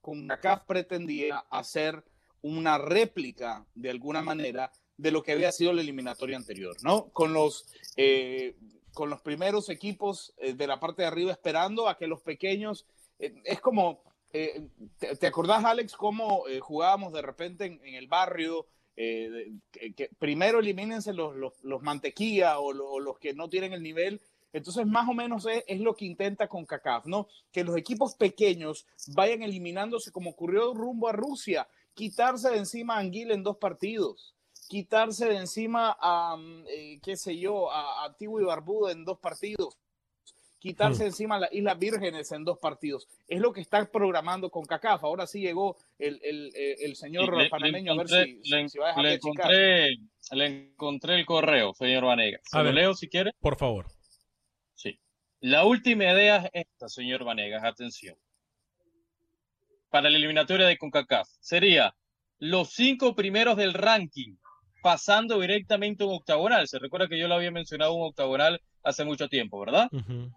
CONCACAF 0.00 0.64
pretendía 0.66 1.38
hacer 1.50 2.04
una 2.42 2.78
réplica 2.78 3.66
de 3.74 3.90
alguna 3.90 4.22
manera 4.22 4.70
de 4.96 5.10
lo 5.10 5.22
que 5.22 5.32
había 5.32 5.52
sido 5.52 5.72
la 5.72 5.80
eliminatoria 5.80 6.36
anterior, 6.36 6.76
¿no? 6.82 7.08
Con 7.08 7.32
los, 7.32 7.66
eh, 7.96 8.56
con 8.92 9.10
los 9.10 9.20
primeros 9.20 9.68
equipos 9.68 10.34
eh, 10.38 10.54
de 10.54 10.66
la 10.66 10.80
parte 10.80 11.02
de 11.02 11.08
arriba 11.08 11.32
esperando 11.32 11.88
a 11.88 11.96
que 11.96 12.06
los 12.06 12.20
pequeños, 12.22 12.86
eh, 13.18 13.34
es 13.44 13.60
como, 13.60 14.02
te, 14.30 14.70
te, 15.18 15.26
acordás 15.26 15.64
Alex 15.64 15.94
cómo 15.94 16.44
jugábamos 16.60 17.12
de 17.12 17.22
repente 17.22 17.66
en, 17.66 17.94
el 17.94 18.08
barrio? 18.08 18.66
Que, 18.94 20.10
primero 20.18 20.60
elimínense 20.60 21.12
los, 21.12 21.34
los, 21.34 21.54
los 21.62 21.82
mantequilla 21.82 22.58
o, 22.58 22.72
lo, 22.72 22.90
o, 22.90 23.00
los 23.00 23.18
que 23.18 23.32
no 23.32 23.48
tienen 23.48 23.72
el 23.72 23.82
nivel 23.82 24.20
entonces, 24.52 24.86
más 24.86 25.08
o 25.08 25.14
menos 25.14 25.46
es, 25.46 25.64
es, 25.66 25.80
lo 25.80 25.96
que 25.96 26.04
intenta 26.04 26.46
con 26.46 26.66
CACAF, 26.66 27.06
¿no? 27.06 27.28
Que 27.50 27.64
los 27.64 27.76
equipos 27.76 28.14
pequeños 28.14 28.86
vayan 29.08 29.42
eliminándose 29.42 30.12
como 30.12 30.30
ocurrió 30.30 30.74
rumbo 30.74 31.08
a 31.08 31.12
Rusia, 31.12 31.66
quitarse 31.94 32.50
de 32.50 32.58
encima 32.58 32.96
a 32.96 32.98
Anguila 32.98 33.34
en 33.34 33.42
dos 33.42 33.56
partidos, 33.56 34.34
quitarse 34.72 35.26
de 35.28 35.36
encima 35.36 35.94
a, 36.00 36.34
eh, 36.66 36.98
qué 37.02 37.14
sé 37.14 37.36
yo, 37.36 37.70
a, 37.70 38.06
a 38.06 38.16
Tibu 38.16 38.40
y 38.40 38.44
Barbuda 38.44 38.90
en 38.90 39.04
dos 39.04 39.18
partidos, 39.18 39.76
quitarse 40.58 41.02
de 41.02 41.10
encima 41.10 41.36
a 41.36 41.40
las 41.40 41.52
Islas 41.52 41.78
Vírgenes 41.78 42.32
en 42.32 42.42
dos 42.42 42.58
partidos. 42.58 43.06
Es 43.28 43.38
lo 43.38 43.52
que 43.52 43.60
está 43.60 43.84
programando 43.84 44.48
con 44.48 44.64
CACAF. 44.64 45.04
Ahora 45.04 45.26
sí 45.26 45.42
llegó 45.42 45.76
el, 45.98 46.18
el, 46.22 46.50
el 46.54 46.96
señor 46.96 47.36
le, 47.36 47.50
panameño 47.50 47.92
le 47.94 48.00
a 48.00 48.02
ver 48.02 48.08
si, 48.08 48.40
le, 48.50 48.68
si 48.70 48.78
va 48.78 48.86
a 48.86 48.88
dejar 48.88 49.02
le 49.04 49.10
de 49.10 49.14
encontré, 49.16 49.88
le 50.30 50.46
encontré 50.46 51.14
el 51.16 51.26
correo, 51.26 51.74
señor 51.74 52.06
Vanegas. 52.06 52.40
¿Se 52.44 52.56
A 52.56 52.60
lo 52.60 52.66
ver. 52.68 52.74
leo 52.76 52.94
si 52.94 53.10
quiere? 53.10 53.32
Por 53.40 53.58
favor. 53.58 53.88
Sí. 54.74 54.98
La 55.40 55.66
última 55.66 56.04
idea 56.04 56.48
es 56.50 56.66
esta, 56.66 56.88
señor 56.88 57.24
Vanegas, 57.24 57.62
atención. 57.62 58.16
Para 59.90 60.08
la 60.08 60.16
eliminatoria 60.16 60.66
de 60.66 60.78
CONCACAF 60.78 61.28
sería 61.40 61.94
los 62.38 62.70
cinco 62.72 63.14
primeros 63.14 63.58
del 63.58 63.74
ranking 63.74 64.36
pasando 64.82 65.40
directamente 65.40 66.02
a 66.02 66.06
un 66.06 66.14
octagonal. 66.14 66.68
Se 66.68 66.78
recuerda 66.78 67.08
que 67.08 67.18
yo 67.18 67.28
lo 67.28 67.34
había 67.34 67.50
mencionado 67.50 67.94
un 67.94 68.06
octagonal 68.08 68.60
hace 68.82 69.04
mucho 69.04 69.28
tiempo, 69.28 69.60
¿verdad? 69.60 69.88
Uh 69.92 69.98
-huh. 69.98 70.36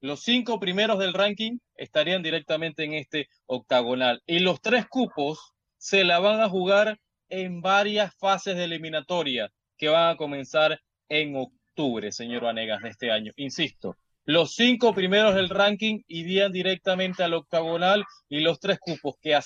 Los 0.00 0.20
cinco 0.22 0.60
primeros 0.60 0.98
del 0.98 1.12
ranking 1.12 1.58
estarían 1.74 2.22
directamente 2.22 2.84
en 2.84 2.94
este 2.94 3.28
octagonal. 3.46 4.22
Y 4.26 4.38
los 4.38 4.60
tres 4.60 4.86
cupos 4.86 5.54
se 5.76 6.04
la 6.04 6.20
van 6.20 6.40
a 6.40 6.48
jugar 6.48 6.98
en 7.28 7.60
varias 7.60 8.14
fases 8.16 8.56
de 8.56 8.64
eliminatoria 8.64 9.50
que 9.76 9.88
van 9.88 10.10
a 10.10 10.16
comenzar 10.16 10.80
en 11.08 11.36
octubre, 11.36 12.12
señor 12.12 12.42
Vanegas, 12.44 12.82
de 12.82 12.90
este 12.90 13.10
año. 13.10 13.32
Insisto, 13.36 13.96
los 14.24 14.54
cinco 14.54 14.92
primeros 14.92 15.34
del 15.34 15.48
ranking 15.48 16.02
irían 16.06 16.52
directamente 16.52 17.22
al 17.22 17.34
octagonal 17.34 18.04
y 18.28 18.40
los 18.40 18.60
tres 18.60 18.78
cupos 18.78 19.14
que, 19.20 19.38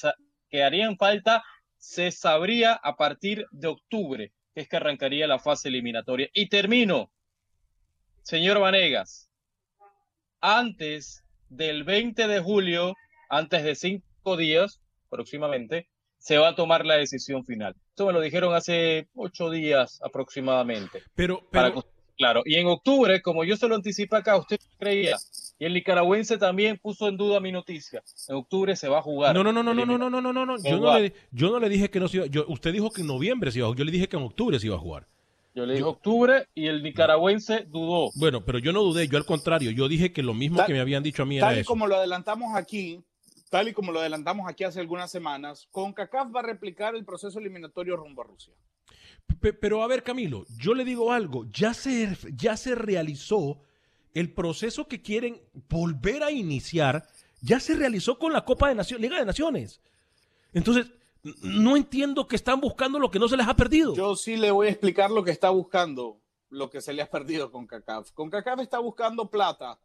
que 0.51 0.63
harían 0.63 0.97
falta 0.97 1.43
se 1.83 2.13
sabría 2.13 2.75
a 2.75 2.97
partir 2.97 3.45
de 3.51 3.67
octubre, 3.67 4.33
que 4.55 4.61
es 4.61 4.69
que 4.69 4.77
arrancaría 4.77 5.27
la 5.27 5.41
fase 5.41 5.69
eliminatoria. 5.69 6.29
Y 6.33 6.49
termino, 6.49 7.11
señor 8.23 8.61
Vanegas, 8.61 9.29
antes 10.41 11.25
del 11.49 11.83
20 11.83 12.29
de 12.29 12.39
julio, 12.41 12.95
antes 13.29 13.65
de 13.65 13.75
cinco 13.75 14.37
días 14.37 14.81
próximamente, 15.11 15.89
se 16.19 16.39
va 16.39 16.51
a 16.51 16.55
tomar 16.55 16.87
la 16.87 16.95
decisión 16.95 17.45
final. 17.45 17.75
Esto 17.89 18.07
me 18.07 18.13
lo 18.13 18.21
dijeron 18.21 18.55
hace 18.55 19.09
ocho 19.15 19.51
días 19.51 20.01
aproximadamente. 20.05 21.03
Pero, 21.17 21.49
pero... 21.51 21.85
Claro, 22.17 22.43
y 22.45 22.57
en 22.57 22.67
octubre, 22.67 23.23
como 23.23 23.45
yo 23.45 23.57
se 23.57 23.69
lo 23.69 23.75
anticipé 23.75 24.17
acá, 24.17 24.37
usted 24.37 24.59
creía, 24.79 25.17
y 25.59 25.65
el 25.65 25.75
nicaragüense 25.75 26.39
también 26.39 26.79
puso 26.79 27.09
en 27.09 27.17
duda 27.17 27.41
mi 27.41 27.53
noticia. 27.53 28.03
En 28.29 28.37
octubre 28.37 28.77
se 28.77 28.89
va 28.89 28.99
a 28.99 29.03
jugar. 29.03 29.35
No, 29.35 29.43
no, 29.43 29.53
no, 29.53 29.63
no, 29.63 29.75
no, 29.75 29.87
no, 29.87 29.99
no, 29.99 30.11
no, 30.11 30.21
no, 30.21 30.33
no, 30.33 30.47
no. 30.47 30.57
Yo 30.63 30.79
no, 30.79 30.99
le, 30.99 31.15
yo 31.31 31.51
no 31.51 31.59
le 31.59 31.69
dije 31.69 31.91
que 31.91 32.01
no 32.01 32.09
se 32.09 32.19
iba. 32.19 32.27
Yo, 32.27 32.45
usted 32.49 32.73
dijo 32.73 32.91
que 32.91 33.01
en 33.01 33.07
noviembre 33.07 33.51
se 33.51 33.59
iba 33.59 33.67
a 33.67 33.69
jugar. 33.69 33.79
Yo 33.79 33.85
le 33.85 33.93
dije 33.93 34.09
que 34.09 34.17
en 34.17 34.23
octubre 34.23 34.59
se 34.59 34.67
iba 34.67 34.77
a 34.77 34.81
jugar. 34.81 35.07
Yo 35.55 35.67
le 35.67 35.75
dije 35.75 35.83
yo, 35.83 35.91
octubre 35.91 36.49
y 36.55 36.67
el 36.67 36.83
nicaragüense 36.83 37.67
dudó. 37.69 38.11
Bueno, 38.17 38.45
pero 38.45 38.59
yo 38.59 38.73
no 38.73 38.83
dudé, 38.83 39.07
yo 39.07 39.19
al 39.19 39.27
contrario, 39.27 39.71
yo 39.71 39.87
dije 39.89 40.13
que 40.13 40.23
lo 40.23 40.33
mismo 40.33 40.59
tal, 40.59 40.67
que 40.67 40.73
me 40.73 40.81
habían 40.81 41.03
dicho 41.03 41.23
a 41.23 41.27
mí 41.27 41.37
era 41.37 41.49
tal 41.49 41.59
y 41.59 41.61
eso. 41.61 41.69
como 41.69 41.87
lo 41.87 41.97
adelantamos 41.97 42.57
aquí, 42.57 43.03
tal 43.51 43.69
y 43.69 43.73
como 43.73 43.93
lo 43.93 44.01
adelantamos 44.01 44.49
aquí 44.49 44.65
hace 44.65 44.81
algunas 44.81 45.11
semanas, 45.11 45.69
CONCACAF 45.71 46.35
va 46.35 46.41
a 46.41 46.45
replicar 46.45 46.95
el 46.95 47.05
proceso 47.05 47.39
eliminatorio 47.39 47.97
rumbo 47.97 48.23
a 48.23 48.27
Rusia. 48.27 48.55
Pero 49.41 49.83
a 49.83 49.87
ver, 49.87 50.03
Camilo, 50.03 50.45
yo 50.59 50.75
le 50.75 50.85
digo 50.85 51.13
algo, 51.13 51.47
ya 51.51 51.75
se, 51.75 52.17
ya 52.37 52.57
se 52.57 52.75
realizó 52.75 53.61
el 54.15 54.33
proceso 54.33 54.89
que 54.89 55.01
quieren 55.01 55.41
volver 55.69 56.23
a 56.23 56.31
iniciar, 56.31 57.07
ya 57.41 57.61
se 57.61 57.75
realizó 57.75 58.19
con 58.19 58.33
la 58.33 58.45
Copa 58.45 58.69
de 58.69 58.75
Naciones, 58.75 59.03
Liga 59.03 59.19
de 59.19 59.27
Naciones. 59.27 59.81
Entonces, 60.53 60.91
no 61.43 61.77
entiendo 61.77 62.27
que 62.27 62.37
están 62.37 62.61
buscando 62.61 62.99
lo 62.99 63.11
que 63.11 63.19
no 63.19 63.29
se 63.29 63.37
les 63.37 63.47
ha 63.47 63.57
perdido. 63.57 63.95
Yo 63.95 64.17
sí 64.17 64.37
le 64.37 64.51
voy 64.51 64.67
a 64.67 64.71
explicar 64.71 65.11
lo 65.11 65.25
que 65.25 65.31
está 65.31 65.51
buscando, 65.51 66.21
lo 66.51 66.69
que 66.71 66.81
se 66.81 66.93
le 66.93 67.03
ha 67.03 67.11
perdido 67.11 67.51
con 67.51 67.67
CACAF. 67.67 68.11
Con 68.13 68.31
CACAF 68.31 68.61
está 68.61 68.79
buscando 68.79 69.31
plata. 69.31 69.79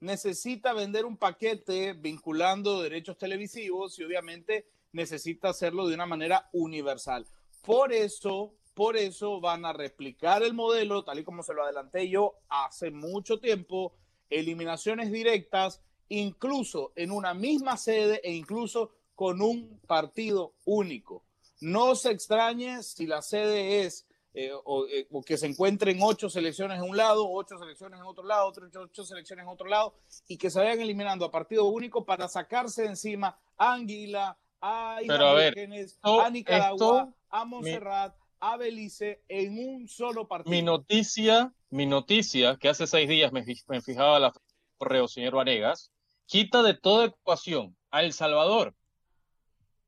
Necesita 0.00 0.72
vender 0.72 1.04
un 1.04 1.16
paquete 1.16 1.92
vinculando 1.92 2.82
derechos 2.82 3.18
televisivos 3.18 3.98
y 3.98 4.04
obviamente 4.04 4.68
necesita 4.92 5.48
hacerlo 5.48 5.88
de 5.88 5.94
una 5.94 6.06
manera 6.06 6.48
universal. 6.52 7.26
Por 7.62 7.92
eso, 7.92 8.54
por 8.74 8.96
eso 8.96 9.40
van 9.40 9.64
a 9.64 9.72
replicar 9.72 10.42
el 10.42 10.54
modelo, 10.54 11.04
tal 11.04 11.18
y 11.18 11.24
como 11.24 11.42
se 11.42 11.54
lo 11.54 11.64
adelanté 11.64 12.08
yo 12.08 12.34
hace 12.48 12.90
mucho 12.90 13.40
tiempo, 13.40 13.94
eliminaciones 14.30 15.10
directas, 15.10 15.82
incluso 16.08 16.92
en 16.96 17.10
una 17.10 17.34
misma 17.34 17.76
sede 17.76 18.20
e 18.24 18.32
incluso 18.32 18.92
con 19.14 19.42
un 19.42 19.80
partido 19.86 20.54
único. 20.64 21.24
No 21.60 21.94
se 21.96 22.12
extrañe 22.12 22.82
si 22.82 23.06
la 23.06 23.20
sede 23.20 23.82
es 23.84 24.06
eh, 24.40 24.52
o, 24.52 24.86
eh, 24.86 25.08
o, 25.10 25.22
que 25.22 25.36
se 25.36 25.46
encuentren 25.46 25.98
ocho 26.00 26.30
selecciones 26.30 26.78
en 26.78 26.88
un 26.88 26.96
lado, 26.96 27.28
ocho 27.28 27.58
selecciones 27.58 27.98
en 27.98 28.06
otro 28.06 28.24
lado, 28.24 28.48
ocho, 28.48 28.60
ocho 28.80 29.04
selecciones 29.04 29.42
en 29.42 29.48
otro 29.48 29.66
lado, 29.66 29.94
y 30.28 30.36
que 30.36 30.50
se 30.50 30.60
vayan 30.60 30.80
eliminando 30.80 31.24
a 31.24 31.30
partido 31.32 31.64
único 31.64 32.04
para 32.04 32.28
sacarse 32.28 32.82
de 32.82 32.88
encima 32.88 33.36
a 33.56 33.74
Anguila, 33.74 34.38
a 34.60 34.98
Vírgenes, 35.00 35.98
a 36.02 36.30
Nicaragua, 36.30 37.08
esto, 37.08 37.14
a 37.30 37.44
Montserrat, 37.44 38.14
mi, 38.16 38.22
a 38.40 38.56
Belice 38.56 39.22
en 39.28 39.58
un 39.58 39.88
solo 39.88 40.26
partido. 40.28 40.50
Mi 40.50 40.62
noticia, 40.62 41.52
mi 41.70 41.86
noticia, 41.86 42.56
que 42.56 42.68
hace 42.68 42.86
seis 42.86 43.08
días 43.08 43.32
me, 43.32 43.44
me 43.68 43.80
fijaba 43.80 44.18
la 44.18 44.32
correo, 44.76 45.08
señor 45.08 45.34
Vanegas, 45.34 45.92
quita 46.26 46.62
de 46.62 46.74
toda 46.74 47.06
ecuación 47.06 47.76
a 47.90 48.02
El 48.02 48.12
Salvador, 48.12 48.74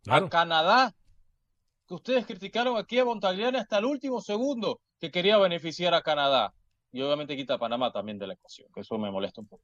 claro. 0.03 0.26
a 0.26 0.29
Canadá, 0.31 0.94
que 1.87 1.94
ustedes 1.94 2.26
criticaron 2.26 2.76
aquí 2.76 2.98
a 2.98 3.05
Montagliani 3.05 3.59
hasta 3.59 3.79
el 3.79 3.85
último 3.85 4.20
segundo 4.20 4.81
que 4.98 5.11
quería 5.11 5.38
beneficiar 5.38 5.94
a 5.94 6.03
Canadá. 6.03 6.55
Y 6.92 7.03
obviamente 7.03 7.37
quita 7.37 7.55
a 7.55 7.59
Panamá 7.59 7.92
también 7.92 8.18
de 8.18 8.26
la 8.26 8.35
ecuación, 8.35 8.68
que 8.74 8.81
eso 8.81 8.98
me 8.98 9.11
molesta 9.11 9.40
un 9.40 9.46
poco. 9.46 9.62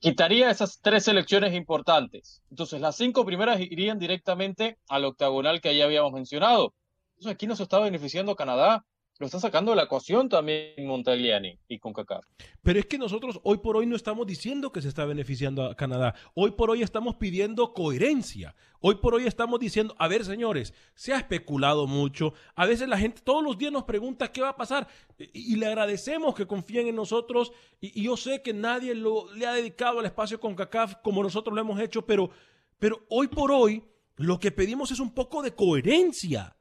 Quitaría 0.00 0.50
esas 0.50 0.80
tres 0.80 1.04
selecciones 1.04 1.54
importantes. 1.54 2.42
Entonces, 2.50 2.80
las 2.80 2.96
cinco 2.96 3.24
primeras 3.24 3.60
irían 3.60 3.98
directamente 3.98 4.78
al 4.88 5.04
octagonal 5.04 5.60
que 5.60 5.76
ya 5.76 5.84
habíamos 5.84 6.12
mencionado. 6.12 6.74
Entonces, 7.16 7.34
aquí 7.34 7.46
no 7.46 7.56
se 7.56 7.64
está 7.64 7.78
beneficiando 7.78 8.36
Canadá. 8.36 8.84
Lo 9.22 9.26
está 9.26 9.38
sacando 9.38 9.70
de 9.70 9.76
la 9.76 9.84
ecuación 9.84 10.28
también 10.28 10.74
Montagliani 10.84 11.56
y 11.68 11.78
con 11.78 11.92
CACAF. 11.92 12.24
Pero 12.60 12.80
es 12.80 12.86
que 12.86 12.98
nosotros 12.98 13.38
hoy 13.44 13.58
por 13.58 13.76
hoy 13.76 13.86
no 13.86 13.94
estamos 13.94 14.26
diciendo 14.26 14.72
que 14.72 14.82
se 14.82 14.88
está 14.88 15.04
beneficiando 15.04 15.64
a 15.64 15.76
Canadá. 15.76 16.16
Hoy 16.34 16.50
por 16.50 16.70
hoy 16.70 16.82
estamos 16.82 17.14
pidiendo 17.14 17.72
coherencia. 17.72 18.56
Hoy 18.80 18.96
por 18.96 19.14
hoy 19.14 19.28
estamos 19.28 19.60
diciendo, 19.60 19.94
a 20.00 20.08
ver 20.08 20.24
señores, 20.24 20.74
se 20.96 21.12
ha 21.12 21.18
especulado 21.18 21.86
mucho. 21.86 22.34
A 22.56 22.66
veces 22.66 22.88
la 22.88 22.98
gente 22.98 23.22
todos 23.22 23.44
los 23.44 23.56
días 23.56 23.70
nos 23.70 23.84
pregunta 23.84 24.32
qué 24.32 24.40
va 24.40 24.48
a 24.48 24.56
pasar 24.56 24.88
y, 25.16 25.54
le 25.54 25.66
agradecemos 25.66 26.34
que 26.34 26.48
confíen 26.48 26.88
en 26.88 26.96
nosotros. 26.96 27.52
Y, 27.80 28.00
y 28.00 28.06
yo 28.06 28.16
sé 28.16 28.42
que 28.42 28.52
nadie 28.52 28.92
lo, 28.92 29.32
le 29.36 29.46
ha 29.46 29.52
dedicado 29.52 30.00
al 30.00 30.06
espacio 30.06 30.40
con 30.40 30.56
CACAF 30.56 30.96
como 30.96 31.22
nosotros 31.22 31.54
lo 31.54 31.60
hemos 31.60 31.78
hecho, 31.78 32.04
pero, 32.04 32.30
pero 32.80 33.06
hoy 33.08 33.28
por 33.28 33.52
hoy 33.52 33.84
lo 34.16 34.40
que 34.40 34.50
pedimos 34.50 34.90
es 34.90 34.98
un 34.98 35.14
poco 35.14 35.42
de 35.42 35.54
coherencia. 35.54 36.56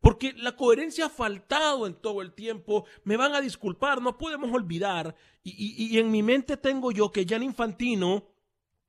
Porque 0.00 0.32
la 0.34 0.56
coherencia 0.56 1.06
ha 1.06 1.10
faltado 1.10 1.86
en 1.86 1.94
todo 1.94 2.22
el 2.22 2.32
tiempo. 2.32 2.86
Me 3.04 3.16
van 3.16 3.34
a 3.34 3.40
disculpar, 3.40 4.00
no 4.00 4.16
podemos 4.16 4.52
olvidar. 4.52 5.16
Y, 5.42 5.50
y, 5.50 5.94
y 5.94 5.98
en 5.98 6.10
mi 6.10 6.22
mente 6.22 6.56
tengo 6.56 6.92
yo 6.92 7.10
que 7.10 7.26
Jan 7.26 7.42
Infantino 7.42 8.24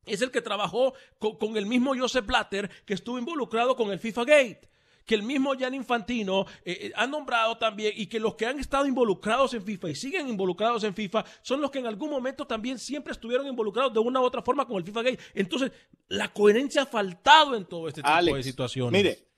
es 0.06 0.22
el 0.22 0.32
que 0.32 0.42
trabajó 0.42 0.94
con, 1.18 1.38
con, 1.38 1.58
el 1.58 1.66
mismo 1.66 1.96
Joseph 1.98 2.26
Blatter 2.26 2.70
que 2.86 2.94
estuvo 2.94 3.18
involucrado 3.20 3.76
con 3.76 3.92
el 3.92 4.00
FIFA 4.00 4.26
Gate. 4.26 4.70
Que 5.06 5.16
el 5.16 5.24
mismo 5.24 5.54
Jan 5.58 5.74
Infantino 5.74 6.46
eh, 6.64 6.92
ha 6.96 7.08
nombrado 7.08 7.58
también 7.58 7.94
y 7.96 8.06
que 8.06 8.20
los 8.20 8.36
que 8.36 8.46
han 8.46 8.60
estado 8.60 8.86
involucrados 8.86 9.56
en 9.56 9.64
FIFA 9.64 9.90
y 9.90 9.96
siguen 9.96 10.28
involucrados 10.28 10.84
en 10.84 10.94
FIFA 10.94 11.26
son 11.42 11.62
los 11.62 11.72
que 11.72 11.80
en 11.80 11.88
algún 11.88 12.12
momento 12.12 12.46
también 12.46 12.78
siempre 12.78 13.14
estuvieron 13.14 13.48
involucrados 13.48 13.92
de 13.92 14.00
una 14.00 14.22
u 14.22 14.24
otra 14.24 14.44
forma 14.44 14.68
con 14.68 14.78
el 14.78 14.84
FIFA 14.84 15.02
Gate. 15.02 15.20
Entonces, 15.34 15.72
la 16.10 16.32
coherencia 16.32 16.84
ha 16.84 16.86
faltado 16.86 17.56
en 17.56 17.66
todo 17.66 17.88
este 17.88 18.02
tipo 18.02 18.14
Alex, 18.14 18.38
de 18.38 18.44
situaciones. 18.44 18.92
Mire, 18.92 19.29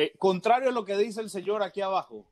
eh, 0.00 0.16
contrario 0.16 0.68
a 0.68 0.72
lo 0.72 0.84
que 0.84 0.96
dice 0.96 1.20
el 1.20 1.28
señor 1.28 1.60
aquí 1.60 1.80
abajo, 1.80 2.24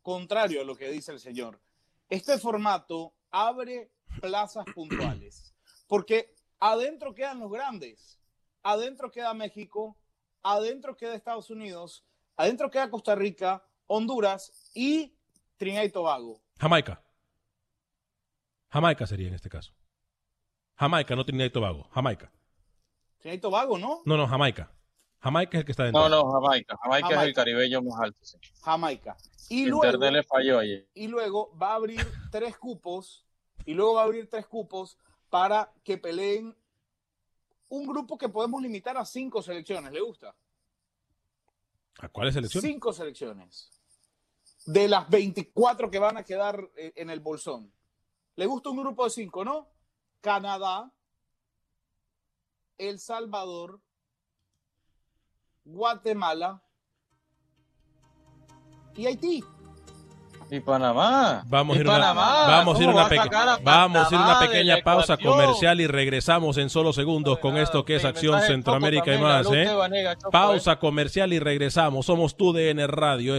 contrario 0.00 0.60
a 0.60 0.64
lo 0.64 0.76
que 0.76 0.88
dice 0.88 1.10
el 1.10 1.18
señor, 1.18 1.60
este 2.08 2.38
formato 2.38 3.16
abre 3.32 3.90
plazas 4.20 4.64
puntuales, 4.72 5.52
porque 5.88 6.32
adentro 6.60 7.16
quedan 7.16 7.40
los 7.40 7.50
grandes, 7.50 8.20
adentro 8.62 9.10
queda 9.10 9.34
México, 9.34 9.98
adentro 10.44 10.96
queda 10.96 11.16
Estados 11.16 11.50
Unidos, 11.50 12.04
adentro 12.36 12.70
queda 12.70 12.88
Costa 12.90 13.16
Rica, 13.16 13.66
Honduras 13.88 14.70
y 14.72 15.18
Trinidad 15.56 15.82
y 15.82 15.90
Tobago. 15.90 16.40
Jamaica. 16.60 17.02
Jamaica 18.68 19.04
sería 19.08 19.26
en 19.26 19.34
este 19.34 19.50
caso. 19.50 19.74
Jamaica, 20.76 21.16
no 21.16 21.24
Trinidad 21.24 21.46
y 21.46 21.50
Tobago. 21.50 21.88
Jamaica. 21.90 22.30
Trinidad 23.18 23.38
y 23.38 23.40
Tobago, 23.40 23.78
¿no? 23.78 24.02
No, 24.04 24.16
no, 24.16 24.28
Jamaica. 24.28 24.70
Jamaica 25.24 25.56
es 25.56 25.60
el 25.60 25.64
que 25.64 25.72
está 25.72 25.84
dentro. 25.84 26.06
No, 26.06 26.22
no, 26.22 26.30
Jamaica. 26.32 26.76
Jamaica, 26.82 27.22
es 27.22 27.28
el 27.28 27.34
caribeño 27.34 27.80
más 27.80 27.98
alto. 27.98 28.18
sí. 28.22 28.36
Jamaica. 28.60 29.16
Y 29.48 29.64
Internet 29.64 29.94
luego, 29.94 30.10
le 30.10 30.22
falló 30.22 30.58
ayer. 30.58 30.86
y 30.92 31.08
luego 31.08 31.56
va 31.56 31.70
a 31.72 31.74
abrir 31.76 32.06
tres 32.30 32.58
cupos, 32.58 33.24
y 33.64 33.72
luego 33.72 33.94
va 33.94 34.02
a 34.02 34.04
abrir 34.04 34.28
tres 34.28 34.46
cupos 34.46 34.98
para 35.30 35.72
que 35.82 35.96
peleen 35.96 36.54
un 37.70 37.86
grupo 37.86 38.18
que 38.18 38.28
podemos 38.28 38.60
limitar 38.60 38.98
a 38.98 39.06
cinco 39.06 39.40
selecciones. 39.40 39.92
¿Le 39.92 40.02
gusta? 40.02 40.34
¿A 42.00 42.08
cuáles 42.10 42.34
selecciones? 42.34 42.70
Cinco 42.70 42.92
selecciones. 42.92 43.70
De 44.66 44.88
las 44.88 45.08
24 45.08 45.90
que 45.90 45.98
van 45.98 46.18
a 46.18 46.22
quedar 46.22 46.70
eh, 46.76 46.92
en 46.96 47.08
el 47.08 47.20
bolsón. 47.20 47.72
¿Le 48.36 48.44
gusta 48.44 48.68
un 48.68 48.76
grupo 48.76 49.04
de 49.04 49.10
cinco, 49.10 49.42
no? 49.42 49.68
Canadá, 50.20 50.92
El 52.76 52.98
Salvador, 52.98 53.80
Guatemala 55.64 56.60
y 58.96 59.06
Haití. 59.06 59.42
Y 60.50 60.60
Panamá. 60.60 61.42
Vamos 61.46 61.74
a 61.74 61.78
Y 61.78 61.80
ir 61.80 61.86
una, 61.88 61.94
Panamá. 61.98 62.46
vamos 62.46 62.78
a 62.78 62.82
ir 62.82 62.86
¿Cómo 62.86 62.96
una, 62.98 63.02
va 63.02 63.06
a 63.06 63.08
peque- 63.10 63.22
sacar 63.24 63.48
a 63.48 63.56
vamos 63.62 64.12
a 64.12 64.14
ir 64.14 64.20
una 64.20 64.38
pequeña 64.38 64.76
pausa 64.84 65.14
ecuación? 65.14 65.32
comercial 65.32 65.80
y 65.80 65.86
regresamos 65.86 66.58
en 66.58 66.68
solo 66.70 66.92
segundos 66.92 67.38
con 67.38 67.56
esto 67.56 67.84
que 67.84 67.96
es 67.96 68.04
Acción 68.04 68.40
Centroamérica 68.42 69.14
y 69.14 69.18
más. 69.18 69.46
¿eh? 69.52 69.66
Pausa 70.30 70.76
comercial 70.78 71.32
y 71.32 71.38
regresamos. 71.38 72.06
Somos 72.06 72.36
tu 72.36 72.52
DN 72.52 72.86
Radio. 72.86 73.38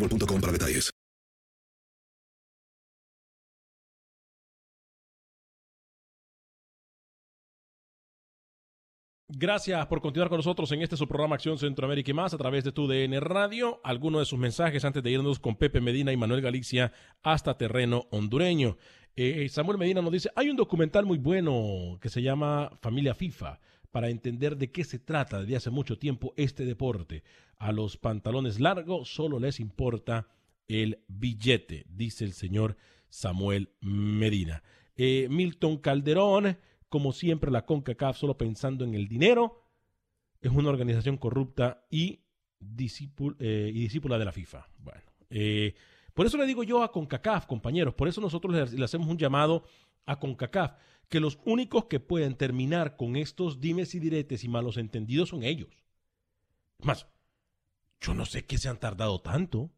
Gracias 9.33 9.87
por 9.87 10.01
continuar 10.01 10.29
con 10.29 10.37
nosotros 10.37 10.71
en 10.71 10.81
este 10.81 10.97
su 10.97 11.07
programa 11.07 11.35
Acción 11.35 11.57
Centroamérica 11.57 12.11
y 12.11 12.13
más 12.13 12.33
a 12.33 12.37
través 12.37 12.63
de 12.63 12.71
tu 12.71 12.87
DN 12.87 13.19
Radio. 13.19 13.79
Algunos 13.83 14.21
de 14.21 14.25
sus 14.25 14.39
mensajes 14.39 14.83
antes 14.85 15.03
de 15.03 15.11
irnos 15.11 15.39
con 15.39 15.55
Pepe 15.55 15.81
Medina 15.81 16.11
y 16.11 16.17
Manuel 16.17 16.41
Galicia 16.41 16.91
hasta 17.23 17.57
terreno 17.57 18.07
hondureño. 18.11 18.77
Eh, 19.15 19.47
Samuel 19.49 19.77
Medina 19.77 20.01
nos 20.01 20.11
dice, 20.11 20.31
hay 20.35 20.49
un 20.49 20.57
documental 20.57 21.05
muy 21.05 21.17
bueno 21.17 21.97
que 22.01 22.09
se 22.09 22.21
llama 22.21 22.71
Familia 22.81 23.13
FIFA 23.13 23.59
para 23.91 24.09
entender 24.09 24.57
de 24.57 24.71
qué 24.71 24.83
se 24.83 24.99
trata 24.99 25.41
desde 25.41 25.57
hace 25.57 25.69
mucho 25.69 25.97
tiempo 25.97 26.33
este 26.37 26.65
deporte. 26.65 27.23
A 27.57 27.71
los 27.71 27.97
pantalones 27.97 28.59
largos 28.59 29.13
solo 29.13 29.39
les 29.39 29.59
importa 29.59 30.27
el 30.67 31.03
billete, 31.07 31.85
dice 31.89 32.23
el 32.23 32.33
señor 32.33 32.77
Samuel 33.09 33.73
Medina. 33.81 34.63
Eh, 34.95 35.27
Milton 35.29 35.77
Calderón, 35.77 36.57
como 36.87 37.11
siempre 37.11 37.51
la 37.51 37.65
CONCACAF 37.65 38.17
solo 38.17 38.37
pensando 38.37 38.85
en 38.85 38.95
el 38.95 39.07
dinero, 39.07 39.65
es 40.41 40.51
una 40.51 40.69
organización 40.69 41.17
corrupta 41.17 41.85
y, 41.89 42.21
eh, 43.39 43.71
discípula 43.73 44.17
de 44.17 44.25
la 44.25 44.31
FIFA. 44.31 44.67
Bueno, 44.79 45.01
eh, 45.29 45.75
por 46.13 46.25
eso 46.25 46.37
le 46.37 46.45
digo 46.45 46.63
yo 46.63 46.83
a 46.83 46.91
CONCACAF, 46.91 47.45
compañeros, 47.45 47.93
por 47.93 48.07
eso 48.07 48.21
nosotros 48.21 48.71
le, 48.71 48.77
le 48.77 48.85
hacemos 48.85 49.07
un 49.07 49.17
llamado 49.17 49.65
a 50.11 50.19
CONCACAF, 50.19 50.77
que 51.09 51.19
los 51.19 51.39
únicos 51.45 51.85
que 51.85 51.99
pueden 51.99 52.35
terminar 52.35 52.95
con 52.95 53.15
estos 53.15 53.59
dimes 53.59 53.95
y 53.95 53.99
diretes 53.99 54.43
y 54.43 54.47
malos 54.47 54.77
entendidos 54.77 55.29
son 55.29 55.43
ellos. 55.43 55.69
Más, 56.79 57.07
yo 57.99 58.13
no 58.13 58.25
sé 58.25 58.45
qué 58.45 58.57
se 58.57 58.69
han 58.69 58.79
tardado 58.79 59.21
tanto. 59.21 59.71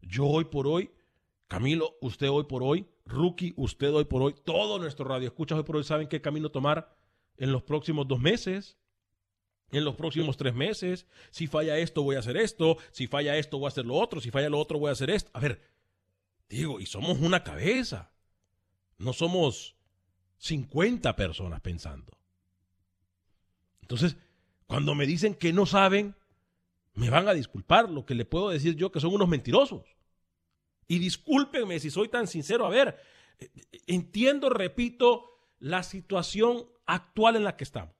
Yo 0.00 0.26
hoy 0.26 0.44
por 0.44 0.66
hoy, 0.66 0.90
Camilo, 1.48 1.96
usted 2.00 2.28
hoy 2.28 2.44
por 2.44 2.62
hoy, 2.62 2.86
Rookie, 3.04 3.54
usted 3.56 3.92
hoy 3.92 4.04
por 4.04 4.22
hoy, 4.22 4.34
todo 4.44 4.78
nuestro 4.78 5.04
radio 5.06 5.28
escuchas 5.28 5.58
hoy 5.58 5.64
por 5.64 5.76
hoy 5.76 5.84
saben 5.84 6.08
qué 6.08 6.20
camino 6.20 6.50
tomar 6.50 6.94
en 7.36 7.52
los 7.52 7.62
próximos 7.62 8.06
dos 8.06 8.20
meses, 8.20 8.78
en 9.70 9.84
los 9.84 9.96
próximos 9.96 10.36
tres 10.36 10.54
meses. 10.54 11.06
Si 11.30 11.46
falla 11.46 11.78
esto, 11.78 12.02
voy 12.02 12.16
a 12.16 12.20
hacer 12.20 12.36
esto. 12.36 12.78
Si 12.90 13.06
falla 13.06 13.36
esto, 13.36 13.58
voy 13.58 13.66
a 13.66 13.68
hacer 13.68 13.86
lo 13.86 13.94
otro. 13.94 14.20
Si 14.20 14.30
falla 14.30 14.48
lo 14.48 14.58
otro, 14.58 14.78
voy 14.78 14.88
a 14.88 14.92
hacer 14.92 15.10
esto. 15.10 15.30
A 15.34 15.40
ver, 15.40 15.60
digo, 16.48 16.80
y 16.80 16.86
somos 16.86 17.18
una 17.18 17.42
cabeza. 17.42 18.12
No 18.98 19.12
somos 19.12 19.76
50 20.38 21.16
personas 21.16 21.60
pensando. 21.60 22.18
Entonces, 23.80 24.16
cuando 24.66 24.94
me 24.94 25.06
dicen 25.06 25.34
que 25.34 25.52
no 25.52 25.66
saben, 25.66 26.14
me 26.94 27.10
van 27.10 27.28
a 27.28 27.34
disculpar. 27.34 27.88
Lo 27.88 28.04
que 28.04 28.14
le 28.14 28.24
puedo 28.24 28.50
decir 28.50 28.76
yo 28.76 28.92
que 28.92 29.00
son 29.00 29.14
unos 29.14 29.28
mentirosos. 29.28 29.86
Y 30.86 30.98
discúlpenme 30.98 31.80
si 31.80 31.90
soy 31.90 32.08
tan 32.08 32.26
sincero. 32.26 32.66
A 32.66 32.70
ver, 32.70 33.00
entiendo, 33.86 34.50
repito, 34.50 35.38
la 35.58 35.82
situación 35.82 36.66
actual 36.86 37.36
en 37.36 37.44
la 37.44 37.56
que 37.56 37.64
estamos. 37.64 37.94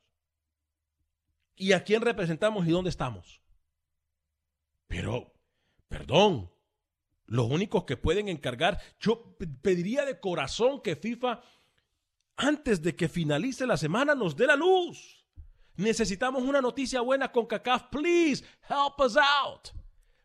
Y 1.54 1.72
a 1.72 1.84
quién 1.84 2.02
representamos 2.02 2.66
y 2.66 2.70
dónde 2.70 2.90
estamos. 2.90 3.40
Pero, 4.86 5.32
perdón, 5.88 6.50
los 7.28 7.46
únicos 7.46 7.84
que 7.84 7.96
pueden 7.96 8.28
encargar, 8.28 8.78
yo 9.00 9.36
pediría 9.62 10.04
de 10.04 10.18
corazón 10.18 10.80
que 10.82 10.96
FIFA, 10.96 11.40
antes 12.36 12.82
de 12.82 12.96
que 12.96 13.08
finalice 13.08 13.66
la 13.66 13.76
semana, 13.76 14.14
nos 14.14 14.34
dé 14.36 14.46
la 14.46 14.56
luz. 14.56 15.24
Necesitamos 15.76 16.42
una 16.42 16.60
noticia 16.60 17.00
buena 17.02 17.30
con 17.30 17.46
CACAF. 17.46 17.84
Please, 17.90 18.44
help 18.68 18.98
us 19.04 19.16
out. 19.16 19.68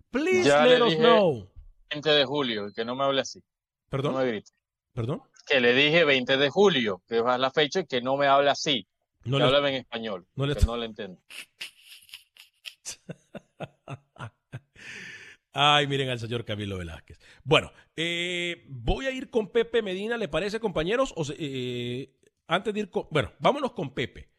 Please 0.10 0.48
Ya 0.50 0.66
let 0.66 0.80
le 0.80 0.84
us 0.86 0.90
dije- 0.94 1.00
know. 1.04 1.48
20 1.92 2.10
de 2.10 2.26
julio, 2.26 2.72
que 2.76 2.84
no 2.86 2.96
me 2.96 3.04
hable 3.04 3.22
así. 3.22 3.40
No 3.40 3.46
Perdón, 3.90 4.16
me 4.18 4.26
grite. 4.26 4.52
perdón. 4.94 5.22
Que 5.46 5.60
le 5.60 5.74
dije 5.74 6.04
20 6.06 6.38
de 6.38 6.50
julio, 6.50 7.04
que 7.08 7.18
es 7.20 7.24
la 7.24 7.52
fecha, 7.52 7.82
y 7.82 7.86
que 7.86 8.02
no 8.02 8.18
me 8.18 8.26
hable 8.28 8.50
así. 8.50 8.88
No 9.26 9.38
que 9.38 9.44
le- 9.46 9.70
en 9.70 9.76
español. 9.76 10.26
no 10.36 10.46
le- 10.48 10.56
que 10.56 10.66
no 10.66 10.76
le 10.78 10.86
entiendo. 10.88 11.22
Ay, 15.54 15.86
miren 15.88 16.10
al 16.10 16.20
señor 16.20 16.46
Camilo 16.46 16.78
Velázquez. 16.78 17.20
Bueno, 17.44 17.72
eh, 17.96 18.66
voy 18.70 19.06
a 19.06 19.12
ir 19.12 19.30
con 19.30 19.50
Pepe 19.50 19.82
Medina, 19.82 20.18
¿le 20.18 20.28
parece, 20.28 20.60
compañeros? 20.60 21.14
O 21.16 21.24
se- 21.24 21.36
eh, 21.38 22.10
antes 22.48 22.74
de 22.74 22.80
ir 22.82 22.90
con. 22.90 23.06
Bueno, 23.12 23.32
vámonos 23.40 23.72
con 23.74 23.94
Pepe. 23.94 24.30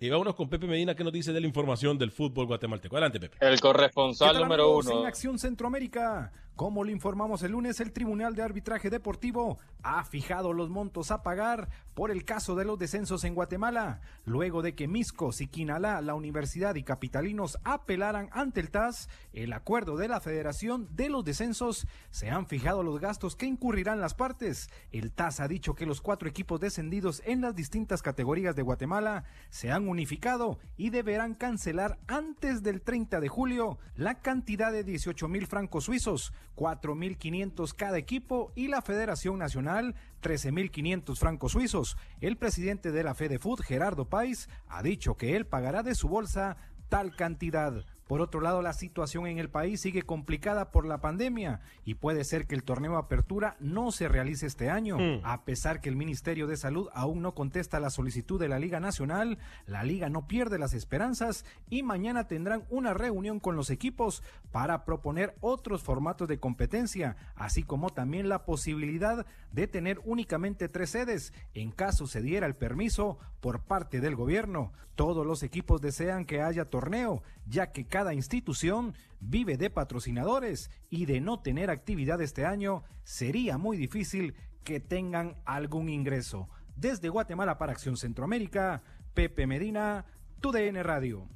Eh, 0.00 0.10
vámonos 0.10 0.34
con 0.34 0.50
Pepe 0.50 0.66
Medina, 0.66 0.94
que 0.96 1.04
nos 1.04 1.12
dice 1.12 1.32
de 1.32 1.40
la 1.40 1.46
información 1.46 1.96
del 1.96 2.10
fútbol 2.10 2.46
guatemalteco. 2.46 2.96
Adelante, 2.96 3.20
Pepe. 3.20 3.38
El 3.40 3.60
corresponsal 3.60 4.28
¿Qué 4.28 4.32
tal, 4.34 4.42
número 4.42 4.76
uno. 4.76 5.00
En 5.00 5.06
Acción 5.06 5.38
Centroamérica, 5.38 6.32
como 6.56 6.84
le 6.84 6.92
informamos 6.92 7.42
el 7.42 7.52
lunes, 7.52 7.80
el 7.80 7.92
Tribunal 7.92 8.34
de 8.34 8.42
Arbitraje 8.42 8.88
Deportivo 8.88 9.58
ha 9.82 10.04
fijado 10.04 10.52
los 10.52 10.70
montos 10.70 11.10
a 11.10 11.22
pagar 11.22 11.68
por 11.94 12.10
el 12.10 12.24
caso 12.24 12.54
de 12.54 12.64
los 12.64 12.78
descensos 12.78 13.24
en 13.24 13.34
Guatemala, 13.34 14.00
luego 14.24 14.62
de 14.62 14.74
que 14.74 14.88
Misco, 14.88 15.32
Siquinalá, 15.32 16.00
la 16.00 16.14
Universidad 16.14 16.74
y 16.76 16.82
Capitalinos 16.82 17.58
apelaran 17.64 18.28
ante 18.32 18.60
el 18.60 18.70
TAS 18.70 19.08
el 19.32 19.52
acuerdo 19.52 19.96
de 19.96 20.08
la 20.08 20.20
Federación 20.20 20.88
de 20.94 21.08
los 21.08 21.24
Descensos, 21.24 21.86
se 22.10 22.30
han 22.30 22.46
fijado 22.46 22.82
los 22.82 23.00
gastos 23.00 23.36
que 23.36 23.46
incurrirán 23.46 24.00
las 24.00 24.14
partes. 24.14 24.70
El 24.92 25.12
TAS 25.12 25.40
ha 25.40 25.48
dicho 25.48 25.74
que 25.74 25.86
los 25.86 26.00
cuatro 26.00 26.28
equipos 26.28 26.60
descendidos 26.60 27.22
en 27.24 27.40
las 27.40 27.54
distintas 27.54 28.02
categorías 28.02 28.56
de 28.56 28.62
Guatemala 28.62 29.24
se 29.50 29.70
han 29.70 29.88
unificado 29.88 30.58
y 30.76 30.90
deberán 30.90 31.34
cancelar 31.34 31.98
antes 32.06 32.62
del 32.62 32.82
30 32.82 33.20
de 33.20 33.28
julio 33.28 33.78
la 33.96 34.20
cantidad 34.20 34.72
de 34.72 34.84
18 34.84 35.28
mil 35.28 35.46
francos 35.46 35.84
suizos, 35.84 36.32
4 36.54 36.94
mil 36.94 37.16
500 37.16 37.74
cada 37.74 37.98
equipo 37.98 38.52
y 38.54 38.68
la 38.68 38.82
Federación 38.82 39.38
Nacional 39.38 39.94
13 40.20 40.52
mil 40.52 40.70
500 40.70 41.18
francos 41.18 41.52
suizos. 41.52 41.96
El 42.20 42.36
presidente 42.36 42.92
de 42.92 43.02
la 43.02 43.14
Fede 43.14 43.38
Food, 43.38 43.60
Gerardo 43.62 44.08
País, 44.08 44.48
ha 44.68 44.82
dicho 44.82 45.16
que 45.16 45.36
él 45.36 45.46
pagará 45.46 45.82
de 45.82 45.94
su 45.94 46.08
bolsa 46.08 46.56
tal 46.88 47.16
cantidad. 47.16 47.84
Por 48.06 48.20
otro 48.20 48.40
lado, 48.40 48.60
la 48.60 48.72
situación 48.72 49.26
en 49.26 49.38
el 49.38 49.48
país 49.48 49.80
sigue 49.80 50.02
complicada 50.02 50.70
por 50.70 50.86
la 50.86 51.00
pandemia 51.00 51.60
y 51.84 51.94
puede 51.94 52.24
ser 52.24 52.46
que 52.46 52.54
el 52.54 52.62
torneo 52.62 52.96
Apertura 52.96 53.56
no 53.60 53.92
se 53.92 54.08
realice 54.08 54.46
este 54.46 54.70
año. 54.70 54.98
Mm. 54.98 55.20
A 55.24 55.44
pesar 55.44 55.80
que 55.80 55.88
el 55.88 55.96
Ministerio 55.96 56.46
de 56.46 56.56
Salud 56.56 56.88
aún 56.92 57.22
no 57.22 57.34
contesta 57.34 57.80
la 57.80 57.90
solicitud 57.90 58.38
de 58.38 58.48
la 58.48 58.58
Liga 58.58 58.80
Nacional, 58.80 59.38
la 59.66 59.84
Liga 59.84 60.08
no 60.08 60.26
pierde 60.26 60.58
las 60.58 60.74
esperanzas 60.74 61.44
y 61.70 61.82
mañana 61.82 62.28
tendrán 62.28 62.64
una 62.68 62.94
reunión 62.94 63.40
con 63.40 63.56
los 63.56 63.70
equipos 63.70 64.22
para 64.52 64.84
proponer 64.84 65.34
otros 65.40 65.82
formatos 65.82 66.28
de 66.28 66.38
competencia, 66.38 67.16
así 67.34 67.62
como 67.62 67.90
también 67.90 68.28
la 68.28 68.44
posibilidad 68.44 69.26
de 69.52 69.66
tener 69.66 70.00
únicamente 70.04 70.68
tres 70.68 70.90
sedes 70.90 71.32
en 71.54 71.70
caso 71.70 72.06
se 72.06 72.22
diera 72.22 72.46
el 72.46 72.54
permiso 72.54 73.18
por 73.40 73.60
parte 73.60 74.00
del 74.00 74.16
gobierno. 74.16 74.72
Todos 74.94 75.26
los 75.26 75.42
equipos 75.42 75.80
desean 75.80 76.24
que 76.24 76.40
haya 76.40 76.66
torneo, 76.66 77.22
ya 77.46 77.72
que 77.72 77.86
cada 77.86 78.14
institución 78.14 78.94
vive 79.20 79.56
de 79.56 79.70
patrocinadores 79.70 80.70
y 80.90 81.06
de 81.06 81.20
no 81.20 81.40
tener 81.40 81.70
actividad 81.70 82.20
este 82.20 82.44
año 82.44 82.84
sería 83.04 83.58
muy 83.58 83.76
difícil 83.76 84.34
que 84.64 84.80
tengan 84.80 85.36
algún 85.44 85.88
ingreso. 85.88 86.48
Desde 86.76 87.08
Guatemala 87.08 87.58
para 87.58 87.72
Acción 87.72 87.96
Centroamérica, 87.96 88.82
Pepe 89.14 89.46
Medina, 89.46 90.06
TUDN 90.40 90.82
Radio. 90.82 91.28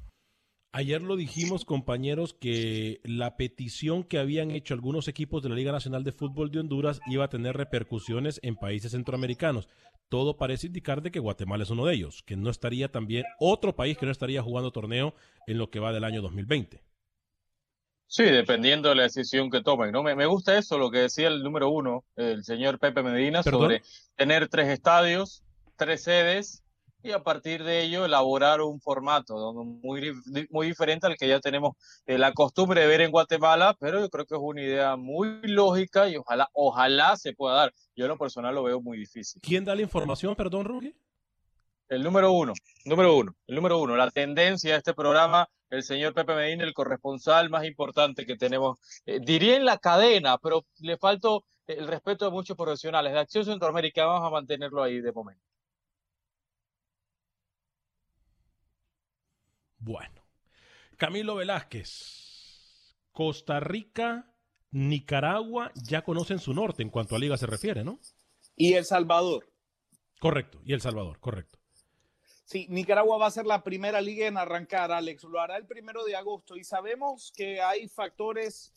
Ayer 0.71 1.01
lo 1.01 1.15
dijimos, 1.15 1.65
compañeros, 1.65 2.35
que 2.35 3.01
la 3.03 3.37
petición 3.37 4.03
que 4.03 4.19
habían 4.19 4.51
hecho 4.51 4.75
algunos 4.75 5.07
equipos 5.07 5.41
de 5.41 5.49
la 5.49 5.55
Liga 5.55 5.71
Nacional 5.71 6.03
de 6.03 6.11
Fútbol 6.11 6.51
de 6.51 6.59
Honduras 6.59 7.01
iba 7.07 7.25
a 7.25 7.29
tener 7.29 7.57
repercusiones 7.57 8.39
en 8.43 8.55
países 8.55 8.91
centroamericanos. 8.91 9.67
Todo 10.09 10.37
parece 10.37 10.67
indicar 10.67 11.01
de 11.01 11.09
que 11.09 11.19
Guatemala 11.19 11.63
es 11.63 11.71
uno 11.71 11.85
de 11.85 11.95
ellos, 11.95 12.21
que 12.23 12.35
no 12.35 12.51
estaría 12.51 12.91
también 12.91 13.25
otro 13.39 13.75
país 13.75 13.97
que 13.97 14.05
no 14.05 14.11
estaría 14.11 14.43
jugando 14.43 14.71
torneo 14.71 15.15
en 15.47 15.57
lo 15.57 15.71
que 15.71 15.79
va 15.79 15.91
del 15.91 16.03
año 16.03 16.21
2020. 16.21 16.83
Sí, 18.05 18.23
dependiendo 18.23 18.89
de 18.89 18.95
la 18.95 19.03
decisión 19.03 19.49
que 19.49 19.61
tomen, 19.61 19.91
¿no? 19.91 20.03
Me, 20.03 20.15
me 20.15 20.27
gusta 20.27 20.55
eso, 20.57 20.77
lo 20.77 20.91
que 20.91 20.99
decía 20.99 21.29
el 21.29 21.41
número 21.41 21.69
uno, 21.69 22.05
el 22.15 22.43
señor 22.43 22.77
Pepe 22.77 23.01
Medina, 23.01 23.41
¿Perdón? 23.41 23.61
sobre 23.61 23.81
tener 24.15 24.49
tres 24.49 24.67
estadios, 24.67 25.43
tres 25.77 26.03
sedes, 26.03 26.63
y 27.01 27.11
a 27.11 27.23
partir 27.23 27.63
de 27.63 27.81
ello 27.81 28.05
elaborar 28.05 28.61
un 28.61 28.81
formato 28.81 29.53
muy, 29.53 30.11
muy 30.49 30.67
diferente 30.67 31.07
al 31.07 31.17
que 31.17 31.27
ya 31.27 31.39
tenemos 31.39 31.75
eh, 32.05 32.17
la 32.17 32.33
costumbre 32.33 32.81
de 32.81 32.87
ver 32.87 33.01
en 33.01 33.11
Guatemala, 33.11 33.75
pero 33.79 33.99
yo 33.99 34.09
creo 34.09 34.25
que 34.25 34.35
es 34.35 34.41
una 34.41 34.61
idea 34.61 34.95
muy 34.95 35.41
lógica 35.43 36.09
y 36.09 36.17
ojalá, 36.17 36.49
ojalá 36.53 37.15
se 37.15 37.33
pueda 37.33 37.55
dar. 37.55 37.73
Yo 37.95 38.05
en 38.05 38.09
lo 38.09 38.17
personal 38.17 38.53
lo 38.53 38.63
veo 38.63 38.81
muy 38.81 38.97
difícil. 38.97 39.41
¿Quién 39.41 39.63
da 39.65 39.75
la 39.75 39.81
información, 39.81 40.35
perdón, 40.35 40.65
Rugi? 40.65 40.93
El 41.87 42.03
número 42.03 42.31
uno, 42.33 42.53
número 42.85 43.17
uno, 43.17 43.35
el 43.47 43.55
número 43.55 43.79
uno, 43.79 43.95
la 43.95 44.11
tendencia 44.11 44.73
de 44.73 44.77
este 44.77 44.93
programa, 44.93 45.49
el 45.71 45.81
señor 45.81 46.13
Pepe 46.13 46.35
Medina, 46.35 46.63
el 46.63 46.73
corresponsal 46.73 47.49
más 47.49 47.65
importante 47.65 48.27
que 48.27 48.35
tenemos, 48.35 48.77
eh, 49.07 49.19
diría 49.19 49.55
en 49.55 49.65
la 49.65 49.79
cadena, 49.79 50.37
pero 50.37 50.65
le 50.81 50.97
faltó 50.97 51.45
el 51.65 51.87
respeto 51.87 52.25
de 52.25 52.31
muchos 52.31 52.55
profesionales 52.55 53.13
de 53.13 53.19
Acción 53.19 53.45
Centroamérica, 53.45 54.05
vamos 54.05 54.27
a 54.27 54.31
mantenerlo 54.31 54.83
ahí 54.83 55.01
de 55.01 55.11
momento. 55.11 55.48
Bueno. 59.79 60.23
Camilo 60.97 61.35
Velázquez. 61.35 62.93
Costa 63.11 63.59
Rica, 63.59 64.33
Nicaragua 64.71 65.71
ya 65.75 66.03
conocen 66.03 66.39
su 66.39 66.53
norte 66.53 66.83
en 66.83 66.89
cuanto 66.89 67.15
a 67.15 67.19
liga 67.19 67.37
se 67.37 67.47
refiere, 67.47 67.83
¿no? 67.83 67.99
Y 68.55 68.73
El 68.73 68.85
Salvador. 68.85 69.49
Correcto. 70.19 70.61
Y 70.63 70.73
El 70.73 70.81
Salvador, 70.81 71.19
correcto. 71.19 71.59
Sí, 72.45 72.65
Nicaragua 72.69 73.17
va 73.17 73.27
a 73.27 73.31
ser 73.31 73.45
la 73.45 73.63
primera 73.63 74.01
liga 74.01 74.27
en 74.27 74.37
arrancar, 74.37 74.91
Alex. 74.91 75.23
Lo 75.23 75.39
hará 75.39 75.57
el 75.57 75.65
primero 75.65 76.03
de 76.03 76.15
agosto 76.15 76.57
y 76.57 76.63
sabemos 76.63 77.31
que 77.35 77.61
hay 77.61 77.87
factores 77.87 78.73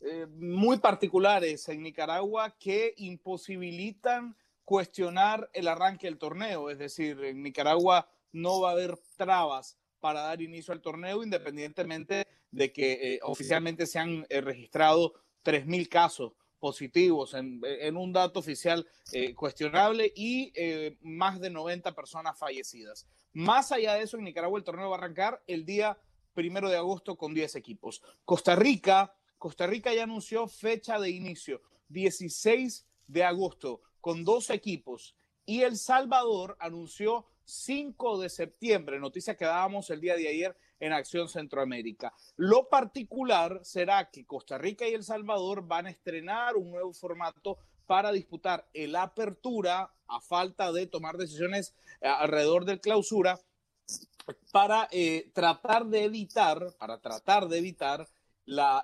eh, 0.00 0.26
muy 0.26 0.78
particulares 0.78 1.68
en 1.68 1.82
Nicaragua 1.82 2.56
que 2.58 2.94
imposibilitan 2.96 4.36
cuestionar 4.64 5.50
el 5.52 5.66
arranque 5.66 6.06
del 6.06 6.18
torneo. 6.18 6.70
Es 6.70 6.78
decir, 6.78 7.22
en 7.24 7.42
Nicaragua 7.42 8.08
no 8.32 8.60
va 8.60 8.70
a 8.70 8.72
haber 8.72 8.96
trabas 9.16 9.76
para 10.00 10.22
dar 10.22 10.42
inicio 10.42 10.72
al 10.72 10.80
torneo, 10.80 11.22
independientemente 11.22 12.26
de 12.50 12.72
que 12.72 12.92
eh, 12.92 13.20
oficialmente 13.22 13.86
se 13.86 13.98
han 13.98 14.26
eh, 14.28 14.40
registrado 14.40 15.14
3.000 15.44 15.88
casos 15.88 16.32
positivos 16.58 17.34
en, 17.34 17.60
en 17.64 17.96
un 17.96 18.12
dato 18.12 18.40
oficial 18.40 18.86
eh, 19.12 19.34
cuestionable 19.34 20.12
y 20.14 20.52
eh, 20.54 20.96
más 21.00 21.40
de 21.40 21.50
90 21.50 21.94
personas 21.94 22.38
fallecidas. 22.38 23.06
Más 23.32 23.72
allá 23.72 23.94
de 23.94 24.02
eso, 24.02 24.16
en 24.16 24.24
Nicaragua 24.24 24.58
el 24.58 24.64
torneo 24.64 24.90
va 24.90 24.96
a 24.96 24.98
arrancar 24.98 25.42
el 25.46 25.64
día 25.64 25.98
primero 26.34 26.68
de 26.68 26.76
agosto 26.76 27.16
con 27.16 27.34
10 27.34 27.56
equipos. 27.56 28.02
Costa 28.24 28.56
Rica, 28.56 29.14
Costa 29.38 29.66
Rica 29.66 29.94
ya 29.94 30.04
anunció 30.04 30.48
fecha 30.48 30.98
de 30.98 31.10
inicio, 31.10 31.62
16 31.88 32.86
de 33.06 33.24
agosto, 33.24 33.80
con 34.00 34.24
dos 34.24 34.50
equipos. 34.50 35.14
Y 35.46 35.62
El 35.62 35.76
Salvador 35.76 36.56
anunció 36.60 37.26
5 37.48 38.20
de 38.20 38.28
septiembre, 38.28 39.00
noticia 39.00 39.34
que 39.34 39.46
dábamos 39.46 39.88
el 39.88 40.02
día 40.02 40.16
de 40.16 40.28
ayer 40.28 40.56
en 40.80 40.92
Acción 40.92 41.30
Centroamérica. 41.30 42.12
Lo 42.36 42.68
particular 42.68 43.60
será 43.62 44.10
que 44.10 44.26
Costa 44.26 44.58
Rica 44.58 44.86
y 44.86 44.92
El 44.92 45.02
Salvador 45.02 45.66
van 45.66 45.86
a 45.86 45.90
estrenar 45.90 46.56
un 46.56 46.70
nuevo 46.70 46.92
formato 46.92 47.58
para 47.86 48.12
disputar 48.12 48.68
el 48.74 48.94
apertura 48.94 49.90
a 50.08 50.20
falta 50.20 50.72
de 50.72 50.86
tomar 50.86 51.16
decisiones 51.16 51.74
eh, 52.02 52.08
alrededor 52.08 52.66
del 52.66 52.82
clausura 52.82 53.40
para 54.52 54.86
eh, 54.90 55.30
tratar 55.32 55.86
de 55.86 56.04
evitar, 56.04 56.74
para 56.78 56.98
tratar 56.98 57.48
de 57.48 57.58
evitar 57.58 58.06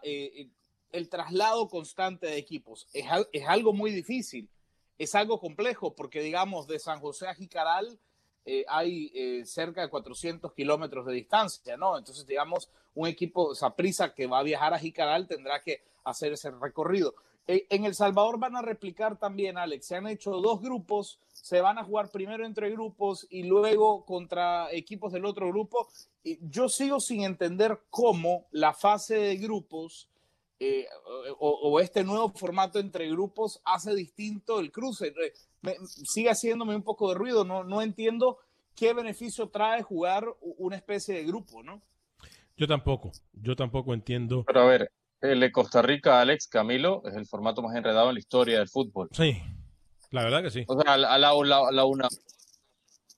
eh, 0.02 0.48
el 0.90 1.08
traslado 1.10 1.68
constante 1.68 2.28
de 2.28 2.38
equipos. 2.38 2.88
Es, 2.94 3.04
es 3.30 3.46
algo 3.46 3.74
muy 3.74 3.90
difícil, 3.90 4.48
es 4.96 5.14
algo 5.14 5.38
complejo, 5.38 5.94
porque 5.94 6.22
digamos 6.22 6.66
de 6.66 6.78
San 6.78 7.00
José 7.00 7.28
a 7.28 7.34
Jicaral 7.34 7.98
eh, 8.46 8.64
hay 8.68 9.10
eh, 9.14 9.46
cerca 9.46 9.80
de 9.80 9.88
400 9.88 10.52
kilómetros 10.52 11.06
de 11.06 11.14
distancia, 11.14 11.76
¿no? 11.76 11.96
Entonces, 11.96 12.26
digamos, 12.26 12.70
un 12.94 13.08
equipo, 13.08 13.54
Saprisa 13.54 14.14
que 14.14 14.26
va 14.26 14.40
a 14.40 14.42
viajar 14.42 14.74
a 14.74 14.78
Jicaral 14.78 15.26
tendrá 15.26 15.62
que 15.62 15.82
hacer 16.04 16.32
ese 16.32 16.50
recorrido. 16.50 17.14
Eh, 17.46 17.66
en 17.70 17.84
El 17.84 17.94
Salvador 17.94 18.38
van 18.38 18.56
a 18.56 18.62
replicar 18.62 19.18
también, 19.18 19.58
Alex, 19.58 19.86
se 19.86 19.96
han 19.96 20.06
hecho 20.06 20.32
dos 20.40 20.60
grupos, 20.60 21.18
se 21.32 21.60
van 21.60 21.78
a 21.78 21.84
jugar 21.84 22.10
primero 22.10 22.46
entre 22.46 22.70
grupos 22.70 23.26
y 23.30 23.42
luego 23.42 24.04
contra 24.04 24.70
equipos 24.72 25.12
del 25.12 25.24
otro 25.24 25.48
grupo. 25.48 25.88
Yo 26.40 26.68
sigo 26.68 27.00
sin 27.00 27.22
entender 27.22 27.80
cómo 27.90 28.46
la 28.50 28.72
fase 28.72 29.16
de 29.16 29.36
grupos 29.36 30.08
eh, 30.60 30.86
o, 31.38 31.50
o 31.50 31.80
este 31.80 32.04
nuevo 32.04 32.30
formato 32.30 32.78
entre 32.78 33.08
grupos 33.10 33.60
hace 33.64 33.94
distinto 33.94 34.60
el 34.60 34.70
cruce. 34.70 35.12
Me- 35.64 35.76
sigue 35.86 36.30
haciéndome 36.30 36.76
un 36.76 36.82
poco 36.82 37.08
de 37.08 37.14
ruido, 37.14 37.44
no, 37.44 37.64
no 37.64 37.80
entiendo 37.82 38.38
qué 38.74 38.92
beneficio 38.92 39.48
trae 39.48 39.82
jugar 39.82 40.26
una 40.40 40.76
especie 40.76 41.14
de 41.14 41.24
grupo, 41.24 41.62
¿no? 41.62 41.80
Yo 42.56 42.66
tampoco. 42.68 43.10
Yo 43.32 43.56
tampoco 43.56 43.94
entiendo. 43.94 44.44
Pero 44.46 44.60
a 44.62 44.66
ver, 44.66 44.92
el 45.20 45.40
de 45.40 45.50
Costa 45.50 45.80
Rica, 45.82 46.20
Alex 46.20 46.46
Camilo, 46.48 47.02
es 47.06 47.14
el 47.14 47.26
formato 47.26 47.62
más 47.62 47.74
enredado 47.76 48.08
en 48.08 48.14
la 48.14 48.20
historia 48.20 48.58
del 48.58 48.68
fútbol. 48.68 49.08
Sí, 49.12 49.40
la 50.10 50.22
verdad 50.22 50.42
que 50.42 50.50
sí. 50.50 50.64
O 50.68 50.80
sea, 50.80 50.96
la, 50.96 51.18
la, 51.18 51.32
la, 51.34 51.70
la 51.72 51.84
una 51.84 52.08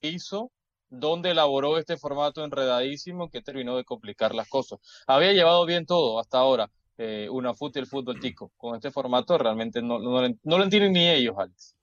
hizo 0.01 0.53
donde 0.89 1.31
elaboró 1.33 1.79
este 1.79 1.97
formato 1.97 2.45
enredadísimo 2.45 3.29
que 3.29 3.43
terminó 3.43 3.77
de 3.77 3.85
complicar 3.85 4.35
las 4.35 4.49
cosas. 4.49 4.79
Había 5.07 5.33
llevado 5.33 5.67
bien 5.67 5.85
todo 5.85 6.21
hasta 6.21 6.39
ahora, 6.39 6.71
eh, 6.97 7.29
una 7.31 7.55
fut 7.55 7.75
y 7.77 7.81
el 7.81 7.87
fútbol 7.87 8.21
tico. 8.21 8.53
Con 8.57 8.77
este 8.77 8.91
formato 8.91 9.37
realmente 9.37 9.83
no, 9.83 9.99
no, 9.99 10.21
no 10.23 10.59
lo 10.59 10.65
entienden 10.65 10.93
ni 10.93 11.09
ellos, 11.09 11.35
Alex. 11.37 11.75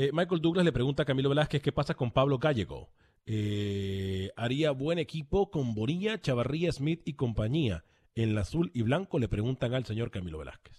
Eh, 0.00 0.10
Michael 0.12 0.40
Douglas 0.40 0.64
le 0.64 0.70
pregunta 0.70 1.02
a 1.02 1.06
Camilo 1.06 1.28
Velázquez 1.28 1.60
qué 1.60 1.72
pasa 1.72 1.92
con 1.94 2.12
Pablo 2.12 2.38
Gallego. 2.38 2.88
Eh, 3.26 4.30
haría 4.36 4.70
buen 4.70 5.00
equipo 5.00 5.50
con 5.50 5.74
Bonilla, 5.74 6.20
Chavarría, 6.20 6.70
Smith 6.70 7.02
y 7.04 7.14
compañía. 7.14 7.84
En 8.14 8.28
el 8.30 8.38
azul 8.38 8.70
y 8.74 8.82
blanco 8.82 9.18
le 9.18 9.26
preguntan 9.26 9.74
al 9.74 9.84
señor 9.84 10.12
Camilo 10.12 10.38
Velázquez. 10.38 10.76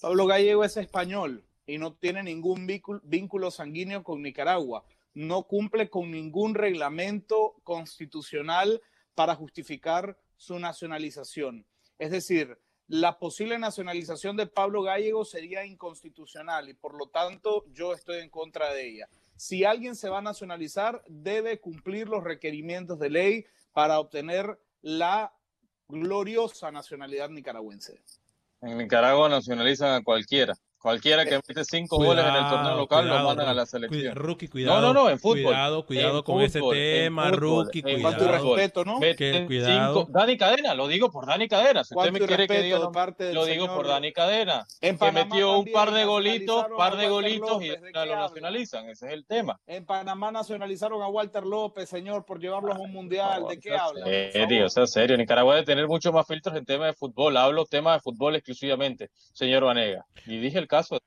Pablo 0.00 0.24
Gallego 0.24 0.64
es 0.64 0.78
español 0.78 1.44
y 1.66 1.76
no 1.76 1.92
tiene 1.92 2.22
ningún 2.22 2.66
víncul- 2.66 3.02
vínculo 3.04 3.50
sanguíneo 3.50 4.02
con 4.02 4.22
Nicaragua. 4.22 4.86
No 5.12 5.42
cumple 5.42 5.90
con 5.90 6.10
ningún 6.10 6.54
reglamento 6.54 7.56
constitucional 7.62 8.80
para 9.14 9.34
justificar 9.34 10.18
su 10.38 10.58
nacionalización. 10.58 11.66
Es 11.98 12.10
decir, 12.10 12.56
la 12.92 13.18
posible 13.18 13.58
nacionalización 13.58 14.36
de 14.36 14.46
Pablo 14.46 14.82
Gallego 14.82 15.24
sería 15.24 15.64
inconstitucional 15.64 16.68
y 16.68 16.74
por 16.74 16.92
lo 16.94 17.06
tanto 17.06 17.64
yo 17.72 17.94
estoy 17.94 18.18
en 18.18 18.28
contra 18.28 18.74
de 18.74 18.86
ella. 18.86 19.08
Si 19.34 19.64
alguien 19.64 19.96
se 19.96 20.10
va 20.10 20.18
a 20.18 20.22
nacionalizar, 20.22 21.02
debe 21.08 21.58
cumplir 21.58 22.10
los 22.10 22.22
requerimientos 22.22 22.98
de 22.98 23.08
ley 23.08 23.46
para 23.72 23.98
obtener 23.98 24.60
la 24.82 25.32
gloriosa 25.88 26.70
nacionalidad 26.70 27.30
nicaragüense. 27.30 28.02
En 28.60 28.76
Nicaragua 28.76 29.30
nacionalizan 29.30 29.94
a 29.94 30.04
cualquiera, 30.04 30.52
Cualquiera 30.82 31.24
que 31.24 31.36
mete 31.48 31.64
cinco 31.64 31.96
goles 31.96 32.24
en 32.24 32.34
el 32.34 32.48
torneo 32.50 32.76
local 32.76 33.06
lo 33.08 33.22
mandan 33.24 33.48
a 33.48 33.54
la 33.54 33.66
selección. 33.66 34.14
Rookie, 34.16 34.48
cuidado. 34.48 34.80
No, 34.80 34.92
no, 34.92 35.02
no, 35.04 35.10
en 35.10 35.18
fútbol. 35.18 35.44
Cuidado, 35.44 35.86
cuidado 35.86 36.18
En 36.18 36.22
con 36.24 36.40
ese 36.42 36.58
fútbol, 36.58 36.76
en 36.76 37.02
tema, 37.04 37.22
fútbol, 37.24 37.38
Rookie, 37.40 37.78
en 37.78 37.84
de 37.84 37.94
cuidado. 38.02 38.54
respeto, 38.56 38.84
¿no? 38.84 38.98
Cuidado. 39.46 39.94
cinco- 40.04 40.12
Dani 40.12 40.36
Cadena, 40.36 40.74
lo 40.74 40.88
digo 40.88 41.10
por 41.10 41.26
Dani 41.26 41.48
Cadena. 41.48 41.84
Si 41.84 41.94
usted 41.94 42.10
Cuánto 42.10 42.12
me 42.12 42.26
quiere 42.26 42.48
que 42.48 42.62
diga, 42.62 42.90
parte 42.90 43.32
lo 43.32 43.44
digo 43.44 43.64
señor- 43.66 43.76
por 43.76 43.86
Dani 43.86 44.12
Cadena. 44.12 44.66
En 44.80 44.98
que 44.98 45.12
metió 45.12 45.58
un 45.58 45.66
par 45.72 45.92
de 45.92 46.04
golitos, 46.04 46.66
par 46.76 46.96
de 46.96 47.08
golitos 47.08 47.62
y 47.62 47.68
López, 47.68 47.80
¿de 47.80 47.88
ahora 47.98 48.02
qué 48.02 48.08
lo 48.08 48.16
nacionalizan. 48.16 48.88
Ese 48.88 49.06
es 49.06 49.12
el 49.12 49.24
tema. 49.26 49.60
En 49.66 49.86
Panamá 49.86 50.32
nacionalizaron 50.32 51.00
a 51.02 51.06
Walter 51.08 51.44
López, 51.44 51.88
señor, 51.88 52.24
por 52.24 52.40
llevarlos 52.40 52.76
a 52.76 52.80
un 52.80 52.92
mundial. 52.92 53.44
¿De 53.48 53.58
qué 53.60 53.76
habla? 53.76 54.04
Serio, 54.04 54.68
sea 54.68 54.86
serio. 54.86 55.16
Nicaragua 55.16 55.54
debe 55.54 55.66
tener 55.66 55.86
mucho 55.86 56.12
más 56.12 56.26
filtros 56.26 56.56
en 56.56 56.64
temas 56.64 56.88
de 56.88 56.94
fútbol. 56.94 57.36
Hablo 57.36 57.64
temas 57.66 57.96
de 57.96 58.00
fútbol 58.00 58.34
exclusivamente, 58.36 59.10
señor 59.32 59.64
Vanega. 59.64 60.04
Y 60.26 60.38
dije 60.38 60.58
el 60.58 60.66
caso. 60.72 60.98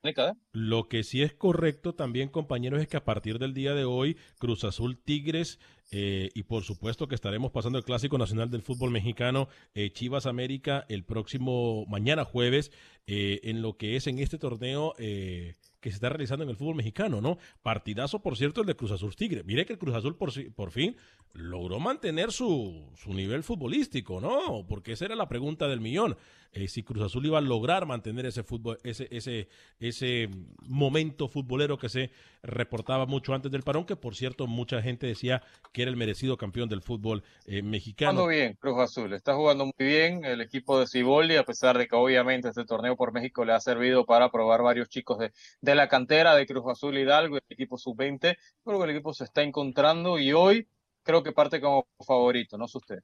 Lo 0.52 0.88
que 0.88 1.02
sí 1.02 1.22
es 1.22 1.34
correcto 1.34 1.94
también, 1.94 2.28
compañeros, 2.28 2.80
es 2.80 2.86
que 2.86 2.96
a 2.96 3.04
partir 3.04 3.40
del 3.40 3.52
día 3.52 3.74
de 3.74 3.84
hoy, 3.84 4.16
Cruz 4.38 4.62
Azul 4.62 4.96
Tigres 4.96 5.58
eh, 5.90 6.30
y 6.34 6.44
por 6.44 6.62
supuesto 6.62 7.08
que 7.08 7.16
estaremos 7.16 7.50
pasando 7.50 7.78
el 7.78 7.84
Clásico 7.84 8.16
Nacional 8.16 8.50
del 8.50 8.62
Fútbol 8.62 8.90
Mexicano, 8.90 9.48
eh, 9.74 9.90
Chivas 9.92 10.26
América, 10.26 10.84
el 10.88 11.04
próximo 11.04 11.84
mañana 11.86 12.24
jueves, 12.24 12.70
eh, 13.08 13.40
en 13.44 13.60
lo 13.60 13.76
que 13.76 13.96
es 13.96 14.06
en 14.06 14.20
este 14.20 14.38
torneo 14.38 14.94
eh, 14.98 15.54
que 15.86 15.92
se 15.92 15.98
está 15.98 16.08
realizando 16.08 16.42
en 16.42 16.50
el 16.50 16.56
fútbol 16.56 16.74
mexicano, 16.74 17.20
¿no? 17.20 17.38
Partidazo, 17.62 18.18
por 18.18 18.36
cierto, 18.36 18.60
el 18.60 18.66
de 18.66 18.74
Cruz 18.74 18.90
Azul 18.90 19.14
Tigre. 19.14 19.44
Mire 19.44 19.64
que 19.64 19.74
el 19.74 19.78
Cruz 19.78 19.94
Azul 19.94 20.16
por, 20.16 20.32
por 20.52 20.72
fin 20.72 20.96
logró 21.32 21.78
mantener 21.78 22.32
su, 22.32 22.90
su 22.96 23.14
nivel 23.14 23.44
futbolístico, 23.44 24.20
¿no? 24.20 24.66
Porque 24.68 24.92
esa 24.92 25.04
era 25.04 25.14
la 25.14 25.28
pregunta 25.28 25.68
del 25.68 25.80
millón. 25.80 26.16
Eh, 26.52 26.68
si 26.68 26.82
Cruz 26.82 27.04
Azul 27.04 27.26
iba 27.26 27.38
a 27.38 27.42
lograr 27.42 27.84
mantener 27.86 28.24
ese 28.26 28.42
fútbol, 28.42 28.78
ese, 28.82 29.08
ese, 29.10 29.48
ese 29.78 30.30
momento 30.62 31.28
futbolero 31.28 31.76
que 31.78 31.90
se 31.90 32.10
reportaba 32.42 33.04
mucho 33.04 33.34
antes 33.34 33.52
del 33.52 33.62
parón, 33.62 33.84
que 33.84 33.94
por 33.94 34.14
cierto 34.14 34.46
mucha 34.46 34.80
gente 34.80 35.06
decía 35.06 35.42
que 35.72 35.82
era 35.82 35.90
el 35.90 35.96
merecido 35.96 36.38
campeón 36.38 36.68
del 36.68 36.80
fútbol 36.80 37.22
eh, 37.44 37.62
mexicano. 37.62 38.12
Jugando 38.12 38.28
bien, 38.30 38.54
Cruz 38.54 38.78
Azul. 38.78 39.12
Está 39.12 39.34
jugando 39.34 39.66
muy 39.66 39.86
bien 39.86 40.24
el 40.24 40.40
equipo 40.40 40.80
de 40.80 40.86
Ciboldi, 40.86 41.36
a 41.36 41.44
pesar 41.44 41.76
de 41.76 41.86
que 41.86 41.94
obviamente 41.94 42.48
este 42.48 42.64
torneo 42.64 42.96
por 42.96 43.12
México 43.12 43.44
le 43.44 43.52
ha 43.52 43.60
servido 43.60 44.06
para 44.06 44.30
probar 44.30 44.62
varios 44.62 44.88
chicos 44.88 45.18
de 45.18 45.74
la 45.76 45.88
cantera 45.88 46.34
de 46.34 46.46
Cruz 46.46 46.64
Azul 46.66 46.98
Hidalgo, 46.98 47.36
el 47.36 47.42
equipo 47.48 47.78
sub-20. 47.78 48.36
Creo 48.64 48.78
que 48.78 48.84
el 48.84 48.90
equipo 48.90 49.14
se 49.14 49.24
está 49.24 49.42
encontrando 49.42 50.18
y 50.18 50.32
hoy 50.32 50.68
creo 51.02 51.22
que 51.22 51.32
parte 51.32 51.60
como 51.60 51.86
favorito, 52.04 52.58
no 52.58 52.66
sé 52.66 52.78
usted. 52.78 52.98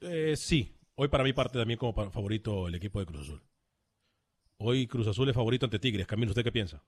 Eh, 0.00 0.34
sí, 0.36 0.76
hoy 0.96 1.08
para 1.08 1.24
mí 1.24 1.32
parte 1.32 1.58
también 1.58 1.78
como 1.78 1.92
favorito 2.10 2.68
el 2.68 2.74
equipo 2.74 3.00
de 3.00 3.06
Cruz 3.06 3.22
Azul. 3.22 3.42
Hoy 4.58 4.86
Cruz 4.86 5.06
Azul 5.06 5.28
es 5.28 5.34
favorito 5.34 5.64
ante 5.64 5.78
Tigres. 5.78 6.06
Camilo, 6.06 6.32
¿usted 6.32 6.44
qué 6.44 6.52
piensa? 6.52 6.82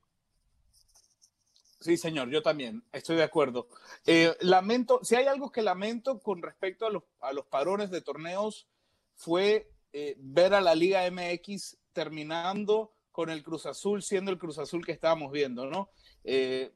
Sí, 1.81 1.97
señor, 1.97 2.29
yo 2.29 2.43
también 2.43 2.85
estoy 2.93 3.17
de 3.17 3.25
acuerdo. 3.25 3.69
Eh, 4.07 4.37
lamento, 4.41 5.01
si 5.03 5.17
hay 5.17 5.27
algo 5.27 5.51
que 5.51 5.63
lamento 5.63 6.21
con 6.21 6.43
respecto 6.43 6.87
a 6.87 6.91
los, 6.91 7.03
a 7.21 7.33
los 7.33 7.47
parones 7.47 7.91
de 7.91 8.03
torneos 8.03 8.69
fue 9.17 9.73
eh, 9.93 10.17
ver 10.19 10.55
a 10.55 10.61
la 10.61 10.75
Liga 10.75 11.11
MX 11.11 11.79
terminando 11.93 12.93
con 13.13 13.31
el 13.31 13.43
Cruz 13.43 13.67
Azul 13.67 14.03
siendo 14.03 14.31
el 14.31 14.39
Cruz 14.39 14.59
Azul 14.59 14.85
que 14.85 14.93
estábamos 14.93 15.31
viendo, 15.31 15.67
¿no? 15.67 15.91
Eh, 16.25 16.73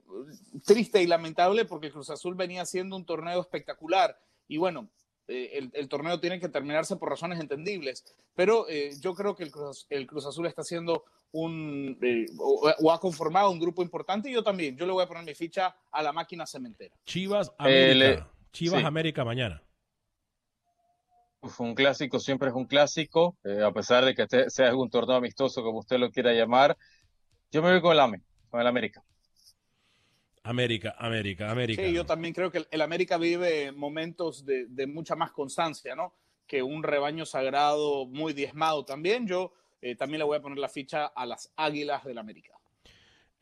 triste 0.65 1.03
y 1.03 1.07
lamentable 1.07 1.65
porque 1.65 1.87
el 1.89 1.93
Cruz 1.93 2.11
Azul 2.11 2.35
venía 2.35 2.65
siendo 2.67 2.95
un 2.97 3.05
torneo 3.07 3.41
espectacular 3.41 4.19
y 4.47 4.59
bueno, 4.59 4.89
eh, 5.29 5.51
el, 5.55 5.71
el 5.73 5.89
torneo 5.89 6.21
tiene 6.21 6.39
que 6.39 6.49
terminarse 6.49 6.97
por 6.97 7.09
razones 7.11 7.41
entendibles, 7.41 8.05
pero 8.35 8.69
eh, 8.69 8.91
yo 9.01 9.15
creo 9.15 9.35
que 9.35 9.43
el 9.45 9.51
Cruz, 9.51 9.87
el 9.91 10.07
Cruz 10.07 10.27
Azul 10.27 10.47
está 10.47 10.63
haciendo 10.63 11.05
un, 11.33 11.99
eh, 12.03 12.27
o, 12.39 12.73
o 12.81 12.93
ha 12.93 13.01
conformado 13.01 13.51
un 13.51 13.59
grupo 13.59 13.83
importante 13.83 14.31
y 14.31 14.33
yo 14.35 14.43
también, 14.45 14.77
yo 14.77 14.87
le 14.87 14.93
voy 14.93 15.03
a 15.03 15.09
poner 15.09 15.25
mi 15.25 15.35
ficha 15.35 15.75
a 15.91 16.03
la 16.03 16.13
máquina 16.13 16.47
cementera. 16.47 16.95
Chivas 17.05 17.49
Eh, 17.49 17.53
América. 17.59 17.95
le- 17.95 18.37
Chivas 18.53 18.81
sí. 18.81 18.87
América 18.87 19.25
mañana. 19.25 19.63
Uf, 21.47 21.61
un 21.61 21.77
clásico 21.77 22.19
siempre 22.19 22.49
es 22.49 22.55
un 22.55 22.67
clásico, 22.67 23.37
eh, 23.45 23.63
a 23.63 23.71
pesar 23.71 24.05
de 24.05 24.17
que 24.17 24.23
este 24.23 24.51
sea 24.51 24.75
un 24.75 24.91
torneo 24.91 25.17
amistoso, 25.17 25.63
como 25.63 25.79
usted 25.79 25.97
lo 25.97 26.11
quiera 26.11 26.33
llamar. 26.33 26.77
Yo 27.53 27.63
me 27.63 27.71
voy 27.71 27.81
con 27.81 27.93
el 27.93 28.01
AME, 28.01 28.21
con 28.51 28.61
el 28.61 28.67
América. 28.67 29.05
América, 30.43 30.97
América, 30.99 31.49
América. 31.49 31.83
Sí, 31.83 31.93
yo 31.93 32.05
también 32.05 32.35
creo 32.35 32.51
que 32.51 32.59
el, 32.59 32.69
el 32.71 32.83
América 32.83 33.17
vive 33.17 33.71
momentos 33.71 34.45
de, 34.45 34.67
de 34.67 34.89
mucha 34.89 35.15
más 35.15 35.31
constancia, 35.31 35.95
¿no? 35.95 36.15
Que 36.49 36.65
un 36.65 36.83
rebaño 36.83 37.25
sagrado 37.25 38.07
muy 38.07 38.33
diezmado 38.33 38.85
también. 38.85 39.29
Yo 39.29 39.53
eh, 39.81 39.95
también 39.95 40.19
le 40.19 40.25
voy 40.25 40.39
a 40.39 40.43
poner 40.43 40.59
la 40.59 40.69
ficha 40.69 41.07
a 41.07 41.27
las 41.27 41.53
Águilas 41.57 42.05
del 42.05 42.19
América. 42.19 42.55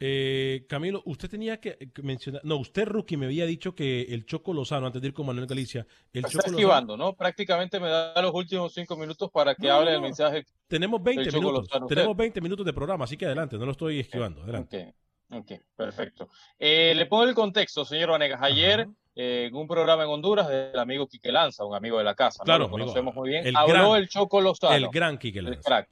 Eh, 0.07 0.67
Camilo, 0.69 1.01
usted 1.07 1.31
tenía 1.31 1.59
que, 1.59 1.79
mencionar, 2.03 2.43
no, 2.45 2.57
usted, 2.57 2.85
Rookie, 2.85 3.17
me 3.17 3.25
había 3.25 3.47
dicho 3.47 3.75
que 3.75 4.03
el 4.03 4.27
Choco 4.27 4.53
Lozano, 4.53 4.87
antes 4.87 5.01
de 5.01 5.09
ir 5.09 5.15
con 5.15 5.25
Manuel 5.25 5.47
Galicia, 5.47 5.87
el 6.13 6.19
Está 6.27 6.29
Choco 6.29 6.37
Lozano, 6.43 6.59
esquivando, 6.59 6.97
¿no? 6.99 7.15
Prácticamente 7.15 7.81
me 7.81 7.89
da 7.89 8.21
los 8.21 8.35
últimos 8.35 8.75
cinco 8.75 8.99
minutos 8.99 9.31
para 9.31 9.55
que 9.55 9.67
No, 9.67 9.75
hable 9.77 9.93
el 9.93 9.97
no. 9.97 10.03
mensaje. 10.03 10.45
tenemos 10.69 11.03
20 11.03 11.23
el 11.23 11.29
Choco 11.31 11.41
minutos, 11.41 11.69
tenemos 11.89 12.11
usted. 12.11 12.23
20 12.23 12.41
minutos 12.43 12.67
de 12.67 12.73
programa, 12.75 13.05
así 13.05 13.17
que 13.17 13.25
adelante, 13.25 13.57
no 13.57 13.65
lo 13.65 13.73
estoy 13.73 14.01
esquivando, 14.01 14.43
adelante. 14.43 14.95
Ok, 15.31 15.39
ok, 15.51 15.61
perfecto. 15.75 16.29
Eh, 16.59 16.93
le 16.95 17.07
pongo 17.07 17.25
el 17.25 17.35
contexto, 17.35 17.87
señor 17.87 18.11
Vanegas. 18.11 18.43
Ayer, 18.43 18.81
Ajá. 18.81 18.91
eh, 19.15 19.47
en 19.49 19.55
un 19.57 19.67
programa 19.67 20.03
en 20.05 20.11
Honduras, 20.11 20.49
del 20.49 20.79
amigo 20.79 21.07
Quique 21.09 21.33
Lanza, 21.33 21.65
un 21.65 21.75
amigo 21.75 21.97
de 21.97 22.05
la 22.05 22.15
casa, 22.15 22.41
¿no? 22.43 22.45
Claro, 22.45 22.59
lo 22.65 22.75
amigo. 22.75 22.81
conocemos 22.89 23.15
muy 23.15 23.31
bien, 23.31 23.47
El 23.47 23.57
habló 23.57 23.73
gran- 23.93 24.03
el 24.03 24.09
Choco 24.11 24.43
Lozano. 24.43 24.75
El 24.75 24.89
gran 24.89 25.17
Quique 25.17 25.39
El 25.39 25.47
Lanza. 25.47 25.63
crack, 25.63 25.89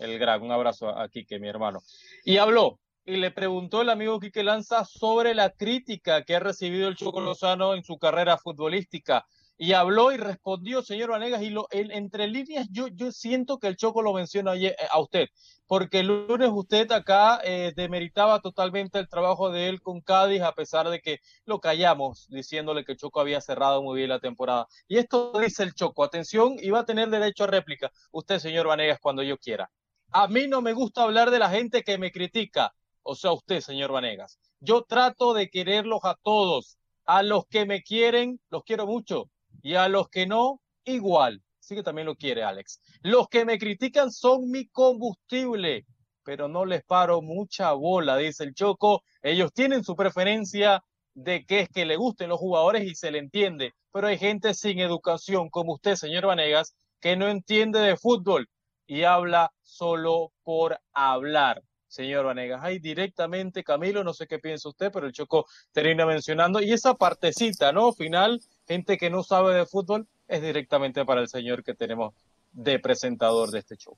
el 0.00 0.18
crack. 0.18 0.42
Un 0.42 0.52
abrazo 0.52 0.90
a 0.90 1.08
Quique, 1.08 1.38
mi 1.38 1.48
hermano. 1.48 1.80
Y 2.24 2.36
habló, 2.36 2.78
y 3.04 3.16
le 3.16 3.30
preguntó 3.30 3.82
el 3.82 3.90
amigo 3.90 4.18
Quique 4.20 4.42
Lanza 4.42 4.84
sobre 4.84 5.34
la 5.34 5.50
crítica 5.50 6.22
que 6.24 6.36
ha 6.36 6.40
recibido 6.40 6.88
el 6.88 6.96
Choco 6.96 7.20
Lozano 7.20 7.74
en 7.74 7.84
su 7.84 7.98
carrera 7.98 8.38
futbolística. 8.38 9.26
Y 9.56 9.72
habló 9.72 10.10
y 10.10 10.16
respondió, 10.16 10.82
señor 10.82 11.10
Vanegas, 11.10 11.42
y 11.42 11.50
lo, 11.50 11.68
en- 11.70 11.92
entre 11.92 12.26
líneas 12.26 12.66
yo, 12.72 12.88
yo 12.88 13.12
siento 13.12 13.58
que 13.58 13.68
el 13.68 13.76
Choco 13.76 14.02
lo 14.02 14.12
menciona 14.12 14.56
eh, 14.56 14.74
a 14.90 14.98
usted, 15.00 15.28
porque 15.66 16.00
el 16.00 16.08
lunes 16.26 16.50
usted 16.52 16.90
acá 16.90 17.40
eh, 17.44 17.72
demeritaba 17.76 18.40
totalmente 18.40 18.98
el 18.98 19.08
trabajo 19.08 19.50
de 19.50 19.68
él 19.68 19.80
con 19.80 20.00
Cádiz, 20.00 20.42
a 20.42 20.52
pesar 20.54 20.88
de 20.88 21.00
que 21.00 21.20
lo 21.44 21.60
callamos, 21.60 22.26
diciéndole 22.30 22.84
que 22.84 22.92
el 22.92 22.98
Choco 22.98 23.20
había 23.20 23.40
cerrado 23.40 23.82
muy 23.82 23.96
bien 23.98 24.08
la 24.10 24.18
temporada. 24.20 24.66
Y 24.88 24.98
esto 24.98 25.32
dice 25.40 25.62
el 25.62 25.74
Choco, 25.74 26.02
atención, 26.04 26.56
y 26.60 26.70
va 26.70 26.80
a 26.80 26.84
tener 26.84 27.08
derecho 27.10 27.44
a 27.44 27.46
réplica 27.46 27.92
usted, 28.12 28.38
señor 28.40 28.66
Vanegas, 28.66 28.98
cuando 29.00 29.22
yo 29.22 29.38
quiera. 29.38 29.70
A 30.12 30.28
mí 30.28 30.46
no 30.48 30.62
me 30.62 30.72
gusta 30.72 31.02
hablar 31.02 31.30
de 31.30 31.38
la 31.38 31.50
gente 31.50 31.82
que 31.82 31.98
me 31.98 32.10
critica, 32.10 32.72
o 33.04 33.14
sea, 33.14 33.32
usted, 33.32 33.60
señor 33.60 33.92
Vanegas. 33.92 34.38
Yo 34.60 34.82
trato 34.82 35.34
de 35.34 35.48
quererlos 35.48 36.00
a 36.04 36.16
todos. 36.22 36.78
A 37.04 37.22
los 37.22 37.46
que 37.46 37.66
me 37.66 37.82
quieren, 37.82 38.40
los 38.50 38.64
quiero 38.64 38.86
mucho. 38.86 39.30
Y 39.62 39.74
a 39.74 39.88
los 39.88 40.08
que 40.08 40.26
no, 40.26 40.60
igual. 40.84 41.42
Sí 41.60 41.74
que 41.74 41.82
también 41.82 42.06
lo 42.06 42.16
quiere 42.16 42.42
Alex. 42.42 42.80
Los 43.02 43.28
que 43.28 43.44
me 43.44 43.58
critican 43.58 44.10
son 44.10 44.50
mi 44.50 44.66
combustible, 44.66 45.86
pero 46.22 46.48
no 46.48 46.64
les 46.64 46.82
paro 46.84 47.22
mucha 47.22 47.72
bola, 47.72 48.16
dice 48.16 48.44
el 48.44 48.54
Choco. 48.54 49.02
Ellos 49.22 49.52
tienen 49.52 49.84
su 49.84 49.94
preferencia 49.94 50.82
de 51.14 51.44
que 51.46 51.60
es 51.60 51.68
que 51.68 51.86
le 51.86 51.96
gusten 51.96 52.28
los 52.30 52.38
jugadores 52.40 52.84
y 52.84 52.94
se 52.94 53.10
le 53.10 53.18
entiende. 53.18 53.72
Pero 53.92 54.08
hay 54.08 54.18
gente 54.18 54.54
sin 54.54 54.80
educación, 54.80 55.48
como 55.50 55.74
usted, 55.74 55.94
señor 55.96 56.26
Vanegas, 56.26 56.74
que 57.00 57.16
no 57.16 57.28
entiende 57.28 57.80
de 57.80 57.96
fútbol 57.96 58.48
y 58.86 59.04
habla 59.04 59.52
solo 59.62 60.32
por 60.42 60.78
hablar. 60.92 61.62
Señor 61.94 62.24
Vanegas, 62.26 62.60
ahí 62.62 62.78
directamente, 62.80 63.62
Camilo, 63.62 64.02
no 64.02 64.12
sé 64.12 64.26
qué 64.26 64.38
piensa 64.38 64.68
usted, 64.68 64.90
pero 64.92 65.06
el 65.06 65.12
Choco 65.12 65.46
termina 65.72 66.04
mencionando. 66.04 66.60
Y 66.60 66.72
esa 66.72 66.94
partecita, 66.94 67.70
¿no? 67.72 67.92
Final, 67.92 68.40
gente 68.66 68.96
que 68.98 69.10
no 69.10 69.22
sabe 69.22 69.54
de 69.54 69.64
fútbol, 69.66 70.08
es 70.26 70.42
directamente 70.42 71.04
para 71.04 71.20
el 71.20 71.28
señor 71.28 71.62
que 71.62 71.74
tenemos 71.74 72.14
de 72.52 72.78
presentador 72.80 73.50
de 73.50 73.60
este 73.60 73.76
show. 73.76 73.96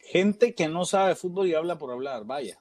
Gente 0.00 0.54
que 0.54 0.68
no 0.68 0.84
sabe 0.84 1.14
fútbol 1.14 1.46
y 1.48 1.54
habla 1.54 1.78
por 1.78 1.90
hablar, 1.92 2.24
vaya. 2.24 2.58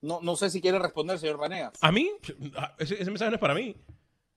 No, 0.00 0.20
no 0.20 0.34
sé 0.36 0.50
si 0.50 0.60
quiere 0.60 0.78
responder, 0.78 1.18
señor 1.18 1.36
Vanegas. 1.38 1.72
¿A 1.80 1.92
mí? 1.92 2.10
Ah, 2.56 2.74
Ese, 2.78 2.94
ese 2.94 3.10
mensaje 3.10 3.30
no 3.30 3.36
es 3.36 3.40
para 3.40 3.54
mí. 3.54 3.76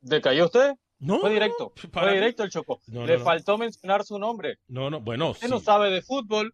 ¿Decayó 0.02 0.46
usted? 0.46 0.74
No. 1.00 1.20
Fue 1.20 1.32
directo, 1.32 1.74
para 1.92 2.08
fue 2.08 2.12
mí- 2.14 2.20
directo 2.20 2.44
el 2.44 2.52
Choco. 2.52 2.82
No, 2.88 3.06
Le 3.06 3.14
no, 3.14 3.20
no. 3.20 3.26
faltó 3.26 3.58
mencionar 3.58 4.04
su 4.06 4.18
nombre. 4.20 4.60
No, 4.68 4.90
no, 4.90 5.02
bueno, 5.02 5.32
Usted 5.32 5.48
sí. 5.48 5.52
no 5.52 5.60
sabe 5.60 5.90
de 5.90 6.02
fútbol, 6.02 6.54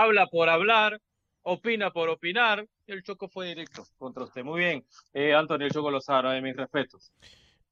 habla 0.00 0.26
por 0.26 0.48
hablar, 0.48 1.00
opina 1.42 1.90
por 1.90 2.08
opinar, 2.08 2.66
el 2.86 3.02
Choco 3.02 3.28
fue 3.28 3.48
directo 3.48 3.84
contra 3.98 4.24
usted. 4.24 4.44
Muy 4.44 4.60
bien, 4.60 4.84
eh, 5.12 5.34
Antonio 5.34 5.66
el 5.66 5.72
Choco 5.72 5.90
Lozano, 5.90 6.30
de 6.30 6.40
mis 6.40 6.56
respetos. 6.56 7.12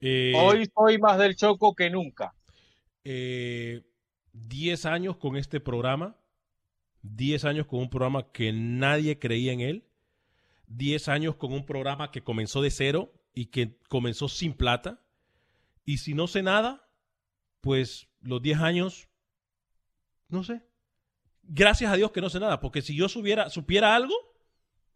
Eh, 0.01 0.33
Hoy 0.37 0.69
soy 0.75 0.99
más 0.99 1.19
del 1.19 1.37
Choco 1.37 1.75
que 1.75 1.91
nunca. 1.91 2.35
eh, 3.05 3.83
10 4.33 4.87
años 4.87 5.17
con 5.17 5.37
este 5.37 5.59
programa, 5.61 6.17
10 7.03 7.45
años 7.45 7.67
con 7.67 7.81
un 7.81 7.91
programa 7.91 8.31
que 8.31 8.53
nadie 8.53 9.19
creía 9.19 9.53
en 9.53 9.61
él, 9.61 9.85
10 10.69 11.09
años 11.09 11.35
con 11.37 11.53
un 11.53 11.67
programa 11.67 12.11
que 12.13 12.23
comenzó 12.23 12.63
de 12.63 12.71
cero 12.71 13.13
y 13.35 13.47
que 13.47 13.77
comenzó 13.89 14.29
sin 14.29 14.53
plata, 14.55 15.01
y 15.85 15.99
si 15.99 16.15
no 16.15 16.29
sé 16.29 16.43
nada, 16.43 16.89
pues 17.61 18.07
los 18.21 18.41
10 18.41 18.61
años, 18.61 19.09
no 20.29 20.45
sé, 20.45 20.63
gracias 21.51 21.93
a 21.93 21.97
Dios 21.97 22.13
que 22.13 22.21
no 22.21 22.31
sé 22.31 22.41
nada, 22.41 22.61
porque 22.61 22.81
si 22.81 22.97
yo 22.97 23.09
supiera, 23.09 23.51
supiera 23.51 23.95
algo, 23.95 24.15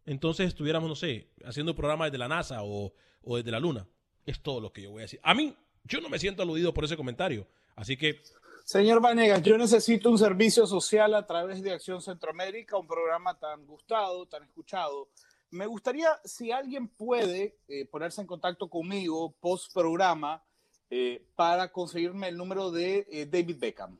entonces 0.05 0.47
estuviéramos, 0.47 0.89
no 0.89 0.95
sé, 0.95 1.29
haciendo 1.43 1.73
un 1.73 1.75
programa 1.75 2.05
desde 2.05 2.17
la 2.17 2.27
NASA 2.27 2.63
o, 2.63 2.93
o 3.21 3.37
desde 3.37 3.51
la 3.51 3.59
Luna. 3.59 3.87
Es 4.25 4.41
todo 4.41 4.59
lo 4.59 4.71
que 4.71 4.81
yo 4.81 4.91
voy 4.91 5.01
a 5.01 5.03
decir. 5.03 5.19
A 5.23 5.33
mí, 5.33 5.55
yo 5.83 6.01
no 6.01 6.09
me 6.09 6.17
siento 6.17 6.41
aludido 6.41 6.73
por 6.73 6.85
ese 6.85 6.97
comentario. 6.97 7.47
Así 7.75 7.97
que 7.97 8.21
Señor 8.65 8.99
Vanegas, 8.99 9.43
yo 9.43 9.59
necesito 9.59 10.09
un 10.09 10.17
servicio 10.17 10.65
social 10.65 11.13
a 11.13 11.27
través 11.27 11.61
de 11.61 11.71
Acción 11.71 12.01
Centroamérica, 12.01 12.77
un 12.77 12.87
programa 12.87 13.37
tan 13.37 13.63
gustado, 13.67 14.25
tan 14.25 14.41
escuchado. 14.41 15.09
Me 15.51 15.67
gustaría, 15.67 16.09
si 16.23 16.51
alguien 16.51 16.87
puede, 16.87 17.59
eh, 17.67 17.85
ponerse 17.85 18.21
en 18.21 18.27
contacto 18.27 18.67
conmigo 18.67 19.35
post 19.39 19.71
programa 19.71 20.43
eh, 20.89 21.23
para 21.35 21.71
conseguirme 21.71 22.27
el 22.27 22.37
número 22.37 22.71
de 22.71 23.05
eh, 23.11 23.27
David 23.27 23.57
Beckham. 23.59 23.99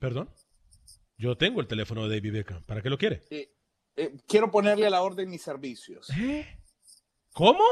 Perdón. 0.00 0.28
Yo 1.20 1.36
tengo 1.36 1.60
el 1.60 1.66
teléfono 1.66 2.08
de 2.08 2.16
David 2.16 2.32
Beckham. 2.32 2.62
¿Para 2.64 2.80
qué 2.80 2.88
lo 2.88 2.96
quiere? 2.96 3.22
Eh, 3.28 3.52
eh, 3.94 4.16
quiero 4.26 4.50
ponerle 4.50 4.86
a 4.86 4.90
la 4.90 5.02
orden 5.02 5.28
mis 5.28 5.42
servicios. 5.42 6.08
¿Cómo? 7.34 7.62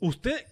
Usted, 0.00 0.46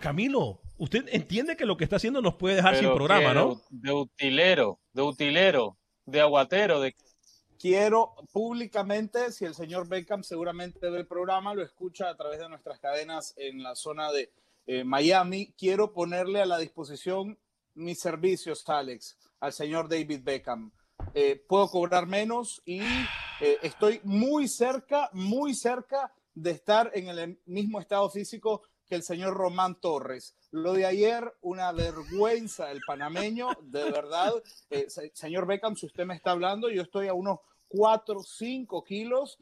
Camilo, 0.00 0.60
usted 0.78 1.04
entiende 1.12 1.56
que 1.56 1.64
lo 1.64 1.76
que 1.76 1.84
está 1.84 1.96
haciendo 1.96 2.20
nos 2.20 2.34
puede 2.34 2.56
dejar 2.56 2.74
sin 2.74 2.92
programa, 2.92 3.32
¿no? 3.32 3.62
De, 3.70 3.90
de 3.90 3.92
utilero, 3.92 4.80
de 4.92 5.02
utilero, 5.02 5.78
de 6.04 6.20
aguatero, 6.20 6.80
de 6.80 6.96
Quiero 7.60 8.16
públicamente, 8.32 9.30
si 9.30 9.44
el 9.44 9.54
señor 9.54 9.86
Beckham 9.86 10.24
seguramente 10.24 10.90
ve 10.90 10.98
el 10.98 11.06
programa, 11.06 11.54
lo 11.54 11.62
escucha 11.62 12.08
a 12.08 12.16
través 12.16 12.40
de 12.40 12.48
nuestras 12.48 12.80
cadenas 12.80 13.34
en 13.36 13.62
la 13.62 13.76
zona 13.76 14.10
de 14.10 14.32
eh, 14.66 14.82
Miami, 14.82 15.54
quiero 15.56 15.92
ponerle 15.92 16.42
a 16.42 16.46
la 16.46 16.58
disposición 16.58 17.38
mis 17.74 18.00
servicios, 18.00 18.68
Alex, 18.68 19.16
al 19.38 19.52
señor 19.52 19.88
David 19.88 20.22
Beckham. 20.24 20.72
Eh, 21.14 21.44
puedo 21.48 21.68
cobrar 21.68 22.06
menos 22.06 22.62
y 22.64 22.80
eh, 23.40 23.58
estoy 23.62 24.00
muy 24.04 24.48
cerca, 24.48 25.10
muy 25.12 25.54
cerca 25.54 26.12
de 26.34 26.52
estar 26.52 26.90
en 26.94 27.08
el 27.08 27.38
mismo 27.44 27.80
estado 27.80 28.08
físico 28.08 28.62
que 28.86 28.94
el 28.94 29.02
señor 29.02 29.34
Román 29.34 29.78
Torres. 29.80 30.34
Lo 30.50 30.72
de 30.72 30.86
ayer, 30.86 31.34
una 31.42 31.72
vergüenza 31.72 32.70
el 32.70 32.80
panameño, 32.86 33.48
de 33.62 33.90
verdad. 33.90 34.32
Eh, 34.70 34.86
se- 34.88 35.10
señor 35.14 35.46
Beckham, 35.46 35.76
si 35.76 35.86
usted 35.86 36.06
me 36.06 36.14
está 36.14 36.30
hablando, 36.30 36.70
yo 36.70 36.82
estoy 36.82 37.08
a 37.08 37.14
unos 37.14 37.40
4, 37.68 38.22
5 38.22 38.82
kilos 38.84 39.38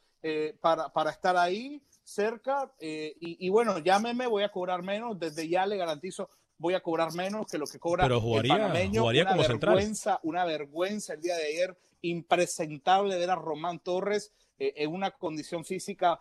para, 0.60 0.92
para 0.92 1.10
estar 1.10 1.36
ahí 1.36 1.82
cerca. 2.04 2.72
y, 2.80 3.46
y 3.46 3.48
bueno, 3.48 3.78
llámeme, 3.78 4.26
voy 4.26 4.42
a 4.42 4.50
cobrar 4.52 4.82
menos. 4.82 5.18
Desde 5.18 5.48
ya 5.48 5.66
le 5.66 5.76
garantizo, 5.76 6.28
voy 6.60 6.74
a 6.74 6.80
cobrar 6.80 7.12
menos 7.14 7.46
que 7.50 7.56
lo 7.58 7.66
que 7.66 7.78
cobra 7.78 8.04
Pero 8.04 8.20
jugaría- 8.20 8.54
el 8.54 8.60
panameño. 8.60 9.00
jugaría 9.00 9.22
una 9.22 9.30
como 9.32 9.44
central. 9.44 9.74
vergüenza, 9.74 10.20
una 10.22 10.44
vergüenza 10.44 11.14
el 11.14 11.22
día 11.22 11.36
de 11.36 11.44
ayer. 11.46 11.76
Impresentable 12.02 13.16
ver 13.18 13.30
a 13.30 13.34
Román 13.34 13.78
Torres 13.80 14.32
eh, 14.58 14.74
en 14.76 14.92
una 14.92 15.10
condición 15.10 15.64
física 15.64 16.20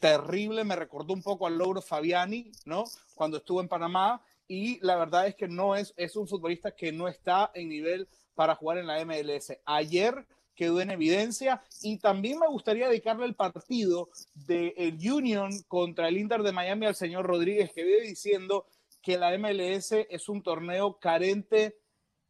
terrible, 0.00 0.64
me 0.64 0.74
recordó 0.76 1.12
un 1.12 1.22
poco 1.22 1.46
al 1.46 1.58
logro 1.58 1.82
Fabiani, 1.82 2.50
¿no? 2.64 2.84
Cuando 3.14 3.36
estuvo 3.38 3.60
en 3.60 3.68
Panamá 3.68 4.22
y 4.46 4.78
la 4.80 4.96
verdad 4.96 5.26
es 5.26 5.34
que 5.34 5.48
no 5.48 5.76
es, 5.76 5.92
es 5.96 6.16
un 6.16 6.26
futbolista 6.26 6.70
que 6.74 6.92
no 6.92 7.08
está 7.08 7.50
en 7.54 7.68
nivel 7.68 8.08
para 8.34 8.54
jugar 8.54 8.78
en 8.78 8.86
la 8.86 9.00
MLS. 9.04 9.58
Ayer 9.64 10.24
quedó 10.54 10.80
en 10.80 10.90
evidencia 10.90 11.62
y 11.82 11.98
también 11.98 12.38
me 12.38 12.48
gustaría 12.48 12.88
dedicarle 12.88 13.26
el 13.26 13.34
partido 13.34 14.08
del 14.34 14.96
Union 15.12 15.50
contra 15.68 16.08
el 16.08 16.16
Inter 16.16 16.42
de 16.42 16.52
Miami 16.52 16.86
al 16.86 16.94
señor 16.96 17.26
Rodríguez 17.26 17.72
que 17.72 17.84
vive 17.84 18.00
diciendo 18.02 18.66
que 19.02 19.18
la 19.18 19.36
MLS 19.38 19.92
es 19.92 20.28
un 20.28 20.42
torneo 20.42 20.98
carente 20.98 21.78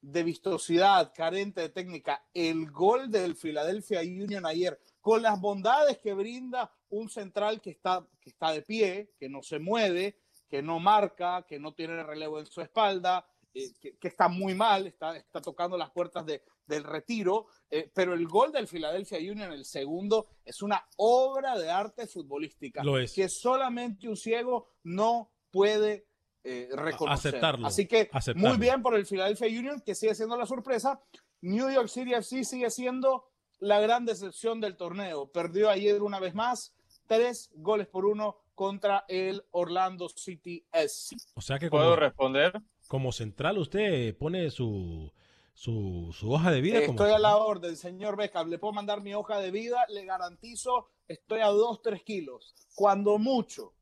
de 0.00 0.22
vistosidad, 0.22 1.12
carente 1.14 1.60
de 1.60 1.68
técnica. 1.70 2.24
El 2.32 2.70
gol 2.70 3.10
del 3.10 3.34
Philadelphia 3.34 4.00
Union 4.00 4.46
ayer, 4.46 4.80
con 5.00 5.22
las 5.22 5.40
bondades 5.40 5.98
que 5.98 6.14
brinda 6.14 6.72
un 6.90 7.08
central 7.08 7.60
que 7.60 7.70
está, 7.70 8.06
que 8.20 8.30
está 8.30 8.52
de 8.52 8.62
pie, 8.62 9.12
que 9.18 9.28
no 9.28 9.42
se 9.42 9.58
mueve, 9.58 10.18
que 10.48 10.62
no 10.62 10.78
marca, 10.78 11.44
que 11.46 11.58
no 11.58 11.74
tiene 11.74 12.02
relevo 12.02 12.38
en 12.38 12.46
su 12.46 12.60
espalda, 12.60 13.26
eh, 13.52 13.72
que, 13.80 13.96
que 13.96 14.08
está 14.08 14.28
muy 14.28 14.54
mal, 14.54 14.86
está, 14.86 15.16
está 15.16 15.40
tocando 15.40 15.76
las 15.76 15.90
puertas 15.90 16.24
de, 16.24 16.42
del 16.68 16.84
retiro, 16.84 17.46
eh, 17.70 17.90
pero 17.92 18.14
el 18.14 18.28
gol 18.28 18.52
del 18.52 18.68
Philadelphia 18.68 19.18
Union, 19.18 19.52
el 19.52 19.64
segundo, 19.64 20.28
es 20.44 20.62
una 20.62 20.86
obra 20.96 21.58
de 21.58 21.70
arte 21.70 22.06
futbolística 22.06 22.84
Lo 22.84 22.98
es. 22.98 23.14
que 23.14 23.28
solamente 23.28 24.08
un 24.08 24.16
ciego 24.16 24.68
no 24.84 25.32
puede 25.50 26.07
eh, 26.44 26.68
reconocer. 26.72 27.30
Aceptarlo, 27.30 27.66
Así 27.66 27.86
que 27.86 28.08
aceptarlo. 28.12 28.48
muy 28.48 28.58
bien 28.58 28.82
por 28.82 28.94
el 28.94 29.04
Philadelphia 29.06 29.48
Union, 29.48 29.80
que 29.84 29.94
sigue 29.94 30.14
siendo 30.14 30.36
la 30.36 30.46
sorpresa. 30.46 31.00
New 31.40 31.70
York 31.70 31.88
City 31.88 32.14
FC 32.14 32.44
sigue 32.44 32.70
siendo 32.70 33.24
la 33.60 33.80
gran 33.80 34.04
decepción 34.06 34.60
del 34.60 34.76
torneo. 34.76 35.30
Perdió 35.30 35.68
ayer 35.70 36.02
una 36.02 36.20
vez 36.20 36.34
más, 36.34 36.74
tres 37.06 37.50
goles 37.54 37.86
por 37.86 38.06
uno 38.06 38.36
contra 38.54 39.04
el 39.08 39.44
Orlando 39.52 40.08
City 40.08 40.64
SC. 40.72 41.16
O 41.34 41.40
sea 41.40 41.58
que 41.58 41.70
¿Puedo 41.70 41.94
responder? 41.96 42.60
como 42.88 43.12
central 43.12 43.58
usted 43.58 44.16
pone 44.16 44.50
su, 44.50 45.12
su, 45.54 46.10
su 46.12 46.32
hoja 46.32 46.50
de 46.50 46.60
vida. 46.60 46.80
como- 46.86 46.92
Estoy 46.98 47.12
a 47.14 47.18
la 47.18 47.36
orden, 47.36 47.76
señor 47.76 48.16
Beckham. 48.16 48.48
Le 48.48 48.58
puedo 48.58 48.72
mandar 48.72 49.00
mi 49.02 49.14
hoja 49.14 49.38
de 49.38 49.50
vida, 49.50 49.84
le 49.88 50.04
garantizo, 50.04 50.88
estoy 51.06 51.40
a 51.40 51.48
2, 51.48 51.82
3 51.82 52.02
kilos. 52.02 52.54
Cuando 52.74 53.18
mucho, 53.18 53.74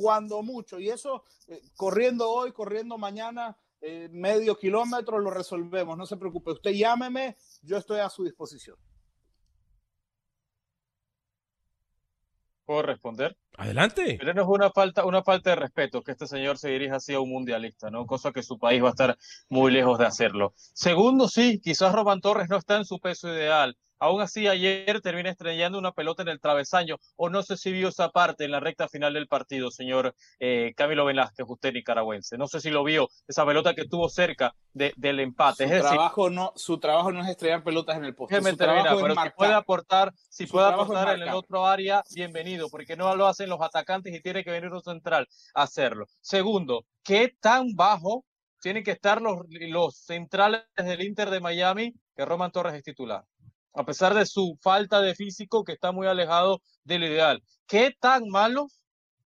cuando 0.00 0.42
mucho. 0.42 0.80
Y 0.80 0.88
eso, 0.88 1.24
eh, 1.46 1.60
corriendo 1.76 2.30
hoy, 2.30 2.52
corriendo 2.52 2.96
mañana, 2.96 3.56
eh, 3.82 4.08
medio 4.10 4.56
kilómetro, 4.56 5.18
lo 5.18 5.30
resolvemos. 5.30 5.96
No 5.98 6.06
se 6.06 6.16
preocupe. 6.16 6.52
Usted 6.52 6.70
llámeme, 6.70 7.36
yo 7.62 7.76
estoy 7.76 8.00
a 8.00 8.08
su 8.08 8.24
disposición. 8.24 8.78
¿Puedo 12.64 12.82
responder? 12.82 13.36
Adelante. 13.58 14.16
Pero 14.18 14.32
no 14.32 14.42
es 14.42 14.48
una 14.48 14.70
falta, 14.70 15.04
una 15.04 15.22
falta 15.22 15.50
de 15.50 15.56
respeto 15.56 16.02
que 16.02 16.12
este 16.12 16.26
señor 16.26 16.56
se 16.56 16.70
dirija 16.70 16.96
así 16.96 17.12
a 17.12 17.20
un 17.20 17.28
mundialista, 17.28 17.90
¿no? 17.90 18.06
Cosa 18.06 18.32
que 18.32 18.42
su 18.42 18.58
país 18.58 18.82
va 18.82 18.86
a 18.86 18.90
estar 18.90 19.18
muy 19.48 19.72
lejos 19.72 19.98
de 19.98 20.06
hacerlo. 20.06 20.54
Segundo, 20.56 21.28
sí, 21.28 21.60
quizás 21.60 21.92
Román 21.92 22.20
Torres 22.20 22.48
no 22.48 22.56
está 22.56 22.76
en 22.76 22.84
su 22.84 23.00
peso 23.00 23.28
ideal. 23.28 23.76
Aún 24.00 24.22
así, 24.22 24.48
ayer 24.48 25.00
termina 25.02 25.28
estrellando 25.28 25.78
una 25.78 25.92
pelota 25.92 26.22
en 26.22 26.28
el 26.28 26.40
travesaño, 26.40 26.96
o 27.16 27.28
no 27.28 27.42
sé 27.42 27.58
si 27.58 27.70
vio 27.70 27.88
esa 27.88 28.08
parte 28.08 28.44
en 28.44 28.50
la 28.50 28.58
recta 28.58 28.88
final 28.88 29.12
del 29.12 29.28
partido, 29.28 29.70
señor 29.70 30.14
eh, 30.38 30.72
Camilo 30.74 31.04
Velázquez, 31.04 31.44
usted 31.46 31.74
nicaragüense. 31.74 32.38
No 32.38 32.48
sé 32.48 32.60
si 32.60 32.70
lo 32.70 32.82
vio, 32.82 33.08
esa 33.28 33.44
pelota 33.44 33.74
que 33.74 33.82
estuvo 33.82 34.08
cerca 34.08 34.54
de- 34.72 34.94
del 34.96 35.20
empate. 35.20 35.58
Su 35.58 35.62
es 35.64 35.70
decir, 35.70 35.88
trabajo, 35.90 36.30
no, 36.30 36.52
su 36.56 36.78
trabajo 36.80 37.12
no 37.12 37.22
es 37.22 37.28
estrellar 37.28 37.62
pelotas 37.62 37.98
en 37.98 38.06
el 38.06 38.14
poste. 38.14 38.36
Déjeme 38.36 38.56
terminar, 38.56 38.96
pero 38.96 39.14
si 39.22 39.30
puede 39.36 39.52
aportar, 39.52 40.14
si 40.30 40.46
Su 40.46 40.52
puede 40.52 40.66
aportar 40.68 41.14
en 41.16 41.22
el 41.22 41.34
otro 41.34 41.66
área, 41.66 42.02
bienvenido, 42.14 42.70
porque 42.70 42.96
no 42.96 43.14
lo 43.14 43.26
hacen 43.26 43.50
los 43.50 43.60
atacantes 43.60 44.14
y 44.14 44.22
tiene 44.22 44.42
que 44.42 44.50
venir 44.50 44.72
un 44.72 44.82
central 44.82 45.28
a 45.54 45.62
hacerlo. 45.64 46.06
Segundo, 46.22 46.86
¿qué 47.04 47.34
tan 47.38 47.74
bajo 47.74 48.24
tienen 48.62 48.82
que 48.82 48.92
estar 48.92 49.20
los, 49.20 49.40
los 49.48 49.96
centrales 49.96 50.62
del 50.76 51.02
Inter 51.02 51.28
de 51.28 51.40
Miami 51.40 51.94
que 52.16 52.24
Roman 52.24 52.50
Torres 52.50 52.72
es 52.74 52.82
titular? 52.82 53.24
A 53.74 53.84
pesar 53.84 54.14
de 54.14 54.26
su 54.26 54.58
falta 54.60 55.00
de 55.00 55.14
físico 55.14 55.64
que 55.64 55.72
está 55.72 55.92
muy 55.92 56.06
alejado 56.06 56.60
del 56.84 57.04
ideal. 57.04 57.42
¿Qué 57.66 57.94
tan 57.98 58.28
malos 58.28 58.80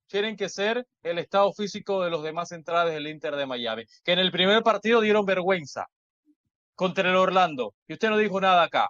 tienen 0.07 0.37
que 0.37 0.49
ser 0.49 0.87
el 1.03 1.19
estado 1.19 1.51
físico 1.53 2.03
de 2.03 2.09
los 2.09 2.23
demás 2.23 2.49
centrales 2.49 2.93
del 2.93 3.07
Inter 3.07 3.35
de 3.35 3.45
Miami? 3.45 3.83
Que 4.03 4.13
en 4.13 4.19
el 4.19 4.31
primer 4.31 4.63
partido 4.63 5.01
dieron 5.01 5.25
vergüenza 5.25 5.87
contra 6.75 7.09
el 7.09 7.15
Orlando. 7.15 7.73
Y 7.87 7.93
usted 7.93 8.09
no 8.09 8.17
dijo 8.17 8.39
nada 8.39 8.63
acá. 8.63 8.89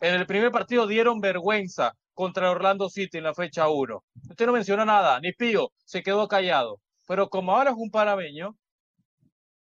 En 0.00 0.14
el 0.14 0.26
primer 0.26 0.50
partido 0.50 0.86
dieron 0.86 1.20
vergüenza 1.20 1.92
contra 2.12 2.46
el 2.46 2.56
Orlando 2.56 2.90
City 2.90 3.18
en 3.18 3.24
la 3.24 3.34
fecha 3.34 3.68
1. 3.68 4.04
Usted 4.30 4.46
no 4.46 4.52
mencionó 4.52 4.84
nada, 4.84 5.20
ni 5.20 5.32
Pío, 5.32 5.70
se 5.84 6.02
quedó 6.02 6.26
callado. 6.28 6.80
Pero 7.06 7.28
como 7.28 7.52
ahora 7.52 7.70
es 7.70 7.76
un 7.76 7.90
panameño, 7.90 8.56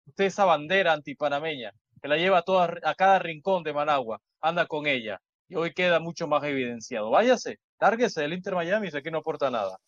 usted 0.07 0.25
esa 0.25 0.45
bandera 0.45 0.93
antipanameña, 0.93 1.73
que 2.05 2.09
la 2.09 2.19
lleva 2.19 2.37
a, 2.37 2.43
toda, 2.43 2.71
a 2.83 2.95
cada 2.95 3.19
rincón 3.19 3.65
de 3.65 3.73
Managua, 3.73 4.21
anda 4.43 4.67
con 4.67 4.87
ella. 4.87 5.23
Y 5.49 5.55
hoy 5.55 5.73
queda 5.73 6.01
mucho 6.01 6.29
más 6.29 6.45
evidenciado. 6.45 7.09
Váyase, 7.09 7.61
lárguese 7.81 8.21
del 8.21 8.35
Inter 8.35 8.55
Miami, 8.55 8.91
sé 8.91 9.03
que 9.03 9.11
no 9.11 9.21
aporta 9.21 9.51
nada. 9.51 9.81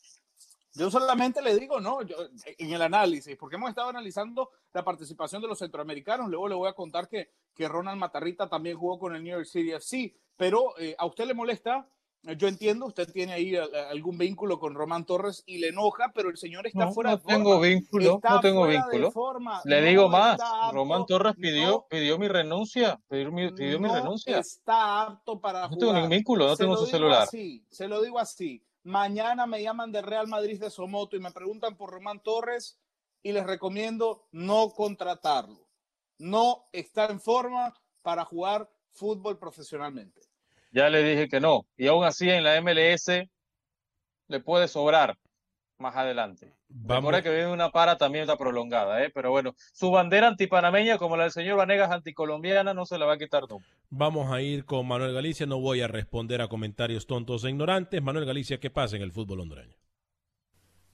Yo 0.73 0.91
solamente 0.91 1.43
le 1.43 1.55
digo, 1.55 1.79
no, 1.79 2.01
yo, 2.01 2.17
en 2.57 2.73
el 2.73 2.81
análisis, 2.81 3.37
porque 3.37 3.57
hemos 3.57 3.69
estado 3.69 3.91
analizando 3.91 4.49
la 4.73 4.83
participación 4.83 5.43
de 5.43 5.49
los 5.49 5.59
centroamericanos. 5.59 6.31
Luego 6.31 6.49
le 6.49 6.55
voy 6.55 6.71
a 6.71 6.73
contar 6.73 7.07
que, 7.07 7.33
que 7.55 7.69
Ronald 7.69 8.01
Matarrita 8.01 8.49
también 8.49 8.79
jugó 8.79 8.99
con 8.99 9.15
el 9.15 9.23
New 9.23 9.37
York 9.37 9.45
City 9.45 9.73
FC, 9.73 10.17
pero 10.39 10.73
eh, 10.79 10.97
a 10.99 11.05
usted 11.05 11.27
le 11.27 11.35
molesta. 11.35 11.87
Yo 12.35 12.49
entiendo, 12.49 12.87
usted 12.87 13.11
tiene 13.13 13.33
ahí 13.35 13.55
algún 13.57 14.19
vínculo 14.19 14.59
con 14.59 14.75
Román 14.75 15.05
Torres 15.07 15.45
y 15.47 15.59
le 15.59 15.69
enoja, 15.69 16.11
pero 16.15 16.29
el 16.29 16.37
señor 16.37 16.67
está 16.67 16.87
No, 16.87 16.93
fuera 16.93 17.11
no 17.11 17.17
de 17.17 17.23
forma. 17.23 17.37
tengo 17.39 17.61
vínculo, 17.61 18.15
Está 18.17 18.31
no 18.31 18.41
tengo 18.41 18.67
vínculo. 18.67 19.13
forma, 19.13 19.61
Le 19.65 19.81
no 19.81 19.87
digo 19.87 20.09
más, 20.09 20.41
apto, 20.41 20.73
Román 20.73 21.07
Torres 21.07 21.35
pidió, 21.37 21.87
pidió 21.89 22.19
mi 22.19 22.27
renuncia, 22.27 23.01
pidió 23.09 23.31
mi, 23.31 23.53
pidió 23.53 23.79
mi 23.79 23.89
renuncia. 23.89 24.39
está 24.39 25.03
apto 25.03 25.41
para 25.41 25.61
No 25.63 25.69
jugar. 25.69 25.79
tengo 25.79 25.93
ningún 25.93 26.11
vínculo, 26.11 26.47
no 26.49 26.57
Se 26.57 26.65
tengo 26.65 26.77
su 26.77 26.87
celular. 26.87 27.23
Así, 27.23 27.65
se 27.71 27.87
lo 27.87 28.03
digo 28.03 28.19
así. 28.19 28.63
Mañana 28.83 29.47
me 29.47 29.63
llaman 29.63 29.93
de 29.93 30.03
Real 30.03 30.27
Madrid 30.27 30.61
de 30.61 30.71
Somoto 30.71 31.17
y 31.17 31.21
me 31.21 31.31
preguntan 31.33 31.77
por 31.77 31.91
Román 31.91 32.21
Torres 32.21 32.79
y 33.23 33.33
les 33.33 33.45
recomiendo 33.47 34.27
no 34.33 34.71
contratarlo. 34.71 35.67
No 36.19 36.65
está 36.73 37.07
en 37.07 37.21
forma 37.21 37.75
para 38.03 38.25
jugar 38.25 38.69
fútbol 38.93 39.39
profesionalmente. 39.39 40.23
Ya 40.77 40.91
le 40.91 41.03
dije 41.03 41.27
que 41.31 41.41
no. 41.41 41.67
Y 41.79 41.87
aún 41.87 42.05
así 42.05 42.29
en 42.29 42.45
la 42.45 42.61
MLS 42.61 43.07
le 44.29 44.41
puede 44.41 44.69
sobrar 44.69 45.17
más 45.79 45.97
adelante. 45.97 46.53
Recuerda 46.69 47.23
que 47.23 47.31
viene 47.31 47.51
una 47.51 47.71
para 47.71 47.97
también 47.97 48.25
está 48.25 48.37
prolongada, 48.37 49.03
¿eh? 49.03 49.09
pero 49.09 49.31
bueno, 49.31 49.55
su 49.73 49.91
bandera 49.91 50.29
antipanameña, 50.29 50.99
como 50.99 51.17
la 51.17 51.23
del 51.23 51.33
señor 51.33 51.57
Vanegas 51.57 51.91
anticolombiana, 51.91 52.75
no 52.75 52.85
se 52.85 52.99
la 52.99 53.07
va 53.07 53.15
a 53.15 53.19
quitar 53.19 53.49
nunca. 53.49 53.67
Vamos 53.89 54.31
a 54.31 54.43
ir 54.43 54.67
con 54.67 54.87
Manuel 54.87 55.15
Galicia, 55.15 55.47
no 55.47 55.61
voy 55.61 55.81
a 55.81 55.89
responder 55.89 56.43
a 56.43 56.49
comentarios 56.49 57.07
tontos 57.07 57.45
e 57.45 57.49
ignorantes. 57.49 58.03
Manuel 58.03 58.27
Galicia, 58.27 58.61
¿qué 58.61 58.69
pasa 58.69 58.97
en 58.97 59.03
el 59.03 59.13
fútbol 59.13 59.41
hondureño? 59.41 59.79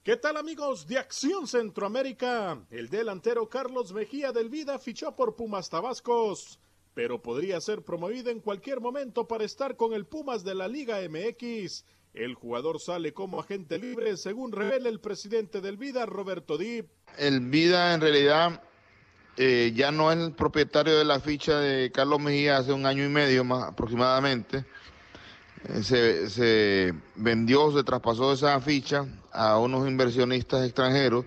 ¿Qué 0.01 0.15
tal 0.15 0.37
amigos 0.37 0.87
de 0.87 0.97
Acción 0.97 1.45
Centroamérica? 1.45 2.57
El 2.69 2.87
delantero 2.87 3.49
Carlos 3.49 3.91
Mejía 3.91 4.31
del 4.31 4.47
Vida 4.47 4.79
fichó 4.79 5.13
por 5.13 5.35
Pumas 5.35 5.69
Tabascos, 5.69 6.61
pero 6.93 7.21
podría 7.21 7.59
ser 7.59 7.83
promovido 7.83 8.29
en 8.29 8.39
cualquier 8.39 8.79
momento 8.79 9.27
para 9.27 9.43
estar 9.43 9.75
con 9.75 9.93
el 9.93 10.05
Pumas 10.05 10.43
de 10.43 10.55
la 10.55 10.67
Liga 10.67 10.97
MX. 11.07 11.85
El 12.13 12.35
jugador 12.35 12.79
sale 12.79 13.13
como 13.13 13.39
agente 13.39 13.79
libre, 13.79 14.15
según 14.17 14.51
revela 14.51 14.89
el 14.89 14.99
presidente 14.99 15.61
del 15.61 15.77
Vida, 15.77 16.05
Roberto 16.05 16.57
Dip. 16.57 16.87
El 17.17 17.39
Vida 17.39 17.95
en 17.95 18.01
realidad 18.01 18.61
eh, 19.37 19.71
ya 19.75 19.91
no 19.91 20.11
es 20.11 20.19
el 20.19 20.33
propietario 20.33 20.95
de 20.95 21.05
la 21.05 21.19
ficha 21.19 21.57
de 21.59 21.91
Carlos 21.91 22.19
Mejía 22.19 22.57
hace 22.57 22.71
un 22.71 22.85
año 22.85 23.03
y 23.03 23.09
medio 23.09 23.43
más 23.43 23.69
aproximadamente. 23.69 24.63
Eh, 25.69 25.81
se, 25.81 26.29
se 26.29 26.93
vendió, 27.15 27.71
se 27.75 27.83
traspasó 27.83 28.33
esa 28.33 28.59
ficha 28.61 29.07
a 29.31 29.57
unos 29.57 29.87
inversionistas 29.87 30.63
extranjeros. 30.63 31.25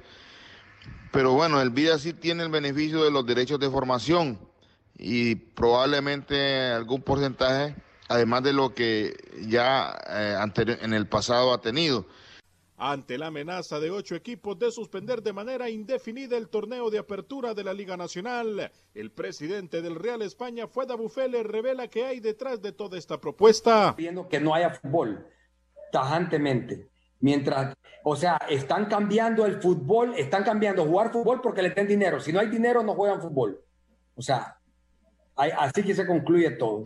Pero 1.10 1.32
bueno, 1.32 1.60
el 1.60 1.70
Vida 1.70 1.98
sí 1.98 2.12
tiene 2.12 2.44
el 2.44 2.50
beneficio 2.50 3.02
de 3.02 3.10
los 3.10 3.26
derechos 3.26 3.58
de 3.58 3.68
formación 3.68 4.38
y 4.98 5.34
probablemente 5.34 6.72
algún 6.72 7.02
porcentaje 7.02 7.74
además 8.08 8.42
de 8.42 8.52
lo 8.52 8.74
que 8.74 9.14
ya 9.48 9.96
eh, 10.08 10.36
en 10.80 10.94
el 10.94 11.06
pasado 11.06 11.52
ha 11.52 11.60
tenido. 11.60 12.06
Ante 12.78 13.16
la 13.16 13.28
amenaza 13.28 13.80
de 13.80 13.90
ocho 13.90 14.14
equipos 14.14 14.58
de 14.58 14.70
suspender 14.70 15.22
de 15.22 15.32
manera 15.32 15.70
indefinida 15.70 16.36
el 16.36 16.48
torneo 16.48 16.90
de 16.90 16.98
apertura 16.98 17.54
de 17.54 17.64
la 17.64 17.72
Liga 17.72 17.96
Nacional, 17.96 18.70
el 18.92 19.10
presidente 19.10 19.80
del 19.80 19.94
Real 19.94 20.20
España, 20.20 20.66
Fueda 20.66 20.94
Bufele, 20.94 21.42
revela 21.42 21.88
que 21.88 22.04
hay 22.04 22.20
detrás 22.20 22.60
de 22.60 22.72
toda 22.72 22.98
esta 22.98 23.18
propuesta. 23.18 23.94
Viendo 23.96 24.28
que 24.28 24.40
no 24.40 24.54
haya 24.54 24.70
fútbol, 24.70 25.26
tajantemente. 25.90 26.90
Mientras, 27.20 27.74
o 28.04 28.14
sea, 28.14 28.36
están 28.50 28.84
cambiando 28.84 29.46
el 29.46 29.62
fútbol, 29.62 30.12
están 30.14 30.44
cambiando 30.44 30.84
jugar 30.84 31.10
fútbol 31.10 31.40
porque 31.40 31.62
le 31.62 31.70
den 31.70 31.88
dinero. 31.88 32.20
Si 32.20 32.30
no 32.30 32.40
hay 32.40 32.48
dinero, 32.48 32.82
no 32.82 32.94
juegan 32.94 33.22
fútbol. 33.22 33.58
O 34.16 34.20
sea, 34.20 34.55
así 35.36 35.82
que 35.82 35.94
se 35.94 36.06
concluye 36.06 36.50
todo. 36.52 36.84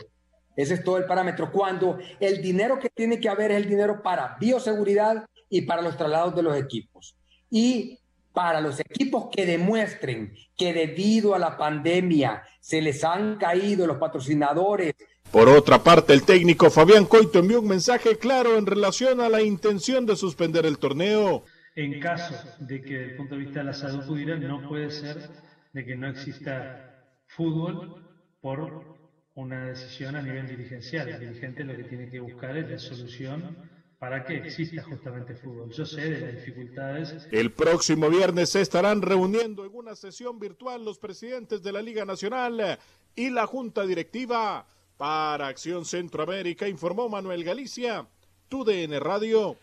Ese 0.56 0.74
es 0.74 0.84
todo 0.84 0.98
el 0.98 1.04
parámetro. 1.04 1.50
Cuando 1.50 1.98
el 2.18 2.42
dinero 2.42 2.78
que 2.78 2.90
tiene 2.90 3.20
que 3.20 3.28
haber 3.28 3.52
es 3.52 3.58
el 3.58 3.68
dinero 3.68 4.02
para 4.02 4.36
bioseguridad 4.38 5.24
y 5.48 5.62
para 5.62 5.82
los 5.82 5.96
traslados 5.96 6.34
de 6.34 6.42
los 6.42 6.56
equipos. 6.56 7.16
Y 7.50 7.98
para 8.32 8.60
los 8.60 8.78
equipos 8.78 9.28
que 9.32 9.46
demuestren 9.46 10.34
que 10.56 10.72
debido 10.72 11.34
a 11.34 11.38
la 11.38 11.56
pandemia 11.56 12.42
se 12.60 12.80
les 12.80 13.02
han 13.04 13.36
caído 13.36 13.86
los 13.86 13.96
patrocinadores. 13.96 14.94
Por 15.32 15.48
otra 15.48 15.82
parte, 15.82 16.12
el 16.12 16.24
técnico 16.24 16.70
Fabián 16.70 17.06
Coito 17.06 17.38
envió 17.38 17.60
un 17.60 17.68
mensaje 17.68 18.18
claro 18.18 18.56
en 18.56 18.66
relación 18.66 19.20
a 19.20 19.28
la 19.28 19.42
intención 19.42 20.06
de 20.06 20.16
suspender 20.16 20.66
el 20.66 20.78
torneo. 20.78 21.44
En 21.76 22.00
caso 22.00 22.34
de 22.58 22.82
que 22.82 22.94
desde 22.94 23.10
el 23.12 23.16
punto 23.16 23.34
de 23.36 23.40
vista 23.40 23.60
de 23.60 23.64
la 23.64 23.72
salud 23.72 24.04
pudiera, 24.06 24.36
no 24.36 24.68
puede 24.68 24.90
ser 24.90 25.30
de 25.72 25.84
que 25.84 25.96
no 25.96 26.08
exista 26.08 27.06
fútbol 27.28 27.99
por 28.40 28.98
una 29.34 29.66
decisión 29.66 30.16
a 30.16 30.22
nivel 30.22 30.46
dirigencial. 30.48 31.08
El 31.08 31.20
dirigente 31.20 31.64
lo 31.64 31.76
que 31.76 31.84
tiene 31.84 32.10
que 32.10 32.20
buscar 32.20 32.56
es 32.56 32.70
la 32.70 32.78
solución 32.78 33.56
para 33.98 34.24
que 34.24 34.36
exista 34.36 34.82
justamente 34.82 35.34
fútbol. 35.34 35.70
Yo 35.70 35.84
sé 35.84 36.10
de 36.10 36.20
las 36.20 36.34
dificultades. 36.36 37.28
El 37.30 37.52
próximo 37.52 38.08
viernes 38.08 38.48
se 38.48 38.62
estarán 38.62 39.02
reuniendo 39.02 39.64
en 39.66 39.74
una 39.74 39.94
sesión 39.94 40.38
virtual 40.38 40.84
los 40.84 40.98
presidentes 40.98 41.62
de 41.62 41.72
la 41.72 41.82
Liga 41.82 42.04
Nacional 42.04 42.78
y 43.14 43.30
la 43.30 43.46
Junta 43.46 43.86
Directiva. 43.86 44.66
Para 44.96 45.48
Acción 45.48 45.86
Centroamérica 45.86 46.68
informó 46.68 47.08
Manuel 47.08 47.42
Galicia, 47.42 48.06
TUDN 48.50 49.00
Radio. 49.00 49.56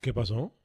¿Qué 0.00 0.12
pasó? 0.12 0.57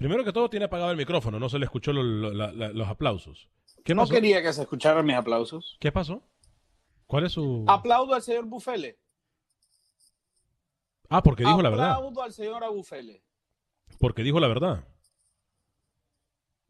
Primero 0.00 0.24
que 0.24 0.32
todo 0.32 0.48
tiene 0.48 0.64
apagado 0.64 0.90
el 0.90 0.96
micrófono, 0.96 1.38
no 1.38 1.50
se 1.50 1.58
le 1.58 1.66
escuchó 1.66 1.92
los 1.92 2.88
aplausos. 2.88 3.50
¿Qué 3.84 3.94
no 3.94 4.08
quería 4.08 4.42
que 4.42 4.50
se 4.50 4.62
escucharan 4.62 5.04
mis 5.04 5.14
aplausos. 5.14 5.76
¿Qué 5.78 5.92
pasó? 5.92 6.26
¿Cuál 7.06 7.26
es 7.26 7.32
su...? 7.32 7.66
Aplaudo 7.68 8.14
al 8.14 8.22
señor 8.22 8.46
Bufele. 8.46 8.98
Ah, 11.10 11.22
porque 11.22 11.44
dijo 11.44 11.60
la 11.60 11.68
verdad. 11.68 11.90
Aplaudo 11.92 12.22
al 12.22 12.32
señor 12.32 12.66
Bufele. 12.72 13.22
Porque 13.98 14.22
dijo 14.22 14.40
la 14.40 14.48
verdad. 14.48 14.88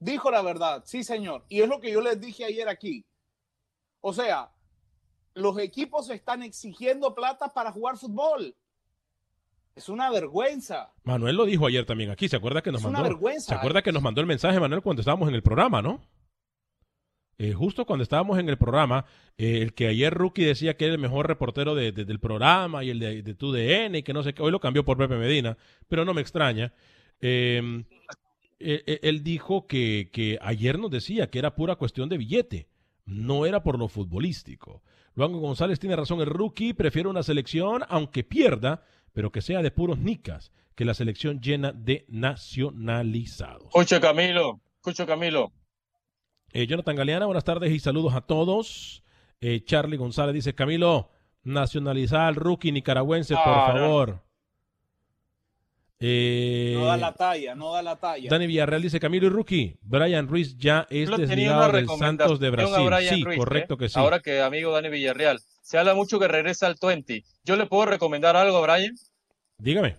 Dijo 0.01 0.29
la 0.33 0.43
verdad, 0.43 0.83
sí 0.85 1.05
señor. 1.05 1.45
Y 1.49 1.61
es 1.61 1.69
lo 1.69 1.81
que 1.81 1.93
yo 1.93 2.01
les 2.01 2.21
dije 2.21 2.45
ayer 2.45 2.69
aquí. 2.69 3.07
O 4.01 4.13
sea, 4.13 4.53
los 5.35 5.57
equipos 5.61 6.11
están 6.11 6.43
exigiendo 6.43 7.15
plata 7.15 7.49
para 7.55 7.71
jugar 7.71 7.97
fútbol. 7.97 8.57
Es 9.75 9.89
una 9.89 10.11
vergüenza. 10.11 10.93
Manuel 11.05 11.37
lo 11.37 11.47
dijo 11.47 11.67
ayer 11.67 11.85
también 11.87 12.11
aquí. 12.11 12.29
¿Se 12.29 12.37
acuerda 12.37 12.63
que 12.63 12.73
nos 12.73 12.81
es 12.81 12.85
mandó? 12.85 13.01
Una 13.01 13.09
vergüenza. 13.09 13.49
¿Se 13.49 13.55
acuerda 13.55 13.83
que 13.83 13.93
nos 13.93 14.03
mandó 14.03 14.21
el 14.21 14.27
mensaje, 14.27 14.61
Manuel, 14.61 14.83
cuando 14.83 15.01
estábamos 15.01 15.29
en 15.29 15.35
el 15.35 15.43
programa, 15.43 15.81
no? 15.81 16.01
Eh, 17.39 17.55
justo 17.55 17.87
cuando 17.87 18.03
estábamos 18.03 18.39
en 18.39 18.51
el 18.51 18.59
programa, 18.59 19.07
eh, 19.39 19.63
el 19.63 19.73
que 19.73 19.87
ayer 19.87 20.13
Rookie 20.13 20.45
decía 20.45 20.77
que 20.77 20.85
era 20.85 20.93
el 20.93 21.01
mejor 21.01 21.27
reportero 21.27 21.75
del 21.75 22.21
programa 22.21 22.85
y 22.85 22.91
el 22.91 22.99
de, 22.99 23.23
de 23.23 23.35
TUDN 23.35 23.95
y 23.95 24.03
que 24.03 24.13
no 24.13 24.23
sé 24.23 24.35
qué, 24.35 24.43
hoy 24.43 24.53
lo 24.53 24.61
cambió 24.61 24.85
por 24.85 24.99
Pepe 24.99 25.17
Medina, 25.17 25.57
pero 25.89 26.05
no 26.05 26.13
me 26.13 26.21
extraña. 26.21 26.75
Em, 27.19 27.85
eh, 28.59 29.01
él 29.03 29.23
dijo 29.23 29.67
que, 29.67 30.11
que 30.13 30.39
ayer 30.43 30.79
nos 30.79 30.91
decía 30.91 31.31
que 31.31 31.39
era 31.39 31.55
pura 31.55 31.77
cuestión 31.77 32.11
de 32.11 32.19
billete, 32.19 32.69
no 33.07 33.47
era 33.47 33.63
por 33.63 33.79
lo 33.79 33.89
futbolístico. 33.89 34.83
Luego 35.15 35.39
González 35.39 35.81
tiene 35.81 35.97
razón, 35.97 36.21
el 36.21 36.27
rookie 36.27 36.75
prefiere 36.75 37.09
una 37.09 37.23
selección, 37.23 37.85
aunque 37.89 38.23
pierda, 38.23 38.85
pero 39.13 39.31
que 39.33 39.43
sea 39.43 39.63
de 39.63 39.71
puros 39.71 39.99
nicas, 39.99 40.53
que 40.75 40.85
la 40.85 40.95
selección 40.95 41.41
llena 41.41 41.73
de 41.73 42.05
nacionalizados. 42.09 43.65
Escucha 43.67 44.01
Camilo, 44.01 44.61
escucha 44.77 45.07
Camilo, 45.07 45.53
eh, 46.53 46.67
Jonathan 46.67 46.97
Galeana, 46.97 47.27
buenas 47.27 47.45
tardes 47.45 47.71
y 47.73 47.79
saludos 47.79 48.15
a 48.15 48.23
todos. 48.23 49.03
Eh, 49.41 49.63
Charlie 49.65 49.97
González 49.97 50.35
dice, 50.35 50.55
Camilo, 50.55 51.11
nacionalizar 51.43 52.23
al 52.23 52.35
rookie 52.35 52.73
nicaragüense, 52.73 53.35
por 53.35 53.43
Ah, 53.47 53.67
favor. 53.73 54.23
Eh, 56.03 56.77
No 56.79 56.87
da 56.87 56.97
la 56.97 57.13
talla, 57.13 57.55
no 57.55 57.73
da 57.73 57.83
la 57.83 57.97
talla. 57.97 58.31
Dani 58.31 58.47
Villarreal 58.47 58.81
dice, 58.81 58.99
Camilo 58.99 59.27
y 59.27 59.31
rookie, 59.31 59.79
Brian 59.83 60.29
Ruiz 60.29 60.57
ya 60.57 60.87
es 60.89 61.11
desligado 61.11 61.73
del 61.73 61.87
Santos 61.89 62.41
de 62.41 62.49
Brasil. 62.49 62.91
Sí, 63.07 63.23
Ruiz, 63.23 63.39
correcto 63.39 63.75
¿eh? 63.75 63.77
que 63.77 63.89
sí. 63.91 63.99
Ahora 63.99 64.21
que 64.21 64.41
amigo 64.41 64.73
Dani 64.73 64.89
Villarreal, 64.89 65.41
se 65.61 65.77
habla 65.77 65.95
mucho 65.95 66.19
que 66.19 66.27
regresa 66.27 66.67
al 66.67 66.77
20. 66.81 67.23
¿Yo 67.45 67.57
le 67.57 67.67
puedo 67.67 67.85
recomendar 67.85 68.35
algo 68.35 68.57
a 68.57 68.61
Brian? 68.63 68.95
Dígame. 69.59 69.99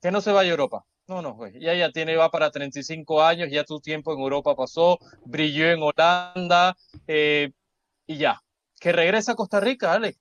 Que 0.00 0.10
no 0.10 0.22
se 0.22 0.32
vaya 0.32 0.48
a 0.48 0.52
Europa. 0.52 0.86
No, 1.06 1.20
no, 1.20 1.34
güey. 1.34 1.60
Ya 1.60 1.74
ya 1.74 1.90
tiene, 1.90 2.16
va 2.16 2.30
para 2.30 2.50
35 2.50 3.22
años, 3.22 3.50
ya 3.50 3.64
tu 3.64 3.80
tiempo 3.80 4.14
en 4.14 4.20
Europa 4.20 4.56
pasó, 4.56 4.98
brilló 5.26 5.70
en 5.70 5.80
Holanda, 5.82 6.74
eh, 7.06 7.50
y 8.06 8.16
ya. 8.16 8.40
Que 8.80 8.92
regresa 8.92 9.32
a 9.32 9.34
Costa 9.34 9.60
Rica, 9.60 9.88
dale. 9.88 10.16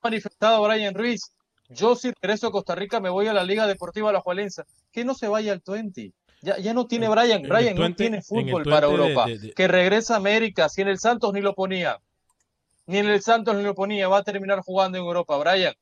Manifestado 0.00 0.62
Brian 0.62 0.94
Ruiz. 0.94 1.32
Yo 1.68 1.94
si 1.96 2.12
regreso 2.20 2.46
a 2.48 2.50
Costa 2.52 2.74
Rica 2.74 3.00
me 3.00 3.10
voy 3.10 3.26
a 3.26 3.32
la 3.32 3.44
Liga 3.44 3.66
Deportiva 3.66 4.12
La 4.12 4.20
Juelense. 4.20 4.62
Que 4.92 5.04
no 5.04 5.14
se 5.14 5.28
vaya 5.28 5.52
al 5.52 5.62
20. 5.66 6.12
Ya, 6.42 6.58
ya 6.58 6.74
no 6.74 6.86
tiene 6.86 7.08
Brian, 7.08 7.42
Brian 7.42 7.74
no 7.74 7.82
20, 7.82 7.96
tiene 8.02 8.22
fútbol 8.22 8.62
20 8.64 8.70
para 8.70 8.86
Europa. 8.86 9.26
de- 9.26 9.38
de- 9.38 9.52
Que 9.52 9.68
regresa 9.68 10.14
a 10.14 10.16
América, 10.18 10.68
si 10.68 10.82
en 10.82 10.88
el 10.88 10.98
Santos 10.98 11.32
ni 11.32 11.40
lo 11.40 11.54
ponía. 11.54 11.98
Ni 12.86 12.98
en 12.98 13.06
el 13.08 13.20
Santos 13.22 13.56
ni 13.56 13.62
lo 13.64 13.74
ponía, 13.74 14.06
va 14.08 14.18
a 14.18 14.22
terminar 14.22 14.60
jugando 14.60 14.98
en 14.98 15.04
Europa. 15.04 15.36
Brian, 15.38 15.74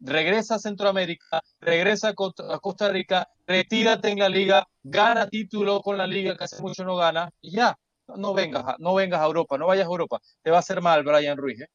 regresa 0.00 0.56
a 0.56 0.58
Centroamérica, 0.58 1.42
regresa 1.60 2.08
a 2.08 2.14
Costa 2.60 2.88
Rica, 2.88 3.28
retírate 3.46 4.08
en 4.10 4.18
la 4.18 4.28
liga, 4.28 4.66
gana 4.82 5.28
título 5.28 5.80
con 5.82 5.96
la 5.98 6.06
liga 6.06 6.36
que 6.36 6.44
hace 6.44 6.60
mucho 6.62 6.84
no 6.84 6.96
gana, 6.96 7.30
y 7.40 7.52
ya. 7.52 7.78
No 8.16 8.32
vengas, 8.32 8.64
no 8.78 8.94
vengas 8.94 9.20
a 9.20 9.26
Europa, 9.26 9.58
no 9.58 9.66
vayas 9.66 9.84
a 9.86 9.90
Europa. 9.90 10.18
Te 10.42 10.50
va 10.50 10.56
a 10.56 10.60
hacer 10.60 10.80
mal, 10.80 11.02
Brian 11.04 11.36
Ruiz. 11.36 11.60
¿eh? 11.60 11.68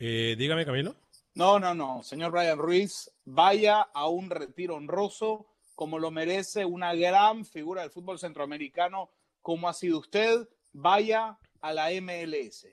Eh, 0.00 0.34
dígame, 0.36 0.66
Camilo. 0.66 0.94
No, 1.36 1.58
no, 1.58 1.74
no, 1.74 2.02
señor 2.02 2.32
Brian 2.32 2.56
Ruiz, 2.56 3.10
vaya 3.26 3.82
a 3.82 4.08
un 4.08 4.30
retiro 4.30 4.76
honroso 4.76 5.46
como 5.74 5.98
lo 5.98 6.10
merece 6.10 6.64
una 6.64 6.94
gran 6.94 7.44
figura 7.44 7.82
del 7.82 7.90
fútbol 7.90 8.18
centroamericano 8.18 9.10
como 9.42 9.68
ha 9.68 9.74
sido 9.74 9.98
usted, 9.98 10.48
vaya 10.72 11.38
a 11.60 11.74
la 11.74 11.90
MLS. 12.00 12.68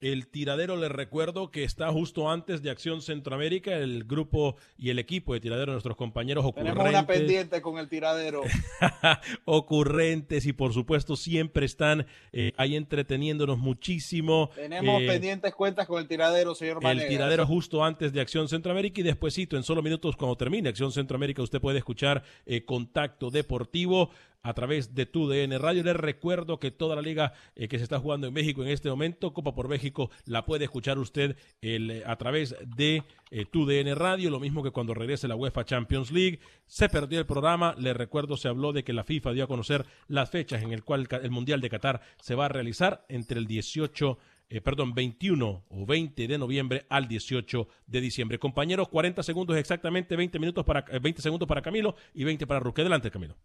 El 0.00 0.28
tiradero, 0.28 0.76
les 0.76 0.90
recuerdo 0.90 1.50
que 1.50 1.62
está 1.62 1.92
justo 1.92 2.30
antes 2.30 2.62
de 2.62 2.70
Acción 2.70 3.02
Centroamérica, 3.02 3.76
el 3.76 4.04
grupo 4.04 4.56
y 4.78 4.88
el 4.88 4.98
equipo 4.98 5.34
de 5.34 5.40
tiradero, 5.40 5.72
nuestros 5.72 5.94
compañeros 5.94 6.42
ocurrentes. 6.46 6.72
Tenemos 6.74 6.98
una 6.98 7.06
pendiente 7.06 7.60
con 7.60 7.76
el 7.76 7.86
tiradero. 7.86 8.40
ocurrentes 9.44 10.46
y 10.46 10.54
por 10.54 10.72
supuesto 10.72 11.16
siempre 11.16 11.66
están 11.66 12.06
eh, 12.32 12.52
ahí 12.56 12.76
entreteniéndonos 12.76 13.58
muchísimo. 13.58 14.48
Tenemos 14.54 15.02
Eh, 15.02 15.06
pendientes 15.06 15.54
cuentas 15.54 15.86
con 15.86 16.00
el 16.00 16.08
tiradero, 16.08 16.54
señor 16.54 16.78
el 16.78 16.84
Vanegas. 16.84 17.08
tiradero 17.10 17.46
justo 17.46 17.84
antes 17.84 18.10
de 18.14 18.22
Acción 18.22 18.48
Centroamérica 18.48 19.02
y 19.02 19.04
despuesito, 19.04 19.58
en 19.58 19.64
solo 19.64 19.82
minutos, 19.82 20.16
cuando 20.16 20.34
termine 20.36 20.70
Acción 20.70 20.92
Centroamérica, 20.92 21.42
usted 21.42 21.60
puede 21.60 21.76
escuchar 21.76 22.22
eh, 22.46 22.64
Contacto 22.64 23.30
Deportivo 23.30 24.08
a 24.42 24.54
través 24.54 24.94
de 24.94 25.06
tu 25.06 25.28
DN 25.28 25.58
Radio. 25.58 25.82
Les 25.82 25.96
recuerdo 25.96 26.58
que 26.58 26.70
toda 26.70 26.96
la 26.96 27.02
liga 27.02 27.32
eh, 27.54 27.68
que 27.68 27.78
se 27.78 27.84
está 27.84 27.98
jugando 27.98 28.26
en 28.26 28.34
México 28.34 28.62
en 28.62 28.68
este 28.68 28.88
momento, 28.88 29.32
Copa 29.32 29.54
por 29.54 29.68
México, 29.68 30.10
la 30.26 30.44
puede 30.44 30.64
escuchar 30.64 30.98
usted 30.98 31.36
eh, 31.62 32.02
a 32.06 32.16
través 32.16 32.56
de 32.64 33.04
eh, 33.30 33.44
tu 33.44 33.64
DN 33.64 33.94
Radio, 33.94 34.30
lo 34.30 34.40
mismo 34.40 34.62
que 34.62 34.70
cuando 34.70 34.94
regrese 34.94 35.28
la 35.28 35.36
UEFA 35.36 35.64
Champions 35.64 36.10
League. 36.10 36.40
Se 36.66 36.88
perdió 36.88 37.18
el 37.18 37.26
programa, 37.26 37.74
les 37.78 37.96
recuerdo, 37.96 38.36
se 38.36 38.48
habló 38.48 38.72
de 38.72 38.84
que 38.84 38.92
la 38.92 39.04
FIFA 39.04 39.32
dio 39.32 39.44
a 39.44 39.48
conocer 39.48 39.86
las 40.08 40.30
fechas 40.30 40.62
en 40.62 40.72
el 40.72 40.84
cual 40.84 41.06
el, 41.22 41.30
Mundial 41.30 41.60
de 41.60 41.70
Qatar 41.70 42.00
se 42.20 42.34
va 42.34 42.46
a 42.46 42.48
realizar 42.48 43.04
entre 43.08 43.38
el 43.38 43.46
18 43.46 44.18
eh, 44.52 44.60
perdón, 44.60 44.94
21 44.94 45.64
o 45.68 45.86
20 45.86 46.26
de 46.26 46.36
noviembre 46.36 46.84
al 46.88 47.06
18 47.06 47.68
de 47.86 48.00
diciembre. 48.00 48.40
Compañeros, 48.40 48.88
40 48.88 49.22
segundos 49.22 49.56
exactamente, 49.56 50.16
20 50.16 50.40
minutos 50.40 50.64
para 50.64 50.84
eh, 50.90 50.98
20 50.98 51.22
segundos 51.22 51.48
para 51.48 51.62
Camilo 51.62 51.94
y 52.14 52.24
20 52.24 52.48
para 52.48 52.58
Ruque. 52.58 52.80
Adelante, 52.80 53.12
Camilo. 53.12 53.36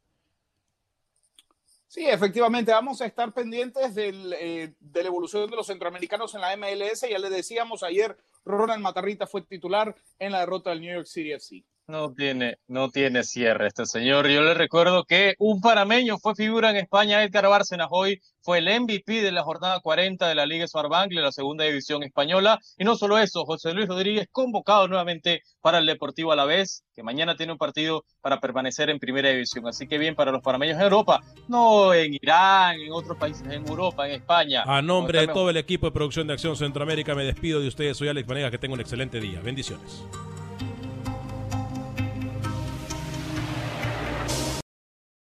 Sí, 1.96 2.06
efectivamente, 2.06 2.74
vamos 2.74 3.02
a 3.02 3.06
estar 3.06 3.32
pendientes 3.32 3.96
del, 3.96 4.34
eh, 4.34 4.74
de 4.82 5.02
la 5.02 5.08
evolución 5.08 5.50
de 5.50 5.56
los 5.56 5.68
centroamericanos 5.68 6.36
en 6.36 6.42
la 6.42 6.52
MLS. 6.58 7.10
Ya 7.10 7.18
le 7.18 7.30
decíamos 7.30 7.84
ayer, 7.84 8.18
Ronald 8.44 8.84
Matarrita 8.84 9.26
fue 9.26 9.44
titular 9.44 9.96
en 10.20 10.34
la 10.34 10.42
derrota 10.42 10.72
del 10.72 10.82
New 10.82 10.94
York 10.94 11.08
City 11.08 11.32
FC. 11.32 11.64
No 11.88 12.12
tiene, 12.14 12.58
no 12.68 12.90
tiene 12.90 13.24
cierre 13.24 13.68
este 13.68 13.86
señor. 13.86 14.28
Yo 14.28 14.42
le 14.42 14.56
recuerdo 14.56 15.04
que 15.04 15.36
un 15.38 15.62
panameño 15.62 16.18
fue 16.18 16.34
figura 16.34 16.72
en 16.72 16.78
España, 16.78 17.22
Edgar 17.22 17.48
Bárcenas 17.48 17.90
hoy 17.92 18.20
fue 18.42 18.58
el 18.58 18.82
MVP 18.82 19.22
de 19.22 19.32
la 19.32 19.44
jornada 19.44 19.80
40 19.82 20.28
de 20.28 20.34
la 20.34 20.48
Liga 20.48 20.68
Smartbank, 20.68 21.12
de 21.12 21.22
la 21.22 21.32
segunda 21.32 21.64
división 21.64 22.02
española. 22.02 22.60
Y 22.80 22.86
no 22.86 22.96
solo 22.96 23.20
eso, 23.20 23.46
José 23.46 23.74
Luis 23.74 23.88
Rodríguez 23.88 24.28
convocado 24.32 24.88
nuevamente 24.88 25.44
para 25.62 25.78
el 25.78 25.86
Deportivo 25.86 26.32
Alavés, 26.32 26.84
que 26.96 27.04
mañana 27.04 27.36
tiene 27.36 27.52
un 27.52 27.60
partido 27.60 28.04
para 28.20 28.40
permanecer 28.40 28.90
en 28.90 28.98
primera 28.98 29.30
división. 29.30 29.68
Así 29.68 29.88
que 29.88 30.00
bien 30.00 30.16
para 30.16 30.32
los 30.32 30.42
panameños 30.42 30.78
en 30.78 30.84
Europa, 30.84 31.22
no 31.48 31.94
en 31.94 32.16
Irán, 32.16 32.80
en 32.80 32.92
otros 32.94 33.16
países, 33.16 33.46
en 33.46 33.68
Europa, 33.68 34.08
en 34.08 34.16
España. 34.16 34.64
A 34.66 34.82
nombre 34.82 35.20
de 35.20 35.28
todo 35.28 35.52
el 35.52 35.58
equipo 35.58 35.86
de 35.86 35.92
producción 35.92 36.26
de 36.26 36.34
Acción 36.34 36.56
Centroamérica, 36.56 37.14
me 37.14 37.24
despido 37.24 37.60
de 37.60 37.68
ustedes. 37.68 37.96
Soy 37.96 38.08
Alex 38.08 38.28
Vanegas, 38.28 38.50
que 38.50 38.58
tenga 38.58 38.74
un 38.74 38.82
excelente 38.82 39.20
día. 39.20 39.40
Bendiciones. 39.42 40.04